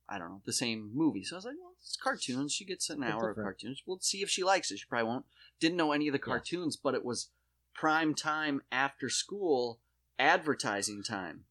I 0.09 0.17
don't 0.19 0.29
know, 0.29 0.41
the 0.45 0.53
same 0.53 0.91
movie. 0.93 1.23
So 1.23 1.35
I 1.35 1.37
was 1.37 1.45
like, 1.45 1.55
well, 1.59 1.73
it's 1.79 1.95
cartoons. 1.95 2.51
She 2.53 2.65
gets 2.65 2.89
an 2.89 3.03
hour 3.03 3.29
of 3.29 3.37
cartoons. 3.37 3.81
We'll 3.85 3.99
see 4.01 4.21
if 4.21 4.29
she 4.29 4.43
likes 4.43 4.69
it. 4.69 4.79
She 4.79 4.85
probably 4.85 5.07
won't. 5.07 5.25
Didn't 5.59 5.77
know 5.77 5.93
any 5.93 6.07
of 6.09 6.11
the 6.11 6.19
Yeah. 6.19 6.25
cartoons, 6.25 6.75
but 6.75 6.93
it 6.93 7.05
was 7.05 7.29
prime 7.73 8.13
time 8.13 8.61
after 8.71 9.09
school 9.09 9.79
advertising 10.19 11.03
time. 11.03 11.45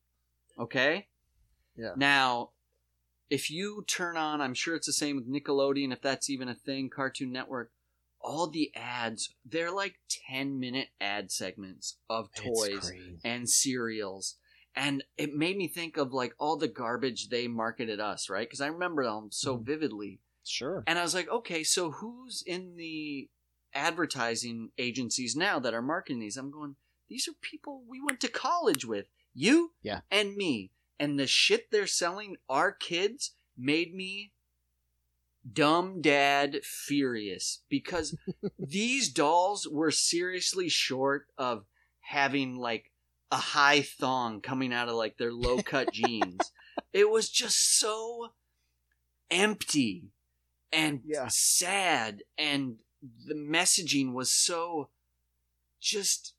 Okay? 0.58 1.08
Yeah. 1.76 1.94
Now, 1.96 2.50
if 3.30 3.50
you 3.50 3.84
turn 3.88 4.16
on, 4.18 4.40
I'm 4.42 4.54
sure 4.54 4.74
it's 4.76 4.86
the 4.86 4.92
same 4.92 5.16
with 5.16 5.28
Nickelodeon, 5.30 5.92
if 5.92 6.02
that's 6.02 6.28
even 6.28 6.48
a 6.48 6.54
thing, 6.54 6.90
Cartoon 6.90 7.32
Network, 7.32 7.72
all 8.20 8.48
the 8.48 8.70
ads, 8.76 9.34
they're 9.44 9.72
like 9.72 9.96
10 10.28 10.60
minute 10.60 10.88
ad 11.00 11.32
segments 11.32 11.96
of 12.08 12.28
toys 12.34 12.92
and 13.24 13.48
cereals. 13.48 14.36
And 14.74 15.04
it 15.18 15.34
made 15.34 15.56
me 15.58 15.68
think 15.68 15.96
of 15.96 16.12
like 16.12 16.34
all 16.38 16.56
the 16.56 16.68
garbage 16.68 17.28
they 17.28 17.46
marketed 17.46 18.00
us, 18.00 18.30
right? 18.30 18.46
Because 18.48 18.60
I 18.62 18.68
remember 18.68 19.04
them 19.04 19.28
so 19.30 19.58
Mhm. 19.58 19.64
vividly. 19.66 20.20
Sure. 20.44 20.82
And 20.86 20.98
I 20.98 21.02
was 21.02 21.14
like, 21.14 21.28
okay, 21.28 21.62
so 21.62 21.90
who's 21.90 22.42
in 22.46 22.76
the 22.76 23.28
advertising 23.74 24.70
agencies 24.78 25.36
now 25.36 25.58
that 25.58 25.74
are 25.74 25.82
marketing 25.82 26.20
these? 26.20 26.36
I'm 26.36 26.50
going, 26.50 26.76
these 27.08 27.28
are 27.28 27.32
people 27.40 27.84
we 27.86 28.00
went 28.00 28.20
to 28.20 28.28
college 28.28 28.84
with. 28.84 29.06
You 29.34 29.72
Yeah. 29.82 30.00
and 30.10 30.36
me. 30.36 30.72
And 30.98 31.18
the 31.18 31.26
shit 31.26 31.70
they're 31.70 31.86
selling 31.86 32.36
our 32.48 32.72
kids 32.72 33.34
made 33.56 33.94
me 33.94 34.32
dumb 35.50 36.00
dad 36.00 36.64
furious 36.64 37.62
because 37.68 38.16
these 38.58 39.08
dolls 39.08 39.66
were 39.68 39.90
seriously 39.90 40.68
short 40.68 41.26
of 41.36 41.64
having 42.00 42.56
like 42.56 42.91
a 43.32 43.36
high 43.36 43.82
thong 43.82 44.40
coming 44.40 44.72
out 44.72 44.88
of 44.88 44.94
like 44.94 45.16
their 45.18 45.32
low 45.32 45.62
cut 45.62 45.90
jeans. 45.92 46.52
It 46.92 47.10
was 47.10 47.30
just 47.30 47.78
so 47.80 48.34
empty 49.30 50.04
and 50.70 51.00
Yeah. 51.04 51.26
sad 51.28 52.22
and 52.38 52.76
the 53.26 53.34
messaging 53.34 54.12
was 54.12 54.30
so 54.30 54.90
just 55.80 56.34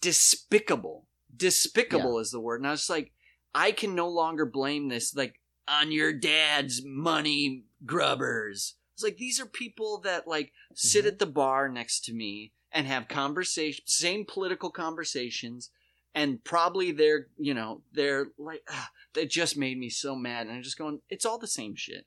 despicable 0.00 1.06
despicable 1.36 2.18
is 2.18 2.30
the 2.30 2.40
word 2.40 2.60
and 2.60 2.66
i 2.66 2.70
was 2.70 2.88
like 2.90 3.12
i 3.54 3.70
can 3.72 3.94
no 3.94 4.08
longer 4.08 4.46
blame 4.46 4.88
this 4.88 5.14
like 5.14 5.40
on 5.68 5.92
your 5.92 6.12
dad's 6.12 6.82
money 6.84 7.64
grubbers 7.84 8.74
it's 8.94 9.02
like 9.02 9.16
these 9.16 9.38
are 9.40 9.46
people 9.46 9.98
that 9.98 10.26
like 10.26 10.52
sit 10.74 11.04
Mhm. 11.04 11.08
at 11.08 11.18
the 11.18 11.26
bar 11.26 11.68
next 11.68 12.04
to 12.04 12.12
me 12.14 12.52
and 12.72 12.86
have 12.86 13.08
conversation 13.08 13.84
same 13.86 14.24
political 14.24 14.70
conversations 14.70 15.70
and 16.16 16.42
probably 16.42 16.90
they're 16.90 17.28
you 17.38 17.54
know 17.54 17.82
they're 17.92 18.26
like 18.38 18.68
that 19.14 19.30
just 19.30 19.56
made 19.56 19.78
me 19.78 19.88
so 19.88 20.16
mad 20.16 20.46
and 20.46 20.56
i'm 20.56 20.62
just 20.62 20.78
going 20.78 21.00
it's 21.08 21.24
all 21.26 21.38
the 21.38 21.46
same 21.46 21.76
shit 21.76 22.06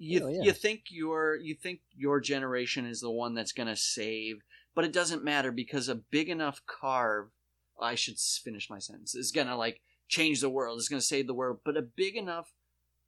you, 0.00 0.22
Oh, 0.24 0.28
yeah. 0.28 0.42
you 0.44 0.52
think 0.52 0.82
your 0.90 1.36
you 1.36 1.54
think 1.54 1.80
your 1.96 2.20
generation 2.20 2.84
is 2.86 3.00
the 3.00 3.10
one 3.10 3.34
that's 3.34 3.52
going 3.52 3.68
to 3.68 3.76
save 3.76 4.42
but 4.74 4.84
it 4.84 4.92
doesn't 4.92 5.24
matter 5.24 5.50
because 5.52 5.88
a 5.88 5.94
big 5.94 6.28
enough 6.28 6.60
carve 6.66 7.28
i 7.80 7.94
should 7.94 8.18
finish 8.18 8.68
my 8.68 8.78
sentence 8.78 9.14
is 9.14 9.32
going 9.32 9.46
to 9.46 9.56
like 9.56 9.80
change 10.08 10.40
the 10.40 10.50
world 10.50 10.78
is 10.78 10.88
going 10.88 11.00
to 11.00 11.06
save 11.06 11.26
the 11.26 11.34
world 11.34 11.60
but 11.64 11.76
a 11.76 11.82
big 11.82 12.16
enough 12.16 12.52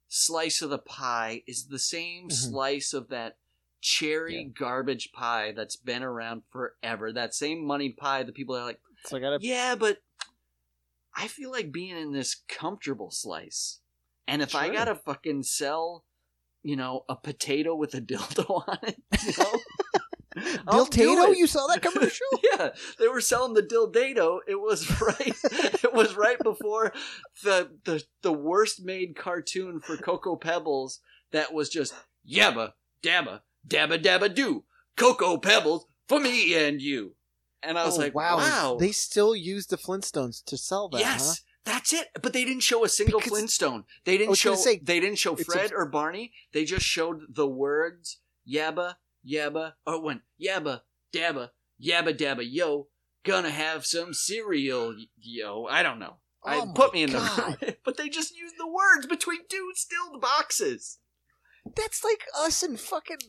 slice 0.07 0.61
of 0.61 0.69
the 0.69 0.77
pie 0.77 1.43
is 1.47 1.67
the 1.67 1.79
same 1.79 2.27
Mhm. 2.27 2.31
slice 2.33 2.93
of 2.93 3.07
that 3.09 3.37
cherry 3.79 4.43
Yeah. 4.43 4.49
garbage 4.57 5.11
pie 5.11 5.51
that's 5.53 5.75
been 5.75 6.03
around 6.03 6.43
forever 6.51 7.11
that 7.13 7.33
same 7.33 7.65
money 7.65 7.89
pie 7.89 8.23
that 8.23 8.35
people 8.35 8.55
are 8.55 8.63
like 8.65 8.79
So 9.05 9.17
I 9.17 9.19
gotta. 9.19 9.37
yeah, 9.41 9.75
but 9.75 10.03
I 11.15 11.27
feel 11.27 11.51
like 11.51 11.71
being 11.71 11.97
in 11.97 12.13
this 12.13 12.41
comfortable 12.47 13.11
slice. 13.11 13.79
And 14.27 14.41
if 14.41 14.55
I 14.55 14.69
gotta 14.69 14.95
fucking 14.95 15.43
sell, 15.43 16.05
you 16.63 16.75
know, 16.75 17.03
a 17.09 17.15
potato 17.15 17.75
with 17.75 17.93
a 17.95 18.01
dildo 18.01 18.49
on 18.67 18.77
it, 18.83 18.95
you 20.95 21.15
know, 21.15 21.31
you 21.35 21.47
saw 21.47 21.67
that 21.67 21.81
commercial? 21.81 22.27
yeah, 22.53 22.69
they 22.99 23.07
were 23.07 23.21
selling 23.21 23.53
the 23.53 23.63
dildato. 23.63 24.39
It 24.47 24.59
was 24.59 24.89
right. 25.01 25.35
it 25.83 25.93
was 25.93 26.15
right 26.15 26.37
before 26.41 26.93
the 27.43 27.71
the 27.83 28.03
the 28.21 28.33
worst 28.33 28.83
made 28.83 29.15
cartoon 29.15 29.79
for 29.79 29.97
Cocoa 29.97 30.37
Pebbles. 30.37 30.99
That 31.31 31.53
was 31.53 31.69
just 31.69 31.93
yabba 32.29 32.73
dabba 33.03 33.41
dabba 33.67 34.01
dabba 34.01 34.33
do 34.33 34.63
Cocoa 34.95 35.37
Pebbles 35.37 35.85
for 36.07 36.19
me 36.19 36.53
and 36.53 36.81
you. 36.81 37.15
And 37.63 37.77
I 37.77 37.85
was 37.85 37.97
Oh, 37.97 38.01
like, 38.01 38.15
wow. 38.15 38.37
wow, 38.37 38.77
They 38.79 38.91
still 38.91 39.35
use 39.35 39.67
the 39.67 39.77
Flintstones 39.77 40.43
to 40.45 40.57
sell 40.57 40.89
that, 40.89 40.99
yes, 40.99 41.27
huh? 41.27 41.35
that's 41.65 41.93
it. 41.93 42.07
But 42.21 42.33
they 42.33 42.43
didn't 42.43 42.63
show 42.63 42.83
a 42.83 42.89
single 42.89 43.19
Because- 43.19 43.37
Flintstone. 43.37 43.85
They 44.05 44.17
didn't 44.17 44.35
show. 44.35 44.55
say, 44.55 44.79
they 44.81 44.99
didn't 44.99 45.19
show 45.19 45.35
Fred 45.35 45.71
a- 45.71 45.75
or 45.75 45.85
Barney. 45.85 46.33
They 46.53 46.65
just 46.65 46.85
showed 46.85 47.21
the 47.35 47.47
words 47.47 48.17
yabba 48.47 48.95
yabba 49.25 49.73
or 49.85 50.01
went 50.01 50.21
yabba 50.41 50.81
dabba 51.13 51.49
yabba 51.79 52.17
dabba 52.17 52.43
yo. 52.49 52.87
Gonna 53.23 53.51
have 53.51 53.85
some 53.85 54.15
cereal 54.15 54.95
yo. 55.19 55.67
I 55.67 55.83
don't 55.83 55.99
know. 55.99 56.15
I 56.43 56.57
Oh 56.57 56.71
put 56.73 56.91
me 56.93 57.03
in 57.03 57.11
God. 57.11 57.57
the 57.59 57.77
but 57.85 57.97
they 57.97 58.09
just 58.09 58.35
used 58.35 58.55
the 58.57 58.67
words 58.67 59.05
between 59.05 59.41
two 59.47 59.71
stilled 59.75 60.19
boxes. 60.19 60.97
That's 61.75 62.03
like 62.03 62.23
us 62.35 62.63
in 62.63 62.77
fucking 62.77 63.19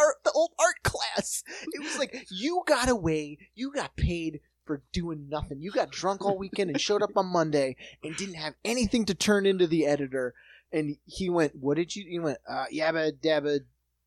our, 0.00 0.16
the 0.24 0.32
old 0.32 0.50
art 0.58 0.82
class. 0.82 1.42
It 1.72 1.82
was 1.82 1.98
like 1.98 2.26
you 2.30 2.62
got 2.66 2.88
away, 2.88 3.38
you 3.54 3.72
got 3.72 3.96
paid 3.96 4.40
for 4.64 4.82
doing 4.92 5.28
nothing. 5.28 5.60
You 5.60 5.72
got 5.72 5.90
drunk 5.90 6.24
all 6.24 6.38
weekend 6.38 6.70
and 6.70 6.80
showed 6.80 7.02
up 7.02 7.16
on 7.16 7.26
Monday 7.26 7.76
and 8.04 8.16
didn't 8.16 8.34
have 8.34 8.54
anything 8.64 9.04
to 9.06 9.14
turn 9.14 9.46
into 9.46 9.66
the 9.66 9.86
editor. 9.86 10.34
And 10.72 10.96
he 11.04 11.28
went, 11.28 11.56
"What 11.56 11.76
did 11.76 11.96
you?" 11.96 12.04
He 12.08 12.20
went, 12.20 12.38
uh, 12.48 12.66
"Yabba 12.72 13.12
dabba, 13.20 13.60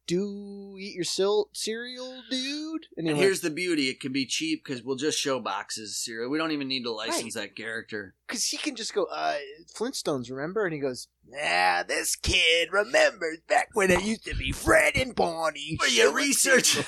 do 0.08 0.76
eat 0.80 0.95
your 0.95 1.04
sil- 1.06 1.49
cereal, 1.54 2.22
dude." 2.30 2.88
And 2.97 3.08
And 3.08 3.18
here's 3.18 3.41
the 3.41 3.49
beauty: 3.49 3.89
it 3.89 3.99
can 3.99 4.12
be 4.12 4.26
cheap 4.26 4.64
because 4.64 4.84
we'll 4.84 4.95
just 4.95 5.20
show 5.20 5.39
boxes 5.39 5.91
of 5.91 5.95
cereal. 5.95 6.30
We 6.30 6.38
don't 6.38 6.51
even 6.51 6.68
need 6.68 6.84
to 6.84 6.91
license 6.91 7.34
that 7.36 7.56
character. 7.56 8.16
because 8.28 8.45
he 8.45 8.58
can 8.58 8.76
just 8.76 8.93
go, 8.93 9.06
uh, 9.06 9.38
Flintstones, 9.76 10.30
remember? 10.30 10.66
And 10.66 10.74
he 10.74 10.80
goes, 10.80 11.08
"Yeah, 11.28 11.84
this 11.84 12.16
kid 12.16 12.70
remembers 12.72 13.39
back 13.47 13.70
when 13.74 13.91
it 13.91 14.04
used 14.04 14.26
to 14.26 14.36
be 14.36 14.51
Fred 14.51 14.95
and 14.95 15.16
Barney. 15.16 15.78
But 15.80 15.91
you 15.91 16.14
research. 16.14 16.78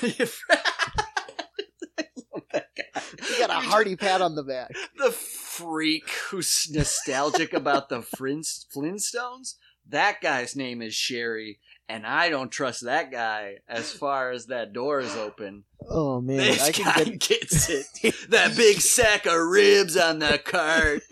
He 3.28 3.38
got 3.38 3.50
a 3.50 3.54
hearty 3.68 3.96
pat 3.96 4.22
on 4.22 4.34
the 4.34 4.42
back. 4.42 4.70
the 4.96 5.10
freak 5.10 6.08
who's 6.30 6.68
nostalgic 6.70 7.52
about 7.52 7.88
the 7.88 8.00
Flintstones. 8.00 9.54
That 9.88 10.20
guy's 10.20 10.56
name 10.56 10.82
is 10.82 10.94
Sherry, 10.94 11.60
and 11.88 12.06
I 12.06 12.28
don't 12.28 12.50
trust 12.50 12.84
that 12.84 13.10
guy 13.10 13.58
as 13.68 13.92
far 13.92 14.32
as 14.32 14.46
that 14.46 14.72
door 14.72 15.00
is 15.00 15.14
open. 15.16 15.64
Oh 15.88 16.20
man, 16.20 16.38
this 16.38 16.62
I 16.62 16.70
guy 16.72 17.04
get 17.04 17.20
gets 17.20 17.68
it. 17.68 17.86
That 18.30 18.56
big 18.56 18.80
sack 18.80 19.26
of 19.26 19.38
ribs 19.38 19.96
on 19.96 20.18
the 20.18 20.38
cart 20.38 21.02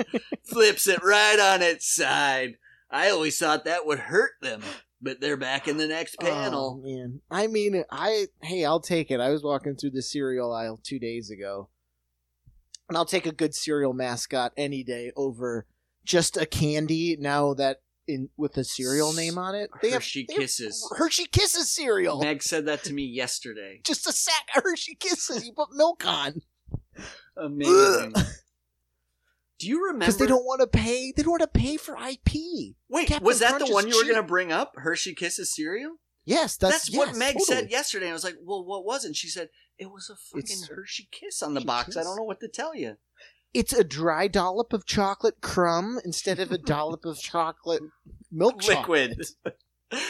flips 0.45 0.89
it 0.89 1.03
right 1.03 1.39
on 1.39 1.63
its 1.63 1.95
side. 1.95 2.57
I 2.91 3.11
always 3.11 3.39
thought 3.39 3.65
that 3.65 3.87
would 3.87 3.99
hurt 3.99 4.33
them, 4.43 4.63
but 5.01 5.21
they're 5.21 5.37
back 5.37 5.69
in 5.69 5.77
the 5.77 5.87
next 5.87 6.17
oh, 6.21 6.25
panel. 6.25 6.81
Oh, 6.83 6.87
man, 6.87 7.21
I 7.31 7.47
mean, 7.47 7.85
I 7.91 8.27
hey, 8.43 8.65
I'll 8.65 8.81
take 8.81 9.11
it. 9.11 9.21
I 9.21 9.31
was 9.31 9.43
walking 9.43 9.77
through 9.77 9.91
the 9.91 10.03
cereal 10.03 10.53
aisle 10.53 10.81
two 10.83 10.99
days 10.99 11.31
ago, 11.31 11.69
and 12.89 12.99
I'll 12.99 13.05
take 13.05 13.27
a 13.27 13.33
good 13.33 13.55
cereal 13.55 13.93
mascot 13.93 14.53
any 14.57 14.83
day 14.83 15.13
over 15.17 15.67
just 16.05 16.37
a 16.37 16.47
candy. 16.47 17.17
Now 17.19 17.55
that 17.55 17.79
in 18.07 18.29
with 18.37 18.57
a 18.57 18.65
cereal 18.65 19.13
name 19.13 19.39
on 19.39 19.55
it, 19.55 19.71
they 19.83 19.91
have, 19.91 20.03
Hershey 20.03 20.27
have 20.31 20.39
Kisses. 20.39 20.89
Hershey 20.97 21.27
Kisses 21.27 21.71
cereal. 21.71 22.21
Meg 22.21 22.43
said 22.43 22.67
that 22.67 22.85
to 22.85 22.93
me 22.93 23.03
yesterday. 23.05 23.81
Just 23.85 24.07
a 24.07 24.13
sack 24.13 24.49
of 24.57 24.63
Hershey 24.63 24.95
Kisses. 24.95 25.45
You 25.47 25.53
put 25.53 25.69
milk 25.73 26.07
on 26.07 26.43
Amazing. 27.37 28.15
Do 29.59 29.69
you 29.69 29.85
remember? 29.87 30.01
because 30.07 30.19
they 30.19 30.27
don't 30.27 30.45
want 30.45 30.61
to 30.61 30.67
pay. 30.67 31.13
They 31.17 31.23
don't 31.23 31.31
want 31.33 31.43
to 31.43 31.49
pay 31.49 31.77
for 31.77 31.97
IP. 31.97 32.75
Wait, 32.89 33.09
Captain 33.09 33.25
was 33.25 33.39
that 33.41 33.51
Crunch 33.57 33.69
the 33.69 33.73
one 33.75 33.89
you 33.89 33.97
were 33.97 34.03
going 34.05 34.17
to 34.17 34.23
bring 34.23 34.53
up? 34.53 34.75
Hershey 34.77 35.15
Kisses 35.15 35.55
cereal? 35.55 35.97
Yes, 36.27 36.57
That's, 36.57 36.87
that's, 36.89 36.97
what 36.97 37.15
Meg 37.17 37.35
totally. 37.35 37.45
said 37.45 37.71
yesterday. 37.71 38.09
I 38.09 38.13
was 38.15 38.25
like, 38.25 38.37
well, 38.43 38.65
what 38.65 38.85
was 38.85 39.05
it? 39.05 39.15
She 39.15 39.29
said, 39.29 39.51
it 39.79 39.91
was 39.91 40.09
a 40.11 40.17
fucking 40.17 40.41
It's- 40.57 40.69
Hershey 40.69 41.09
Kiss 41.13 41.43
on 41.43 41.53
the 41.55 41.61
box. 41.61 41.97
I 41.97 42.03
don't 42.03 42.17
know 42.17 42.23
what 42.25 42.41
to 42.41 42.49
tell 42.49 42.75
you. 42.75 42.97
It's 43.55 43.73
a 43.73 43.85
dry 43.85 44.27
dollop 44.29 44.73
of 44.73 44.85
chocolate 44.85 45.41
crumb 45.41 45.99
instead 46.05 46.41
of 46.41 46.51
a 46.51 46.59
dollop 46.59 47.05
of 47.05 47.19
chocolate 47.21 47.83
milk 48.31 48.61
chocolate. 48.61 49.17
Liquid. 49.17 50.01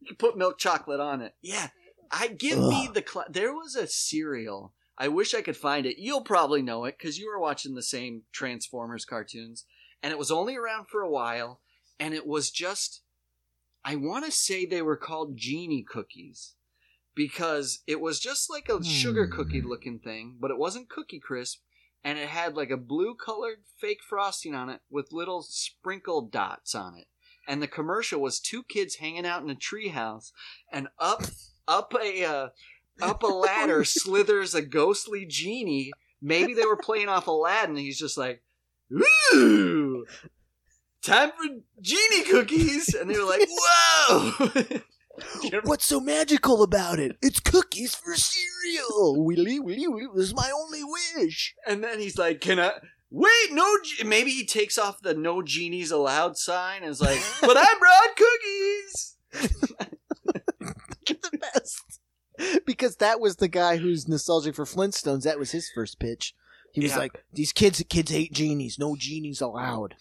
you 0.00 0.14
put 0.18 0.36
milk 0.36 0.58
chocolate 0.58 1.00
on 1.00 1.22
it. 1.22 1.34
Yeah. 1.42 1.68
I 2.10 2.28
give 2.28 2.58
me 2.58 2.90
the. 2.92 3.02
Cl- 3.06 3.26
there 3.30 3.52
was 3.54 3.74
a 3.76 3.86
cereal. 3.86 4.74
I 4.98 5.08
wish 5.08 5.32
I 5.32 5.40
could 5.42 5.56
find 5.56 5.86
it. 5.86 5.96
You'll 5.98 6.20
probably 6.22 6.60
know 6.60 6.84
it 6.84 6.96
because 6.98 7.18
you 7.18 7.26
were 7.30 7.40
watching 7.40 7.74
the 7.74 7.82
same 7.82 8.22
Transformers 8.32 9.04
cartoons. 9.06 9.64
And 10.02 10.12
it 10.12 10.18
was 10.18 10.30
only 10.30 10.56
around 10.56 10.88
for 10.88 11.00
a 11.00 11.10
while. 11.10 11.60
And 11.98 12.12
it 12.14 12.26
was 12.26 12.50
just. 12.50 13.02
I 13.82 13.96
want 13.96 14.26
to 14.26 14.30
say 14.30 14.66
they 14.66 14.82
were 14.82 14.96
called 14.96 15.36
Genie 15.38 15.84
cookies. 15.88 16.54
Because 17.14 17.80
it 17.86 18.00
was 18.00 18.20
just 18.20 18.50
like 18.50 18.68
a 18.68 18.84
sugar 18.84 19.26
Hmm. 19.26 19.32
cookie 19.36 19.62
looking 19.62 19.98
thing, 19.98 20.36
but 20.40 20.50
it 20.50 20.58
wasn't 20.58 20.88
Cookie 20.88 21.18
Crisp. 21.20 21.60
And 22.02 22.18
it 22.18 22.28
had 22.28 22.56
like 22.56 22.70
a 22.70 22.76
blue 22.76 23.14
colored 23.14 23.62
fake 23.78 24.00
frosting 24.06 24.54
on 24.54 24.70
it 24.70 24.80
with 24.90 25.12
little 25.12 25.42
sprinkled 25.42 26.32
dots 26.32 26.74
on 26.74 26.96
it. 26.96 27.06
And 27.46 27.62
the 27.62 27.68
commercial 27.68 28.20
was 28.20 28.40
two 28.40 28.62
kids 28.62 28.96
hanging 28.96 29.26
out 29.26 29.42
in 29.42 29.50
a 29.50 29.54
treehouse, 29.54 30.32
and 30.72 30.88
up 30.98 31.24
up 31.66 31.94
a 32.00 32.24
uh, 32.24 32.48
up 33.02 33.22
a 33.22 33.26
ladder 33.26 33.84
slithers 33.84 34.54
a 34.54 34.62
ghostly 34.62 35.26
genie. 35.26 35.90
Maybe 36.22 36.54
they 36.54 36.66
were 36.66 36.76
playing 36.76 37.08
off 37.08 37.26
Aladdin. 37.26 37.70
And 37.70 37.78
he's 37.78 37.98
just 37.98 38.16
like, 38.16 38.42
"Ooh, 38.92 40.06
time 41.02 41.30
for 41.30 41.48
genie 41.80 42.24
cookies," 42.24 42.94
and 42.94 43.10
they 43.10 43.18
were 43.18 43.24
like, 43.24 43.48
"Whoa!" 43.48 44.80
What's 45.64 45.84
so 45.86 46.00
magical 46.00 46.62
about 46.62 46.98
it? 46.98 47.16
It's 47.22 47.40
cookies 47.40 47.94
for 47.94 48.14
cereal. 48.14 49.24
Willy, 49.24 49.58
willy, 49.60 49.88
willy. 49.88 50.06
This 50.14 50.26
is 50.28 50.34
my 50.34 50.50
only 50.54 50.82
wish. 51.16 51.54
and 51.66 51.82
then 51.84 51.98
he's 52.00 52.18
like, 52.18 52.40
"Can 52.40 52.58
I?" 52.60 52.72
Wait, 53.10 53.52
no. 53.52 53.78
ge-" 53.82 54.04
Maybe 54.04 54.30
he 54.30 54.44
takes 54.46 54.78
off 54.78 55.00
the 55.02 55.14
"No 55.14 55.42
genies 55.42 55.90
allowed" 55.90 56.36
sign 56.36 56.82
and 56.82 56.90
is 56.90 57.00
like, 57.00 57.20
"But 57.40 57.56
I 57.56 57.66
brought 57.78 58.16
cookies." 58.16 59.16
the 61.08 61.38
best. 61.38 62.00
Because 62.64 62.96
that 62.96 63.20
was 63.20 63.36
the 63.36 63.48
guy 63.48 63.76
who's 63.76 64.08
nostalgic 64.08 64.54
for 64.54 64.64
Flintstones. 64.64 65.24
That 65.24 65.38
was 65.38 65.50
his 65.52 65.70
first 65.74 65.98
pitch. 65.98 66.34
He 66.72 66.80
was 66.80 66.92
Yeah. 66.92 66.98
like, 66.98 67.24
"These 67.32 67.52
kids, 67.52 67.82
kids 67.88 68.10
hate 68.10 68.32
genies. 68.32 68.78
No 68.78 68.96
genies 68.96 69.40
allowed." 69.40 69.96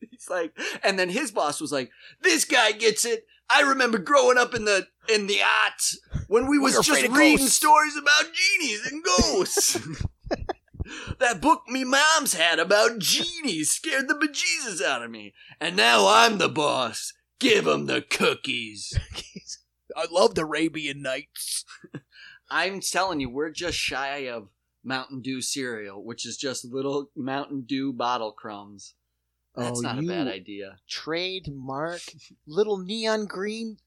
He's 0.00 0.30
like, 0.30 0.56
and 0.82 0.98
then 0.98 1.10
his 1.10 1.30
boss 1.32 1.60
was 1.60 1.72
like, 1.72 1.90
"This 2.22 2.44
guy 2.44 2.72
gets 2.72 3.04
it. 3.04 3.26
I 3.48 3.62
remember 3.62 3.98
growing 3.98 4.38
up 4.38 4.54
in 4.54 4.64
the 4.64 4.88
in 5.08 5.26
the 5.26 5.38
aughts 5.38 5.96
when 6.28 6.46
we 6.46 6.58
was 6.58 6.74
just 6.74 6.90
reading 6.90 7.36
ghosts." 7.36 7.54
stories 7.54 7.96
about 7.96 8.32
genies 8.32 8.86
and 8.90 9.04
ghosts. 9.04 9.74
that 11.18 11.40
book 11.40 11.62
me 11.68 11.84
mom's 11.84 12.34
had 12.34 12.58
about 12.58 12.98
genies 12.98 13.70
scared 13.70 14.08
the 14.08 14.14
bejesus 14.14 14.82
out 14.82 15.02
of 15.02 15.10
me, 15.10 15.34
and 15.60 15.76
now 15.76 16.06
I'm 16.08 16.38
the 16.38 16.48
boss. 16.48 17.12
Give 17.38 17.66
him 17.66 17.86
the 17.86 18.00
cookies. 18.10 18.98
I 19.96 20.06
love 20.10 20.34
the 20.34 20.42
Arabian 20.42 21.02
Nights. 21.02 21.64
I'm 22.50 22.80
telling 22.80 23.20
you, 23.20 23.30
we're 23.30 23.50
just 23.50 23.78
shy 23.78 24.28
of 24.28 24.48
Mountain 24.84 25.22
Dew 25.22 25.40
cereal, 25.40 26.04
which 26.04 26.26
is 26.26 26.36
just 26.36 26.64
little 26.64 27.10
Mountain 27.16 27.62
Dew 27.62 27.92
bottle 27.92 28.32
crumbs. 28.32 28.94
That's 29.56 29.78
Oh, 29.78 29.80
not 29.82 29.98
a 29.98 30.02
bad 30.02 30.28
idea. 30.28 30.76
Trademark 30.88 32.00
little 32.46 32.78
neon 32.78 33.24
green 33.26 33.78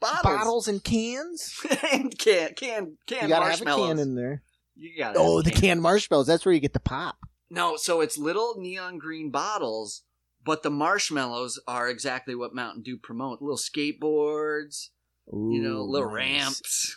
Bottles, 0.00 0.22
bottles 0.22 0.68
and 0.68 0.82
cans. 0.82 1.60
and 1.92 2.16
can 2.18 2.54
can 2.54 2.96
can 3.06 3.22
you 3.24 3.28
gotta 3.28 3.50
have 3.50 3.60
a 3.60 3.64
can 3.64 3.98
in 3.98 4.14
there. 4.14 4.42
you 4.74 4.96
gotta. 4.96 5.18
Oh, 5.18 5.42
the 5.42 5.50
can. 5.50 5.60
canned 5.60 5.82
marshmallows. 5.82 6.26
That's 6.26 6.46
where 6.46 6.54
you 6.54 6.60
get 6.60 6.72
the 6.72 6.80
pop. 6.80 7.18
No, 7.50 7.76
so 7.76 8.00
it's 8.00 8.16
little 8.16 8.54
neon 8.56 8.96
green 8.98 9.30
bottles, 9.30 10.04
but 10.42 10.62
the 10.62 10.70
marshmallows 10.70 11.60
are 11.66 11.88
exactly 11.90 12.34
what 12.34 12.54
Mountain 12.54 12.82
Dew 12.82 12.96
promote. 12.96 13.42
Little 13.42 13.58
skateboards, 13.58 14.88
you 15.30 15.60
know, 15.60 15.82
little 15.82 16.08
nice. 16.08 16.14
ramps. 16.14 16.96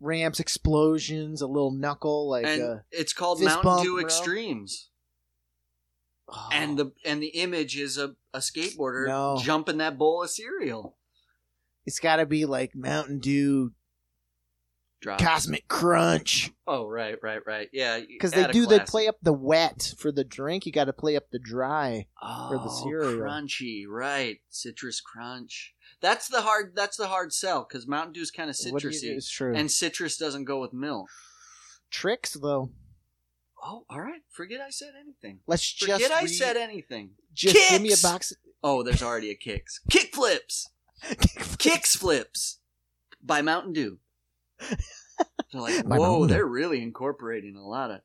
ramps, 0.00 0.40
explosions, 0.40 1.42
a 1.42 1.46
little 1.46 1.72
knuckle, 1.72 2.30
like 2.30 2.46
and 2.46 2.80
it's 2.90 3.12
called 3.12 3.42
Mountain 3.42 3.62
bump, 3.62 3.82
Dew 3.82 3.96
bro. 3.96 4.04
Extremes. 4.04 4.88
Oh, 6.28 6.48
And 6.52 6.78
the 6.78 6.92
and 7.04 7.22
the 7.22 7.28
image 7.28 7.76
is 7.76 7.98
a, 7.98 8.14
a 8.34 8.38
skateboarder 8.38 9.06
No. 9.08 9.38
jumping 9.42 9.78
that 9.78 9.98
bowl 9.98 10.22
of 10.22 10.30
cereal. 10.30 10.96
it's 11.86 11.98
got 12.00 12.16
to 12.16 12.26
be 12.26 12.44
like 12.46 12.74
Mountain 12.74 13.18
Dew 13.20 13.72
Drop. 15.00 15.20
Cosmic 15.20 15.68
Crunch 15.68 16.50
oh, 16.66 16.84
right, 16.88 17.16
right, 17.22 17.38
right. 17.46 17.68
Yeah, 17.72 18.00
because 18.00 18.32
they 18.32 18.44
do 18.48 18.66
classic. 18.66 18.86
play 18.88 19.06
up 19.06 19.14
the 19.22 19.32
wet 19.32 19.94
for 19.96 20.10
the 20.10 20.24
drink. 20.24 20.66
You 20.66 20.72
got 20.72 20.86
to 20.86 20.92
play 20.92 21.14
up 21.14 21.30
the 21.30 21.38
dry. 21.38 22.08
oh, 22.20 22.60
the 22.64 22.68
cereal. 22.68 23.12
crunchy, 23.20 23.84
right? 23.88 24.40
Citrus 24.48 25.00
crunch. 25.00 25.72
That's 26.00 26.26
the 26.26 26.40
hard. 26.40 26.72
That's 26.74 26.96
the 26.96 27.06
hard 27.06 27.32
sell 27.32 27.64
because 27.68 27.86
Mountain 27.86 28.14
Dew's 28.14 28.32
kind 28.32 28.50
of 28.50 28.56
What 28.70 28.82
do 28.82 28.88
you 28.88 28.92
do? 28.92 28.98
citrusy, 29.06 29.16
It's 29.16 29.30
true. 29.30 29.54
and 29.54 29.70
citrus 29.70 30.16
doesn't 30.16 30.46
go 30.46 30.60
with 30.60 30.72
milk. 30.72 31.08
tricks 31.92 32.32
though. 32.34 32.70
Oh, 33.62 33.84
all 33.90 34.00
right. 34.00 34.22
Forget 34.30 34.60
I 34.60 34.70
said 34.70 34.92
anything. 35.00 35.40
Let's 35.46 35.68
Forget 35.72 35.98
just 36.00 36.02
Forget 36.10 36.18
I 36.18 36.24
read- 36.24 36.30
said 36.34 36.56
anything. 36.56 37.10
Just 37.34 37.54
give 37.70 37.82
me 37.82 37.88
a 37.88 37.92
Kicks! 37.92 38.02
box. 38.02 38.32
Oh, 38.62 38.82
there's 38.82 39.02
already 39.02 39.30
a 39.30 39.34
kicks. 39.34 39.80
Kick 39.90 40.14
flips. 40.14 40.70
Kicks 41.58 41.94
flips 41.96 42.58
by 43.22 43.42
Mountain 43.42 43.72
Dew. 43.72 43.98
They're 45.52 45.60
like, 45.62 45.88
By 45.88 45.96
whoa, 45.98 46.26
they're 46.26 46.46
really 46.46 46.82
incorporating 46.82 47.56
a 47.56 47.66
lot 47.66 47.90
of 47.90 48.00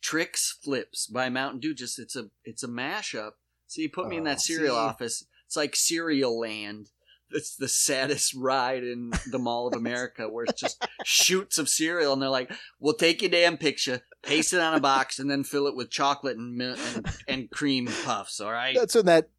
tricks 0.00 0.58
flips 0.62 1.06
by 1.06 1.28
Mountain 1.28 1.60
Dew. 1.60 1.74
Just 1.74 1.98
it's 1.98 2.16
a 2.16 2.26
it's 2.44 2.62
a 2.62 2.68
mashup. 2.68 3.32
So 3.66 3.80
you 3.80 3.88
put 3.88 4.08
me 4.08 4.16
in 4.16 4.22
Oh, 4.22 4.26
that 4.26 4.40
cereal 4.40 4.74
see. 4.74 4.78
office. 4.80 5.24
It's 5.46 5.56
like 5.56 5.74
Cereal 5.74 6.38
Land. 6.38 6.90
It's 7.34 7.56
the 7.56 7.68
saddest 7.68 8.34
ride 8.34 8.84
in 8.84 9.12
the 9.30 9.38
Mall 9.38 9.68
of 9.68 9.74
America 9.76 10.28
where 10.28 10.44
it's 10.44 10.60
just 10.60 10.86
shoots 11.04 11.58
of 11.58 11.68
cereal, 11.68 12.12
and 12.12 12.22
they're 12.22 12.28
like, 12.28 12.52
"We'll 12.78 12.94
take 12.94 13.22
your 13.22 13.30
damn 13.30 13.56
picture, 13.56 14.02
paste 14.22 14.52
it 14.52 14.60
on 14.60 14.74
a 14.74 14.80
box, 14.80 15.18
and 15.18 15.30
then 15.30 15.44
fill 15.44 15.66
it 15.66 15.76
with 15.76 15.90
chocolate 15.90 16.36
and 16.36 16.60
and, 16.60 17.06
and 17.28 17.50
cream 17.50 17.88
puffs." 18.04 18.40
All 18.40 18.52
right. 18.52 18.76
That's 18.76 18.94
when 18.94 19.06
that 19.06 19.30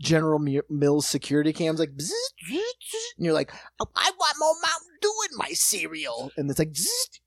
General 0.00 0.38
Mills 0.68 1.06
security 1.06 1.52
cam's 1.52 1.80
like, 1.80 1.96
bzzz, 1.96 2.10
bzzz, 2.50 2.56
bzzz, 2.56 3.16
and 3.16 3.24
you're 3.24 3.34
like, 3.34 3.52
"Oh, 3.80 3.88
I 3.94 4.10
want 4.18 4.36
more 4.38 4.54
Mountain 4.62 4.98
Dew 5.00 5.14
in 5.30 5.38
my 5.38 5.52
cereal, 5.52 6.30
and 6.36 6.50
it's 6.50 6.58
like, 6.58 6.74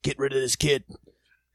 get 0.03 0.19
rid 0.19 0.33
of 0.33 0.41
this 0.41 0.55
kid. 0.55 0.83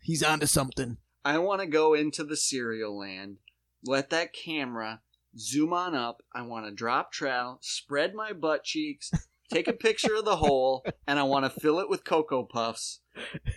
He's 0.03 0.23
onto 0.23 0.47
something. 0.47 0.99
I 1.25 1.39
want 1.39 1.61
to 1.61 1.67
go 1.67 1.95
into 1.95 2.23
the 2.23 2.37
cereal 2.37 2.97
land, 2.97 3.39
let 3.85 4.11
that 4.11 4.33
camera 4.33 5.03
zoom 5.39 5.73
on 5.73 5.95
up. 5.95 6.23
I 6.35 6.43
want 6.43 6.67
to 6.67 6.73
drop 6.73 7.13
trout, 7.13 7.65
spread 7.65 8.15
my 8.15 8.33
butt 8.33 8.65
cheeks, 8.65 9.11
take 9.53 9.69
a 9.69 9.73
picture 9.73 10.15
of 10.15 10.25
the 10.25 10.37
hole, 10.37 10.85
and 11.07 11.19
I 11.19 11.25
want 11.25 11.45
to 11.45 11.61
fill 11.61 11.79
it 11.79 11.89
with 11.89 12.05
Cocoa 12.05 12.45
Puffs. 12.45 13.01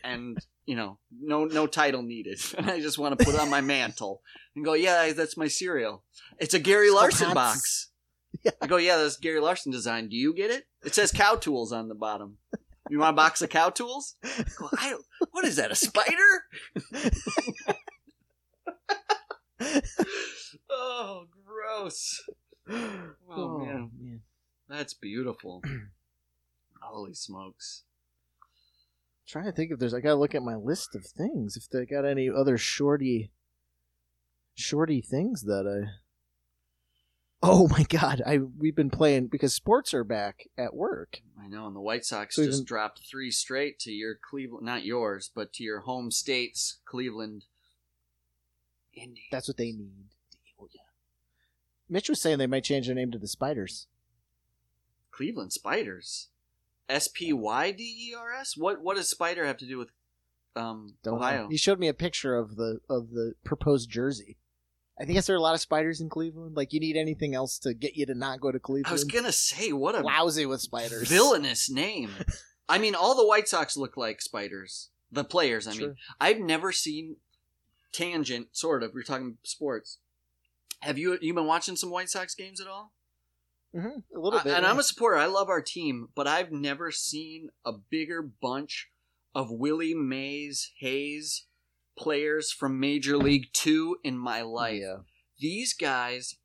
And, 0.04 0.38
you 0.66 0.76
know, 0.76 1.00
no 1.12 1.46
no 1.46 1.68
title 1.68 2.02
needed. 2.02 2.40
And 2.58 2.70
I 2.72 2.80
just 2.80 2.98
want 2.98 3.18
to 3.18 3.26
put 3.26 3.34
it 3.34 3.40
on 3.40 3.50
my 3.50 3.62
mantle 3.62 4.22
and 4.56 4.64
go, 4.64 4.74
yeah, 4.74 5.12
that's 5.14 5.38
my 5.38 5.48
cereal. 5.48 6.04
It's 6.40 6.54
a 6.54 6.60
Gary 6.60 6.92
Larson 6.92 7.34
box. 7.34 7.90
Yeah. 8.44 8.52
I 8.62 8.68
go, 8.68 8.78
yeah, 8.78 8.98
that's 8.98 9.18
Gary 9.18 9.40
Larson 9.40 9.72
design. 9.72 10.08
Do 10.08 10.16
you 10.16 10.34
get 10.34 10.52
it? 10.52 10.66
It 10.84 10.96
says 10.96 11.12
cow 11.12 11.36
tools 11.36 11.74
on 11.74 11.90
the 11.90 11.96
bottom. 11.96 12.38
You 12.90 13.00
want 13.00 13.14
a 13.14 13.16
box 13.16 13.42
of 13.42 13.50
cow 13.50 13.70
tools? 13.70 14.16
I 14.24 14.46
go, 14.58 14.70
I 14.74 14.96
what 15.32 15.46
is 15.46 15.58
that, 15.58 15.72
a 15.72 15.76
spider? 15.76 16.46
Oh, 20.70 21.28
gross. 21.46 22.22
Oh, 22.72 23.16
oh 23.32 23.58
man. 23.98 24.22
That's 24.68 24.94
beautiful. 24.94 25.64
Holy 26.82 27.16
smokes. 27.16 27.82
I'm 28.44 29.28
Trying 29.28 29.46
to 29.46 29.52
think 29.52 29.72
if 29.72 29.80
there's. 29.80 29.94
I 29.96 30.02
gotta 30.02 30.16
look 30.20 30.36
at 30.36 30.44
my 30.44 30.54
list 30.56 30.96
of 30.96 31.04
things. 31.04 31.58
If 31.58 31.68
they 31.70 31.86
got 31.88 32.06
any 32.06 32.30
other 32.30 32.60
shorty, 32.60 33.32
shorty 34.54 35.02
things 35.02 35.42
that 35.44 35.66
I. 35.68 35.90
Oh 37.42 37.68
my 37.70 37.84
god! 37.90 38.22
I 38.24 38.38
we've 38.38 38.76
been 38.76 38.90
playing 38.92 39.28
because 39.28 39.56
sports 39.56 39.94
are 39.96 40.04
back 40.04 40.48
at 40.58 40.76
work. 40.76 41.22
I 41.44 41.48
know, 41.48 41.66
and 41.66 41.76
the 41.76 41.82
White 41.82 42.06
Sox 42.06 42.36
So 42.36 42.46
just 42.46 42.58
even- 42.60 42.66
dropped 42.66 43.02
three 43.10 43.32
straight 43.32 43.80
to 43.80 43.92
your 43.92 44.14
Cleveland, 44.30 44.66
not 44.66 44.84
yours, 44.84 45.32
but 45.34 45.54
to 45.54 45.64
your 45.64 45.80
home 45.82 46.12
state's 46.12 46.78
Cleveland 46.86 47.46
Indians. 48.94 49.28
That's 49.32 49.48
what 49.48 49.58
they 49.58 49.72
need. 49.72 50.06
Mitch 51.90 52.10
was 52.10 52.22
saying 52.22 52.38
they 52.38 52.48
might 52.48 52.64
change 52.64 52.86
their 52.86 52.96
name 52.96 53.12
to 53.12 53.18
the 53.18 53.28
Spiders. 53.28 53.88
Cleveland 55.12 55.52
Spiders. 55.54 56.30
S 56.88 57.08
P 57.08 57.34
Y 57.34 57.72
D 57.72 57.84
E 57.84 58.16
R 58.18 58.34
S. 58.34 58.56
What 58.58 58.82
what 58.82 58.96
does 58.98 59.10
spider 59.10 59.46
have 59.46 59.58
to 59.58 59.68
do 59.68 59.78
with 59.78 59.90
um 60.56 60.96
Don't 61.04 61.16
Ohio? 61.16 61.44
know. 61.44 61.50
He 61.50 61.58
showed 61.58 61.80
me 61.80 61.88
a 61.88 61.94
picture 61.94 62.36
of 62.36 62.56
the 62.56 62.80
of 62.90 63.12
the 63.12 63.34
proposed 63.44 63.90
jersey. 63.90 64.38
I 65.00 65.06
think 65.06 65.24
there 65.24 65.36
are 65.36 65.40
a 65.40 65.42
lot 65.42 65.54
of 65.54 65.62
spiders 65.62 66.02
in 66.02 66.10
Cleveland. 66.10 66.58
Like 66.58 66.74
you 66.74 66.80
need 66.80 66.98
anything 66.98 67.36
else 67.36 67.60
to 67.60 67.74
get 67.74 67.96
you 67.96 68.06
to 68.08 68.16
not 68.16 68.42
go 68.42 68.52
to 68.52 68.60
Cleveland. 68.60 68.88
I 68.88 68.92
was 68.92 69.04
gonna 69.04 69.32
say 69.32 69.72
what 69.72 69.96
a 69.96 70.02
lousy 70.02 70.46
with 70.46 70.62
spiders. 70.62 71.08
villainous 71.08 71.70
name. 71.70 72.12
I 72.70 72.78
mean, 72.80 72.96
all 72.96 73.16
the 73.16 73.26
White 73.28 73.48
Sox 73.48 73.78
look 73.78 73.96
like 73.98 74.22
spiders. 74.22 74.90
The 75.12 75.24
players, 75.24 75.68
I 75.68 75.74
mean, 75.74 75.96
I've 76.22 76.38
never 76.40 76.72
seen 76.72 77.16
tangent. 77.92 78.50
Sort 78.52 78.84
of. 78.84 78.94
We're 78.94 79.02
talking 79.04 79.38
sports. 79.44 79.98
Have 80.82 80.98
you 80.98 81.18
you 81.22 81.34
been 81.34 81.46
watching 81.46 81.76
some 81.76 81.90
White 81.92 82.10
Sox 82.10 82.36
games 82.36 82.60
at 82.62 82.68
all? 82.68 82.94
Mhm, 83.76 84.04
a 84.16 84.20
little 84.20 84.40
I- 84.40 84.44
bit. 84.44 84.54
and 84.54 84.64
yeah. 84.64 84.72
I'm 84.72 84.80
a 84.80 84.84
supporter. 84.84 85.18
I 85.18 85.26
love 85.28 85.50
our 85.50 85.62
team, 85.62 86.10
but 86.16 86.28
I've 86.28 86.52
never 86.52 86.92
seen 86.92 87.50
a 87.66 87.72
bigger 87.74 88.22
bunch 88.22 88.90
of 89.36 89.52
Willie 89.52 89.94
Mays 89.94 90.72
Hayes 90.80 91.46
players 91.98 92.52
from 92.52 92.80
Major 92.80 93.18
League 93.18 93.48
Two 93.54 93.98
in 94.04 94.18
my 94.18 94.42
life. 94.42 94.82
Yeah. 94.82 94.98
These 95.38 95.74
guys, 95.74 96.36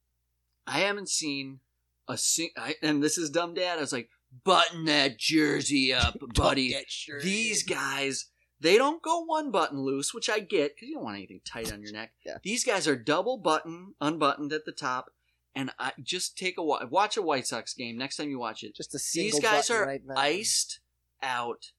I 0.66 0.80
haven't 0.80 1.09
seen 1.09 1.61
a 2.09 2.18
sing. 2.18 2.51
I, 2.57 2.74
and 2.82 3.03
this 3.03 3.16
is 3.16 3.30
dumb 3.30 3.55
dad. 3.55 3.78
I 3.78 3.80
was 3.80 3.93
like, 3.93 4.11
button 4.45 4.85
that 4.85 5.18
jersey 5.18 5.95
up, 5.95 6.16
buddy. 6.35 6.74
Shirt. 6.89 7.22
These 7.22 7.62
guys, 7.62 8.26
they 8.64 8.78
don't 8.78 9.02
go 9.02 9.20
one 9.20 9.50
button 9.50 9.78
loose, 9.78 10.14
which 10.14 10.30
I 10.30 10.40
get 10.40 10.74
because 10.74 10.88
you 10.88 10.94
don't 10.94 11.04
want 11.04 11.18
anything 11.18 11.42
tight 11.44 11.70
on 11.70 11.82
your 11.82 11.92
neck. 11.92 12.12
Yeah. 12.24 12.38
These 12.42 12.64
guys 12.64 12.88
are 12.88 12.96
double 12.96 13.36
button, 13.36 13.94
unbuttoned 14.00 14.54
at 14.54 14.64
the 14.64 14.72
top. 14.72 15.10
And 15.54 15.70
I 15.78 15.92
just 16.02 16.38
take 16.38 16.56
a 16.56 16.62
wa- 16.62 16.86
watch 16.90 17.18
a 17.18 17.22
White 17.22 17.46
Sox 17.46 17.74
game 17.74 17.98
next 17.98 18.16
time 18.16 18.30
you 18.30 18.38
watch 18.38 18.62
it. 18.64 18.74
just 18.74 18.94
a 18.94 18.98
single 18.98 19.38
These 19.38 19.42
guys 19.48 19.68
button 19.68 19.82
are 19.82 19.86
right 19.86 20.02
iced 20.16 20.80
out, 21.22 21.72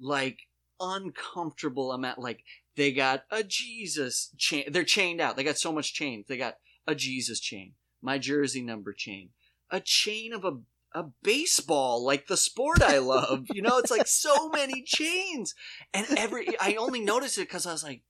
like 0.00 0.38
uncomfortable 0.80 1.92
amount. 1.92 2.18
Like 2.18 2.42
they 2.74 2.90
got 2.90 3.24
a 3.30 3.44
Jesus 3.44 4.30
chain. 4.38 4.64
They're 4.72 4.82
chained 4.82 5.20
out. 5.20 5.36
They 5.36 5.44
got 5.44 5.58
so 5.58 5.72
much 5.72 5.92
chain. 5.92 6.24
They 6.26 6.38
got 6.38 6.56
a 6.86 6.94
Jesus 6.94 7.38
chain, 7.38 7.74
my 8.00 8.16
jersey 8.16 8.62
number 8.62 8.94
chain, 8.94 9.28
a 9.70 9.80
chain 9.80 10.32
of 10.32 10.44
a 10.44 10.58
a 10.94 11.04
baseball, 11.22 12.04
like 12.04 12.26
the 12.28 12.36
sport 12.36 12.82
I 12.82 12.98
love. 12.98 13.46
you 13.52 13.62
know, 13.62 13.78
it's 13.78 13.90
like 13.90 14.06
so 14.06 14.48
many 14.48 14.82
chains, 14.82 15.54
and 15.92 16.06
every 16.16 16.48
I 16.60 16.74
only 16.76 17.00
noticed 17.00 17.36
it 17.38 17.42
because 17.48 17.66
I 17.66 17.72
was 17.72 17.82
like, 17.84 18.02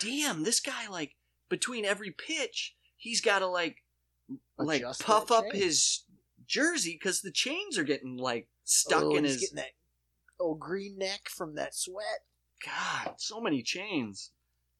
damn, 0.00 0.44
this 0.44 0.60
guy 0.60 0.88
like 0.88 1.16
between 1.48 1.84
every 1.84 2.10
pitch, 2.12 2.74
he's 2.96 3.20
got 3.20 3.40
to 3.40 3.46
like 3.46 3.82
like 4.58 4.80
Adjust 4.82 5.04
puff 5.04 5.30
up 5.32 5.50
chain. 5.50 5.60
his 5.62 6.04
jersey 6.46 6.98
because 7.00 7.20
the 7.20 7.32
chains 7.32 7.76
are 7.76 7.84
getting 7.84 8.16
like 8.16 8.48
stuck 8.64 9.02
Oh, 9.02 9.16
in 9.16 9.24
he's 9.24 9.34
his 9.34 9.40
getting 9.42 9.56
that 9.56 9.72
old 10.38 10.60
green 10.60 10.96
neck 10.98 11.28
from 11.28 11.56
that 11.56 11.74
sweat. 11.74 12.24
God, 12.64 13.14
so 13.18 13.40
many 13.40 13.62
chains. 13.62 14.30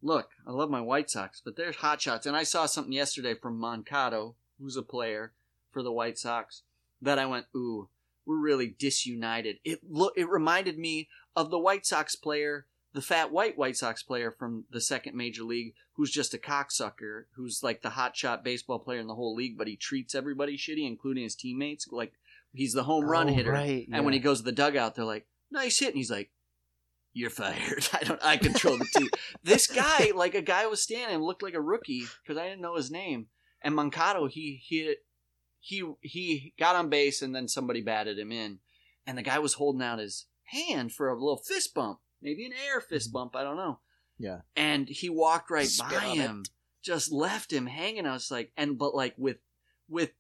Look, 0.03 0.31
I 0.47 0.53
love 0.53 0.71
my 0.71 0.81
White 0.81 1.11
Sox, 1.11 1.43
but 1.45 1.57
there's 1.57 1.77
hot 1.77 2.01
shots. 2.01 2.27
And 2.27 2.37
I 2.37 2.43
saw 2.43 2.67
something 2.67 2.93
yesterday 2.93 3.35
from 3.35 3.61
Moncado, 3.61 4.35
who's 4.59 4.77
a 4.77 4.83
player 4.83 5.33
for 5.73 5.83
the 5.83 5.93
White 5.93 6.19
Sox, 6.19 6.63
that 7.03 7.19
I 7.19 7.27
went, 7.27 7.47
ooh, 7.57 7.89
we're 8.27 8.41
really 8.41 8.69
disunited. 8.79 9.57
It 9.65 9.81
look, 9.89 10.13
it 10.17 10.29
reminded 10.29 10.79
me 10.79 11.09
of 11.35 11.51
the 11.51 11.59
White 11.59 11.87
Sox 11.87 12.17
player 12.17 12.67
the 12.93 13.03
fat 13.03 13.31
white 13.31 13.57
White 13.57 13.77
Sox 13.77 14.03
player 14.03 14.31
from 14.37 14.65
the 14.71 14.81
second 14.81 15.17
major 15.17 15.45
league 15.45 15.75
who's 15.95 16.11
just 16.11 16.35
a 16.35 16.39
cocksucker, 16.39 17.25
who's 17.37 17.61
like 17.63 17.83
the 17.83 17.91
hot 17.91 18.17
shot 18.17 18.43
baseball 18.43 18.79
player 18.79 18.99
in 18.99 19.07
the 19.07 19.15
whole 19.15 19.35
league, 19.35 19.57
but 19.57 19.69
he 19.69 19.77
treats 19.77 20.15
everybody 20.15 20.57
shitty, 20.57 20.87
including 20.87 21.23
his 21.23 21.37
teammates. 21.37 21.87
Like 21.91 22.15
he's 22.53 22.73
the 22.73 22.83
home 22.85 23.05
run 23.05 23.31
Oh, 23.31 23.33
hitter. 23.33 23.53
right, 23.53 23.87
And 23.93 24.05
when 24.05 24.15
he 24.15 24.19
goes 24.21 24.39
to 24.39 24.45
the 24.45 24.53
dugout, 24.53 24.95
they're 24.97 25.05
like, 25.05 25.27
"Nice 25.51 25.79
hit," 25.79 25.89
and 25.91 25.97
he's 25.99 26.11
like, 26.11 26.31
"You're 27.13 27.31
fired. 27.31 27.89
I 27.93 28.03
don't. 28.05 28.21
I 28.25 28.37
control 28.37 28.77
the 28.77 28.89
team." 28.99 29.09
this 29.45 29.67
guy, 29.69 30.11
like 30.15 30.35
a 30.35 30.43
guy 30.43 30.67
was 30.67 30.83
standing, 30.83 31.19
looked 31.21 31.43
like 31.43 31.55
a 31.55 31.61
rookie 31.61 32.07
because 32.23 32.39
I 32.39 32.49
didn't 32.49 32.63
know 32.63 32.77
his 32.77 32.91
name. 32.91 33.27
And 33.63 33.75
Mancado, 33.75 34.29
he 34.29 34.61
hit, 34.69 35.05
he 35.61 35.85
he 36.01 36.55
got 36.59 36.77
on 36.77 36.89
base, 36.89 37.23
and 37.23 37.35
then 37.35 37.47
somebody 37.49 37.83
batted 37.83 38.19
him 38.19 38.33
in, 38.33 38.59
and 39.07 39.17
the 39.17 39.23
guy 39.23 39.39
was 39.39 39.55
holding 39.55 39.83
out 39.83 39.99
his 39.99 40.27
hand 40.45 40.93
for 40.93 41.09
a 41.09 41.15
little 41.15 41.37
fist 41.37 41.75
bump, 41.75 42.01
maybe 42.21 42.45
an 42.47 42.53
air 42.67 42.81
fist 42.81 43.13
bump. 43.13 43.37
I 43.37 43.43
don't 43.45 43.57
know. 43.57 43.79
Mm-hmm. 44.19 44.25
Yeah. 44.25 44.41
And 44.57 44.89
he 44.89 45.09
walked 45.09 45.51
right 45.51 45.67
Spit 45.67 45.91
by 45.91 46.05
him, 46.09 46.45
just 46.83 47.11
left 47.13 47.53
him 47.53 47.67
hanging. 47.67 48.07
I 48.07 48.13
was 48.13 48.31
like, 48.31 48.53
and 48.57 48.77
but 48.79 48.95
like 48.95 49.15
with 49.17 49.39
with 49.89 50.11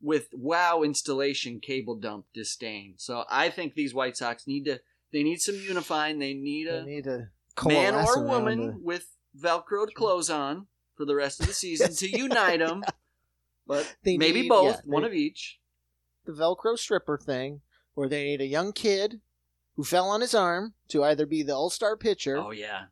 with 0.00 0.28
wow 0.32 0.82
installation 0.82 1.60
cable 1.60 1.96
dump 1.96 2.26
disdain. 2.34 2.94
So 2.98 3.24
I 3.30 3.50
think 3.50 3.74
these 3.74 3.94
White 3.94 4.16
Sox 4.16 4.46
need 4.46 4.64
to 4.66 4.80
they 5.12 5.22
need 5.22 5.40
some 5.40 5.56
unifying. 5.56 6.18
They 6.18 6.34
need 6.34 6.68
They 6.68 6.78
a 6.78 6.82
need 6.84 7.04
to 7.04 7.28
man 7.64 7.94
or 7.94 8.22
woman 8.22 8.66
the- 8.66 8.78
with 8.80 9.06
velcroed 9.38 9.94
clothes 9.94 10.30
on 10.30 10.66
for 10.96 11.04
the 11.04 11.14
rest 11.14 11.40
of 11.40 11.46
the 11.46 11.52
season 11.54 11.94
to 11.94 12.08
unite 12.18 12.58
them. 12.60 12.84
But 13.68 13.96
They 14.02 14.16
maybe 14.16 14.42
need- 14.42 14.48
both, 14.48 14.76
yeah, 14.76 14.80
one 14.90 15.02
they- 15.02 15.08
of 15.08 15.14
each. 15.14 15.60
the 16.24 16.32
Velcro 16.32 16.76
stripper 16.76 17.16
thing, 17.18 17.60
or 17.94 18.08
they 18.08 18.24
need 18.24 18.40
a 18.40 18.46
young 18.46 18.72
kid 18.72 19.20
who 19.76 19.84
fell 19.84 20.08
on 20.08 20.20
his 20.22 20.34
arm 20.34 20.74
to 20.88 21.04
either 21.04 21.24
be 21.26 21.42
the 21.44 21.54
All 21.54 21.70
Star 21.70 21.96
pitcher, 21.96 22.36
Oh 22.38 22.50
yeah, 22.50 22.86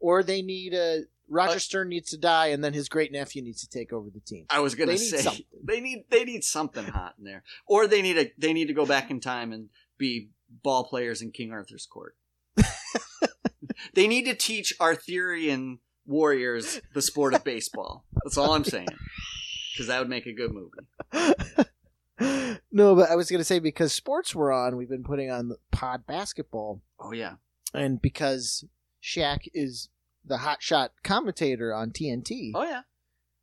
or 0.00 0.22
they 0.24 0.42
need 0.42 0.74
a 0.74 1.04
Roger 1.30 1.56
Uh, 1.56 1.58
Stern 1.58 1.88
needs 1.90 2.08
to 2.10 2.16
die, 2.16 2.46
and 2.46 2.64
then 2.64 2.72
his 2.72 2.88
great 2.88 3.12
nephew 3.12 3.42
needs 3.42 3.60
to 3.60 3.68
take 3.68 3.92
over 3.92 4.08
the 4.08 4.20
team. 4.20 4.46
I 4.48 4.60
was 4.60 4.74
gonna 4.74 4.92
They 4.92 4.96
say 4.96 5.18
something. 5.18 5.44
they 5.62 5.78
need 5.80 6.06
they 6.08 6.24
need 6.24 6.42
something 6.42 6.86
hot 6.86 7.14
in 7.18 7.24
there, 7.24 7.44
or 7.66 7.86
they 7.86 8.00
need 8.00 8.16
a 8.16 8.32
they 8.38 8.54
need 8.54 8.68
to 8.68 8.74
go 8.74 8.86
back 8.86 9.10
in 9.10 9.20
time 9.20 9.52
and 9.52 9.68
be 9.98 10.30
ball 10.48 10.84
players 10.84 11.20
in 11.20 11.30
King 11.32 11.52
Arthur's 11.52 11.84
court. 11.86 12.16
they 13.94 14.06
need 14.08 14.24
to 14.24 14.34
teach 14.34 14.72
Arthurian 14.80 15.80
warriors 16.06 16.80
the 16.94 17.02
sport 17.02 17.34
of 17.34 17.44
baseball. 17.44 18.04
That's 18.24 18.38
all 18.38 18.52
I'm 18.54 18.64
saying, 18.64 18.88
because 19.78 19.86
that 19.86 20.00
would 20.00 20.08
make 20.08 20.26
a 20.26 20.32
good 20.32 20.50
movie. 20.52 21.64
no, 22.72 22.96
but 22.96 23.10
I 23.10 23.14
was 23.14 23.30
going 23.30 23.38
to 23.38 23.44
say 23.44 23.60
because 23.60 23.92
sports 23.92 24.34
were 24.34 24.50
on, 24.52 24.76
we've 24.76 24.88
been 24.88 25.04
putting 25.04 25.30
on 25.30 25.52
pod 25.70 26.04
basketball, 26.06 26.82
Oh 26.98 27.12
yeah, 27.12 27.34
and 27.72 28.02
because 28.02 28.64
Shaq 29.02 29.42
is 29.54 29.88
the 30.24 30.38
hot 30.38 30.60
shot 30.62 30.92
commentator 31.04 31.72
on 31.72 31.90
TNT, 31.90 32.50
oh 32.54 32.64
yeah. 32.64 32.82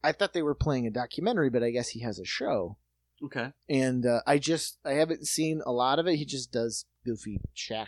I 0.04 0.12
thought 0.12 0.34
they 0.34 0.44
were 0.44 0.54
playing 0.56 0.86
a 0.86 0.92
documentary, 0.92 1.50
but 1.50 1.64
I 1.64 1.72
guess 1.72 1.90
he 1.90 2.02
has 2.02 2.20
a 2.20 2.26
show. 2.26 2.78
Okay. 3.24 3.54
and 3.70 4.06
uh, 4.06 4.20
I 4.28 4.38
just 4.38 4.78
I 4.84 4.92
haven't 4.92 5.26
seen 5.26 5.62
a 5.66 5.72
lot 5.72 6.00
of 6.00 6.06
it. 6.08 6.18
He 6.18 6.26
just 6.26 6.52
does 6.52 6.86
goofy 7.06 7.40
Shaq 7.56 7.88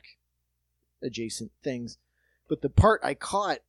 adjacent 1.03 1.51
things, 1.61 1.97
but 2.47 2.61
the 2.61 2.69
part 2.69 3.01
I 3.03 3.13
caught, 3.13 3.59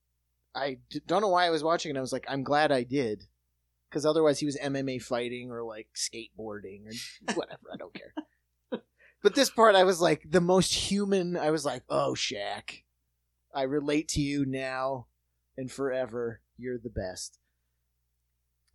I 0.55 0.79
d- 0.89 1.01
don't 1.05 1.20
know 1.20 1.29
why 1.29 1.47
I 1.47 1.51
was 1.51 1.64
watching, 1.64 1.91
and 1.91 1.99
I 1.99 2.01
was 2.01 2.12
like, 2.12 2.24
I'm 2.29 2.45
glad 2.45 2.70
I 2.70 2.85
did, 2.85 3.24
because 3.89 4.05
otherwise 4.05 4.39
he 4.39 4.47
was 4.47 4.57
MMA 4.59 5.03
fighting 5.03 5.51
or 5.51 5.62
like 5.62 5.89
skateboarding 5.95 6.86
or 6.86 7.34
whatever. 7.34 7.68
I 7.72 7.76
don't 7.76 7.95
care. 7.95 8.12
But 9.22 9.34
this 9.34 9.51
part, 9.51 9.74
I 9.74 9.84
was 9.84 10.01
like 10.01 10.22
the 10.28 10.41
most 10.41 10.72
human. 10.72 11.36
I 11.36 11.51
was 11.51 11.64
like, 11.64 11.82
oh 11.89 12.14
Shaq, 12.16 12.82
I 13.55 13.62
relate 13.62 14.09
to 14.09 14.20
you 14.20 14.47
now 14.47 15.07
and 15.57 15.70
forever. 15.70 16.41
You're 16.57 16.78
the 16.78 16.91
best. 16.91 17.39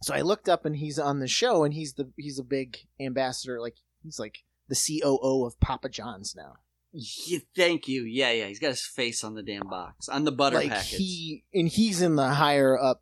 So 0.02 0.14
I 0.14 0.22
looked 0.22 0.50
up 0.50 0.66
and 0.66 0.76
he's 0.76 1.00
on 1.00 1.20
the 1.20 1.28
show 1.28 1.64
and 1.64 1.74
he's 1.74 1.94
the 1.94 2.12
he's 2.18 2.40
a 2.40 2.44
big 2.44 2.78
ambassador 3.00 3.62
like 3.62 3.78
he's 4.04 4.20
like 4.20 4.40
the 4.68 4.76
COO 4.76 5.46
of 5.46 5.60
Papa 5.62 5.88
John's 5.88 6.36
now. 6.36 6.56
Yeah, 6.92 7.40
thank 7.56 7.88
you. 7.88 8.04
Yeah, 8.04 8.32
yeah. 8.32 8.48
He's 8.48 8.60
got 8.60 8.68
his 8.68 8.86
face 8.86 9.24
on 9.24 9.34
the 9.34 9.44
damn 9.44 9.68
box 9.70 10.10
on 10.10 10.26
the 10.26 10.32
butter 10.32 10.58
like 10.58 10.82
he 10.82 11.46
and 11.54 11.70
he's 11.70 12.02
in 12.02 12.18
the 12.18 12.30
higher 12.30 12.78
up 12.78 13.02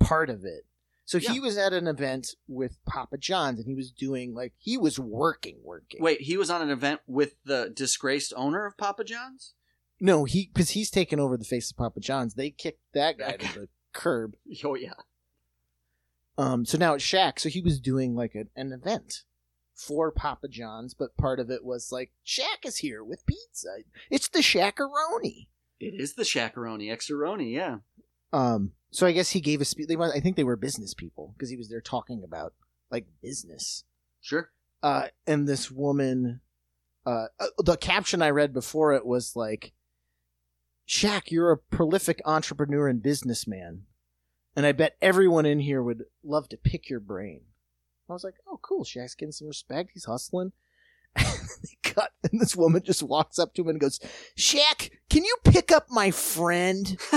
part 0.00 0.28
of 0.28 0.44
it. 0.44 0.66
So 1.12 1.18
he 1.18 1.40
was 1.40 1.58
at 1.58 1.74
an 1.74 1.86
event 1.86 2.36
with 2.48 2.78
Papa 2.86 3.18
John's 3.18 3.58
and 3.58 3.68
he 3.68 3.74
was 3.74 3.90
doing 3.90 4.34
like 4.34 4.54
he 4.56 4.78
was 4.78 4.98
working 4.98 5.58
working. 5.62 6.02
Wait, 6.02 6.22
he 6.22 6.38
was 6.38 6.48
on 6.48 6.62
an 6.62 6.70
event 6.70 7.00
with 7.06 7.34
the 7.44 7.70
disgraced 7.74 8.32
owner 8.34 8.64
of 8.64 8.78
Papa 8.78 9.04
John's. 9.04 9.52
No, 10.00 10.24
he 10.24 10.48
because 10.50 10.70
he's 10.70 10.90
taken 10.90 11.20
over 11.20 11.36
the 11.36 11.44
face 11.44 11.70
of 11.70 11.76
Papa 11.76 12.00
John's. 12.00 12.32
They 12.32 12.48
kicked 12.48 12.80
that 12.94 13.18
guy 13.18 13.32
to 13.32 13.60
the 13.60 13.68
curb. 13.92 14.36
Oh 14.64 14.74
yeah. 14.74 14.94
Um, 16.38 16.64
so 16.64 16.78
now 16.78 16.94
it's 16.94 17.04
Shaq. 17.04 17.38
So 17.38 17.50
he 17.50 17.60
was 17.60 17.78
doing 17.78 18.14
like 18.14 18.34
a, 18.34 18.44
an 18.58 18.72
event 18.72 19.24
for 19.74 20.10
Papa 20.10 20.48
John's, 20.48 20.94
but 20.94 21.18
part 21.18 21.40
of 21.40 21.50
it 21.50 21.62
was 21.62 21.92
like 21.92 22.12
Shaq 22.26 22.64
is 22.64 22.78
here 22.78 23.04
with 23.04 23.26
pizza. 23.26 23.68
It's 24.10 24.28
the 24.28 24.38
Shaqaroni. 24.38 25.48
It 25.78 25.92
is 25.94 26.14
the 26.14 26.22
Shaqaroni, 26.22 26.90
Exaroni, 26.90 27.52
yeah. 27.52 27.78
Um, 28.32 28.72
so 28.92 29.06
I 29.06 29.12
guess 29.12 29.30
he 29.30 29.40
gave 29.40 29.60
a 29.60 29.64
speech. 29.64 29.88
They, 29.88 29.96
were- 29.96 30.12
I 30.14 30.20
think 30.20 30.36
they 30.36 30.44
were 30.44 30.54
business 30.56 30.94
people 30.94 31.34
because 31.36 31.50
he 31.50 31.56
was 31.56 31.68
there 31.68 31.80
talking 31.80 32.22
about 32.22 32.52
like 32.90 33.06
business. 33.22 33.84
Sure. 34.20 34.50
Uh, 34.82 35.08
and 35.26 35.48
this 35.48 35.70
woman, 35.70 36.40
uh, 37.06 37.26
uh, 37.40 37.46
the 37.58 37.76
caption 37.76 38.22
I 38.22 38.30
read 38.30 38.52
before 38.52 38.92
it 38.92 39.06
was 39.06 39.34
like, 39.34 39.72
"Shaq, 40.88 41.30
you're 41.30 41.52
a 41.52 41.56
prolific 41.58 42.20
entrepreneur 42.24 42.86
and 42.88 43.02
businessman, 43.02 43.86
and 44.54 44.66
I 44.66 44.72
bet 44.72 44.96
everyone 45.00 45.46
in 45.46 45.60
here 45.60 45.82
would 45.82 46.04
love 46.22 46.48
to 46.50 46.56
pick 46.56 46.88
your 46.90 47.00
brain." 47.00 47.42
I 48.10 48.12
was 48.12 48.24
like, 48.24 48.34
"Oh, 48.46 48.58
cool. 48.60 48.84
Shaq's 48.84 49.14
getting 49.14 49.32
some 49.32 49.48
respect. 49.48 49.90
He's 49.94 50.04
hustling." 50.04 50.52
they 51.16 51.78
cut, 51.82 52.10
and 52.30 52.40
this 52.40 52.56
woman 52.56 52.82
just 52.82 53.02
walks 53.02 53.38
up 53.38 53.54
to 53.54 53.62
him 53.62 53.68
and 53.68 53.80
goes, 53.80 54.00
"Shaq, 54.36 54.90
can 55.08 55.24
you 55.24 55.36
pick 55.44 55.70
up 55.72 55.86
my 55.90 56.10
friend?" 56.10 56.98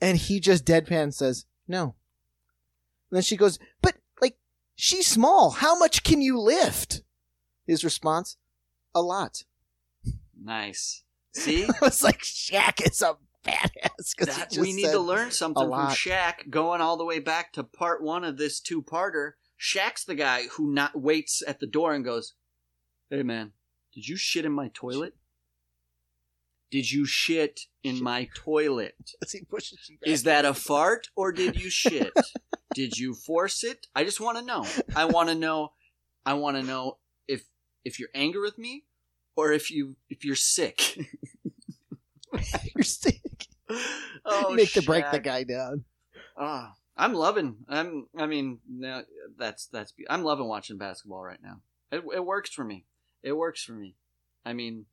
And 0.00 0.16
he 0.16 0.40
just 0.40 0.64
deadpan 0.64 1.12
says, 1.12 1.46
"No." 1.68 1.94
And 3.10 3.16
then 3.16 3.22
she 3.22 3.36
goes, 3.36 3.58
"But 3.82 3.96
like, 4.20 4.38
she's 4.74 5.06
small. 5.06 5.50
How 5.50 5.78
much 5.78 6.02
can 6.02 6.22
you 6.22 6.38
lift?" 6.38 7.02
His 7.66 7.84
response, 7.84 8.36
"A 8.94 9.02
lot." 9.02 9.44
nice. 10.42 11.02
See? 11.34 11.64
I 11.64 11.72
was 11.82 12.02
like, 12.02 12.22
"Shaq 12.22 12.86
is 12.88 13.02
a 13.02 13.16
badass." 13.44 14.16
That, 14.18 14.56
we 14.58 14.72
need 14.72 14.90
to 14.90 14.98
learn 14.98 15.30
something 15.30 15.68
from. 15.68 15.88
Shaq 15.90 16.50
going 16.50 16.80
all 16.80 16.96
the 16.96 17.04
way 17.04 17.20
back 17.20 17.52
to 17.52 17.62
part 17.62 18.02
one 18.02 18.24
of 18.24 18.36
this 18.36 18.58
two 18.60 18.82
parter. 18.82 19.32
Shaq's 19.60 20.04
the 20.04 20.14
guy 20.14 20.46
who 20.52 20.72
not 20.72 20.98
waits 20.98 21.42
at 21.46 21.60
the 21.60 21.66
door 21.66 21.92
and 21.92 22.02
goes, 22.02 22.32
Hey 23.10 23.22
man, 23.22 23.52
did 23.92 24.08
you 24.08 24.16
shit 24.16 24.44
in 24.46 24.52
my 24.52 24.70
toilet? 24.72 25.14
Did 26.70 26.90
you 26.90 27.04
shit 27.04 27.62
in 27.82 28.02
my 28.02 28.28
toilet? 28.34 28.94
As 29.22 29.32
he 29.32 29.42
pushes 29.42 29.88
you 29.88 29.98
back. 29.98 30.08
Is 30.08 30.22
that 30.24 30.44
a 30.44 30.54
fart 30.54 31.08
or 31.16 31.32
did 31.32 31.60
you 31.60 31.70
shit? 31.70 32.12
did 32.74 32.96
you 32.96 33.14
force 33.14 33.64
it? 33.64 33.86
I 33.94 34.04
just 34.04 34.20
want 34.20 34.38
to 34.38 34.44
know. 34.44 34.64
I 34.94 35.06
want 35.06 35.28
to 35.28 35.34
know. 35.34 35.72
I 36.24 36.34
want 36.34 36.56
to 36.56 36.62
know 36.62 36.98
if 37.26 37.44
if 37.84 37.98
you're 37.98 38.10
angry 38.14 38.42
with 38.42 38.58
me 38.58 38.84
or 39.36 39.52
if 39.52 39.70
you 39.70 39.96
if 40.08 40.24
you're 40.24 40.36
sick. 40.36 40.98
You're 42.76 42.84
sick. 42.84 43.48
oh, 44.24 44.54
Make 44.54 44.72
to 44.74 44.82
break 44.82 45.10
the 45.10 45.18
guy 45.18 45.42
down. 45.42 45.84
Ah, 46.36 46.74
I'm 46.96 47.12
loving. 47.12 47.56
I'm. 47.68 48.06
I 48.16 48.26
mean, 48.26 48.60
that's 49.36 49.66
that's. 49.66 49.92
I'm 50.08 50.22
loving 50.22 50.46
watching 50.46 50.78
basketball 50.78 51.22
right 51.22 51.42
now. 51.42 51.60
It, 51.90 52.04
it 52.14 52.24
works 52.24 52.50
for 52.50 52.64
me. 52.64 52.84
It 53.22 53.32
works 53.32 53.64
for 53.64 53.72
me. 53.72 53.96
I 54.44 54.52
mean, 54.52 54.86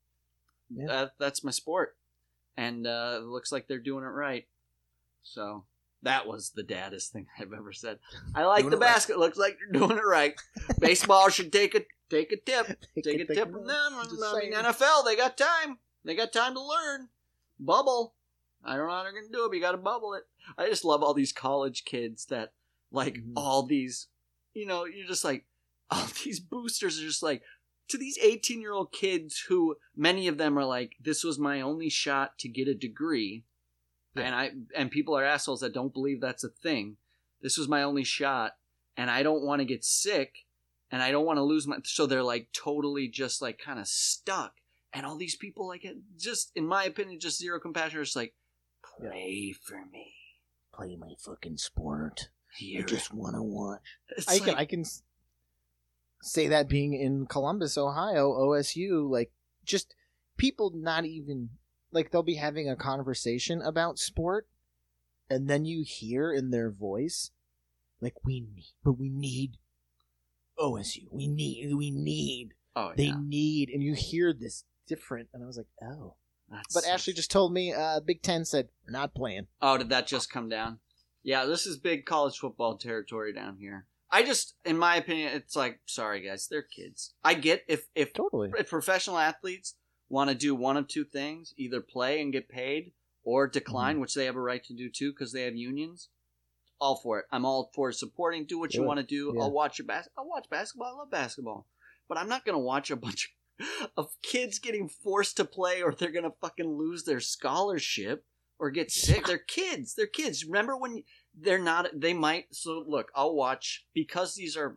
Yeah. 0.70 0.88
that, 0.88 1.12
that's 1.20 1.44
my 1.44 1.52
sport, 1.52 1.96
and 2.58 2.86
uh, 2.88 3.20
it 3.22 3.24
looks 3.26 3.52
like 3.52 3.68
they're 3.68 3.80
doing 3.80 4.04
it 4.04 4.08
right. 4.08 4.46
So 5.24 5.66
that 6.04 6.28
was 6.28 6.52
the 6.52 6.64
daddest 6.64 7.12
thing 7.14 7.28
I've 7.40 7.54
ever 7.54 7.74
said. 7.74 8.00
I 8.36 8.46
like 8.46 8.62
Doing 8.64 8.72
the 8.72 8.78
it 8.78 8.80
right. 8.82 8.88
basket. 8.94 9.20
Looks 9.20 9.38
like 9.38 9.58
they're 9.60 9.80
doing 9.82 9.98
it 9.98 10.06
right. 10.06 10.36
Baseball 10.80 11.30
should 11.30 11.52
take 11.52 11.76
a 11.76 11.82
take 12.10 12.32
a 12.32 12.38
tip. 12.38 12.68
Take 13.04 13.06
a 13.22 13.26
Take 13.26 13.28
tip 13.30 13.50
a- 13.50 13.52
from 13.52 13.68
them. 13.68 13.94
just 14.04 14.22
I 14.24 14.40
mean, 14.40 14.52
saying. 14.54 14.66
NFL, 14.66 15.06
they 15.06 15.16
got 15.16 15.38
time. 15.38 15.78
They 16.06 16.16
got 16.16 16.32
time 16.32 16.54
to 16.54 16.62
learn. 16.62 17.10
Bubble. 17.60 18.14
I 18.64 18.76
don't 18.78 18.88
know 18.88 18.94
how 18.94 19.04
they're 19.04 19.12
gonna 19.14 19.28
do 19.32 19.46
it, 19.46 19.50
but 19.50 19.56
you 19.56 19.62
gotta 19.62 19.78
bubble 19.78 20.14
it. 20.14 20.24
I 20.58 20.68
just 20.68 20.86
love 20.86 21.04
all 21.04 21.14
these 21.14 21.32
college 21.34 21.86
kids 21.86 22.26
that 22.28 22.54
like 22.92 23.16
Mhm. 23.16 23.34
all 23.36 23.64
these 23.64 24.08
you 24.54 24.66
know, 24.66 24.86
you're 24.86 25.08
just 25.08 25.24
like 25.24 25.46
all 25.92 26.08
these 26.24 26.40
boosters 26.40 27.00
are 27.00 27.06
just 27.06 27.24
like 27.24 27.42
to 27.90 27.98
these 27.98 28.18
18 28.22 28.62
year 28.62 28.74
old 28.74 28.92
kids 28.92 29.46
who 29.48 29.76
many 29.96 30.28
of 30.28 30.38
them 30.38 30.58
are 30.58 30.66
like, 30.66 30.96
this 31.00 31.24
was 31.24 31.40
my 31.40 31.62
only 31.62 31.90
shot 31.90 32.38
to 32.40 32.50
get 32.50 32.68
a 32.68 32.76
degree. 32.76 33.46
Yeah. 34.16 34.24
And 34.24 34.36
I 34.36 34.52
and 34.76 34.92
people 34.92 35.16
are 35.16 35.24
assholes 35.24 35.62
that 35.62 35.74
don't 35.74 35.94
believe 35.94 36.22
that's 36.22 36.44
a 36.44 36.50
thing. 36.50 36.98
This 37.42 37.58
was 37.58 37.68
my 37.68 37.84
only 37.84 38.04
shot, 38.04 38.54
and 38.96 39.12
I 39.12 39.22
don't 39.22 39.44
want 39.44 39.60
to 39.60 39.66
get 39.66 39.86
sick, 39.86 40.46
and 40.92 41.04
I 41.04 41.12
don't 41.12 41.26
want 41.26 41.38
to 41.38 41.44
lose 41.44 41.68
my. 41.68 41.78
So 41.84 42.08
they're 42.08 42.24
like 42.24 42.50
totally 42.52 43.08
just 43.08 43.42
like 43.44 43.60
kind 43.60 43.80
of 43.80 43.88
stuck, 43.88 44.54
and 44.92 45.06
all 45.06 45.18
these 45.18 45.36
people 45.36 45.68
like 45.68 45.86
just 46.18 46.52
in 46.56 46.66
my 46.66 46.84
opinion 46.84 47.20
just 47.20 47.38
zero 47.38 47.60
compassion. 47.60 48.02
It's 48.02 48.16
like 48.16 48.34
play 49.00 49.54
for 49.64 49.86
me. 49.92 50.14
Play 50.74 50.96
my 50.96 51.14
fucking 51.20 51.58
sport. 51.58 52.30
Here. 52.56 52.82
I 52.82 52.84
just 52.84 53.14
want 53.14 53.36
to 53.36 53.44
watch. 53.44 53.82
It's 54.10 54.28
I 54.28 54.40
can 54.40 54.56
I 54.56 54.66
can 54.66 54.84
say 56.28 56.48
that 56.48 56.70
being 56.70 56.94
in 56.94 57.26
Columbus, 57.26 57.78
Ohio, 57.78 58.32
OSU, 58.32 59.10
like 59.10 59.32
just 59.66 59.96
people 60.38 60.72
not 60.76 61.06
even 61.06 61.50
like 61.92 62.12
they'll 62.12 62.24
be 62.24 62.36
having 62.36 62.70
a 62.70 62.76
conversation 62.76 63.62
about 63.62 64.00
sport, 64.00 64.48
and 65.30 65.50
then 65.50 65.66
you 65.66 65.84
hear 65.86 66.32
in 66.32 66.52
their 66.52 66.70
voice, 66.70 67.32
like 68.02 68.16
we 68.24 68.42
need, 68.42 68.74
but 68.84 68.94
we 68.94 69.10
need 69.10 69.58
OSU. 70.60 71.08
We 71.12 71.28
need, 71.28 71.74
we 71.74 71.92
need, 71.92 72.54
oh 72.76 72.94
they 72.96 73.06
yeah. 73.06 73.20
need, 73.20 73.70
and 73.70 73.82
you 73.82 73.94
hear 73.94 74.34
this 74.34 74.64
different, 74.88 75.30
and 75.34 75.44
I 75.44 75.48
was 75.48 75.58
like, 75.58 75.68
oh. 75.84 76.16
That's- 76.50 76.74
But 76.74 76.88
Ashley 76.88 77.12
just 77.12 77.30
told 77.30 77.52
me, 77.52 77.74
uh, 77.74 78.00
Big 78.00 78.22
Ten 78.22 78.46
said 78.46 78.70
we're 78.86 78.92
not 78.92 79.14
playing. 79.14 79.48
Oh, 79.62 79.78
did 79.78 79.90
that 79.90 80.08
just 80.08 80.32
come 80.32 80.48
down? 80.48 80.80
Yeah, 81.22 81.44
this 81.44 81.66
is 81.66 81.78
big 81.78 82.06
college 82.06 82.38
football 82.38 82.78
territory 82.78 83.34
down 83.34 83.58
here. 83.58 83.86
I 84.12 84.24
just, 84.24 84.56
in 84.66 84.78
my 84.78 84.96
opinion, 84.96 85.32
it's 85.34 85.56
like, 85.56 85.80
sorry 85.86 86.22
guys, 86.22 86.48
they're 86.50 86.62
kids. 86.62 87.14
I 87.24 87.34
get 87.34 87.64
if 87.68 87.88
if, 87.96 88.14
Totally. 88.14 88.52
if 88.58 88.70
professional 88.70 89.18
athletes 89.18 89.76
want 90.10 90.30
to 90.30 90.36
do 90.36 90.56
one 90.56 90.78
of 90.78 90.88
two 90.88 91.04
things, 91.04 91.54
either 91.58 91.82
play 91.82 92.22
and 92.22 92.32
get 92.32 92.48
paid 92.50 92.94
or 93.24 93.48
decline, 93.48 93.96
Mm-hmm. 93.96 94.02
which 94.02 94.14
they 94.14 94.26
have 94.26 94.36
a 94.38 94.42
right 94.42 94.64
to 94.64 94.74
do 94.74 94.90
too 94.90 95.12
because 95.12 95.34
they 95.34 95.44
have 95.44 95.56
unions. 95.56 96.10
All 96.80 96.96
for 96.96 97.20
it. 97.20 97.26
I'm 97.32 97.44
all 97.46 97.72
for 97.74 97.92
supporting. 97.92 98.46
Do 98.46 98.60
what 98.60 98.74
you 98.74 98.82
Do 98.82 98.86
want 98.88 99.00
to 99.00 99.06
do. 99.06 99.34
Yeah. 99.36 99.42
I'll 99.42 99.52
watch 99.52 99.80
your 99.80 99.88
bas- 99.88 100.10
I'll 100.18 100.28
watch 100.30 100.46
basketball. 100.50 100.94
I 100.94 100.98
love 101.00 101.10
basketball, 101.12 101.68
but 102.08 102.18
I'm 102.20 102.30
not 102.30 102.46
gonna 102.46 102.60
watch 102.60 102.92
a 102.92 102.96
bunch 102.96 103.34
of 103.98 104.10
kids 104.22 104.60
getting 104.60 104.88
forced 104.88 105.38
to 105.38 105.46
play 105.46 105.82
or 105.82 105.92
they're 105.92 106.12
gonna 106.12 106.34
fucking 106.40 106.70
lose 106.78 107.04
their 107.04 107.20
scholarship 107.20 108.24
or 108.60 108.70
get 108.72 108.92
sick. 108.92 109.26
They're 109.26 109.38
kids. 109.40 109.96
They're 109.96 110.08
kids. 110.08 110.46
Remember 110.46 110.78
when 110.78 111.04
they're 111.40 111.60
not? 111.60 111.88
They 111.94 112.14
might. 112.14 112.48
So 112.52 112.84
look, 112.88 113.12
I'll 113.16 113.36
watch 113.36 113.86
because 113.94 114.36
these 114.36 114.58
are 114.58 114.76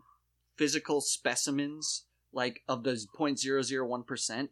physical 0.57 1.01
specimens, 1.01 2.05
like 2.33 2.63
of 2.69 2.85
the 2.85 2.93
0.001 3.19 4.07
percent. 4.07 4.51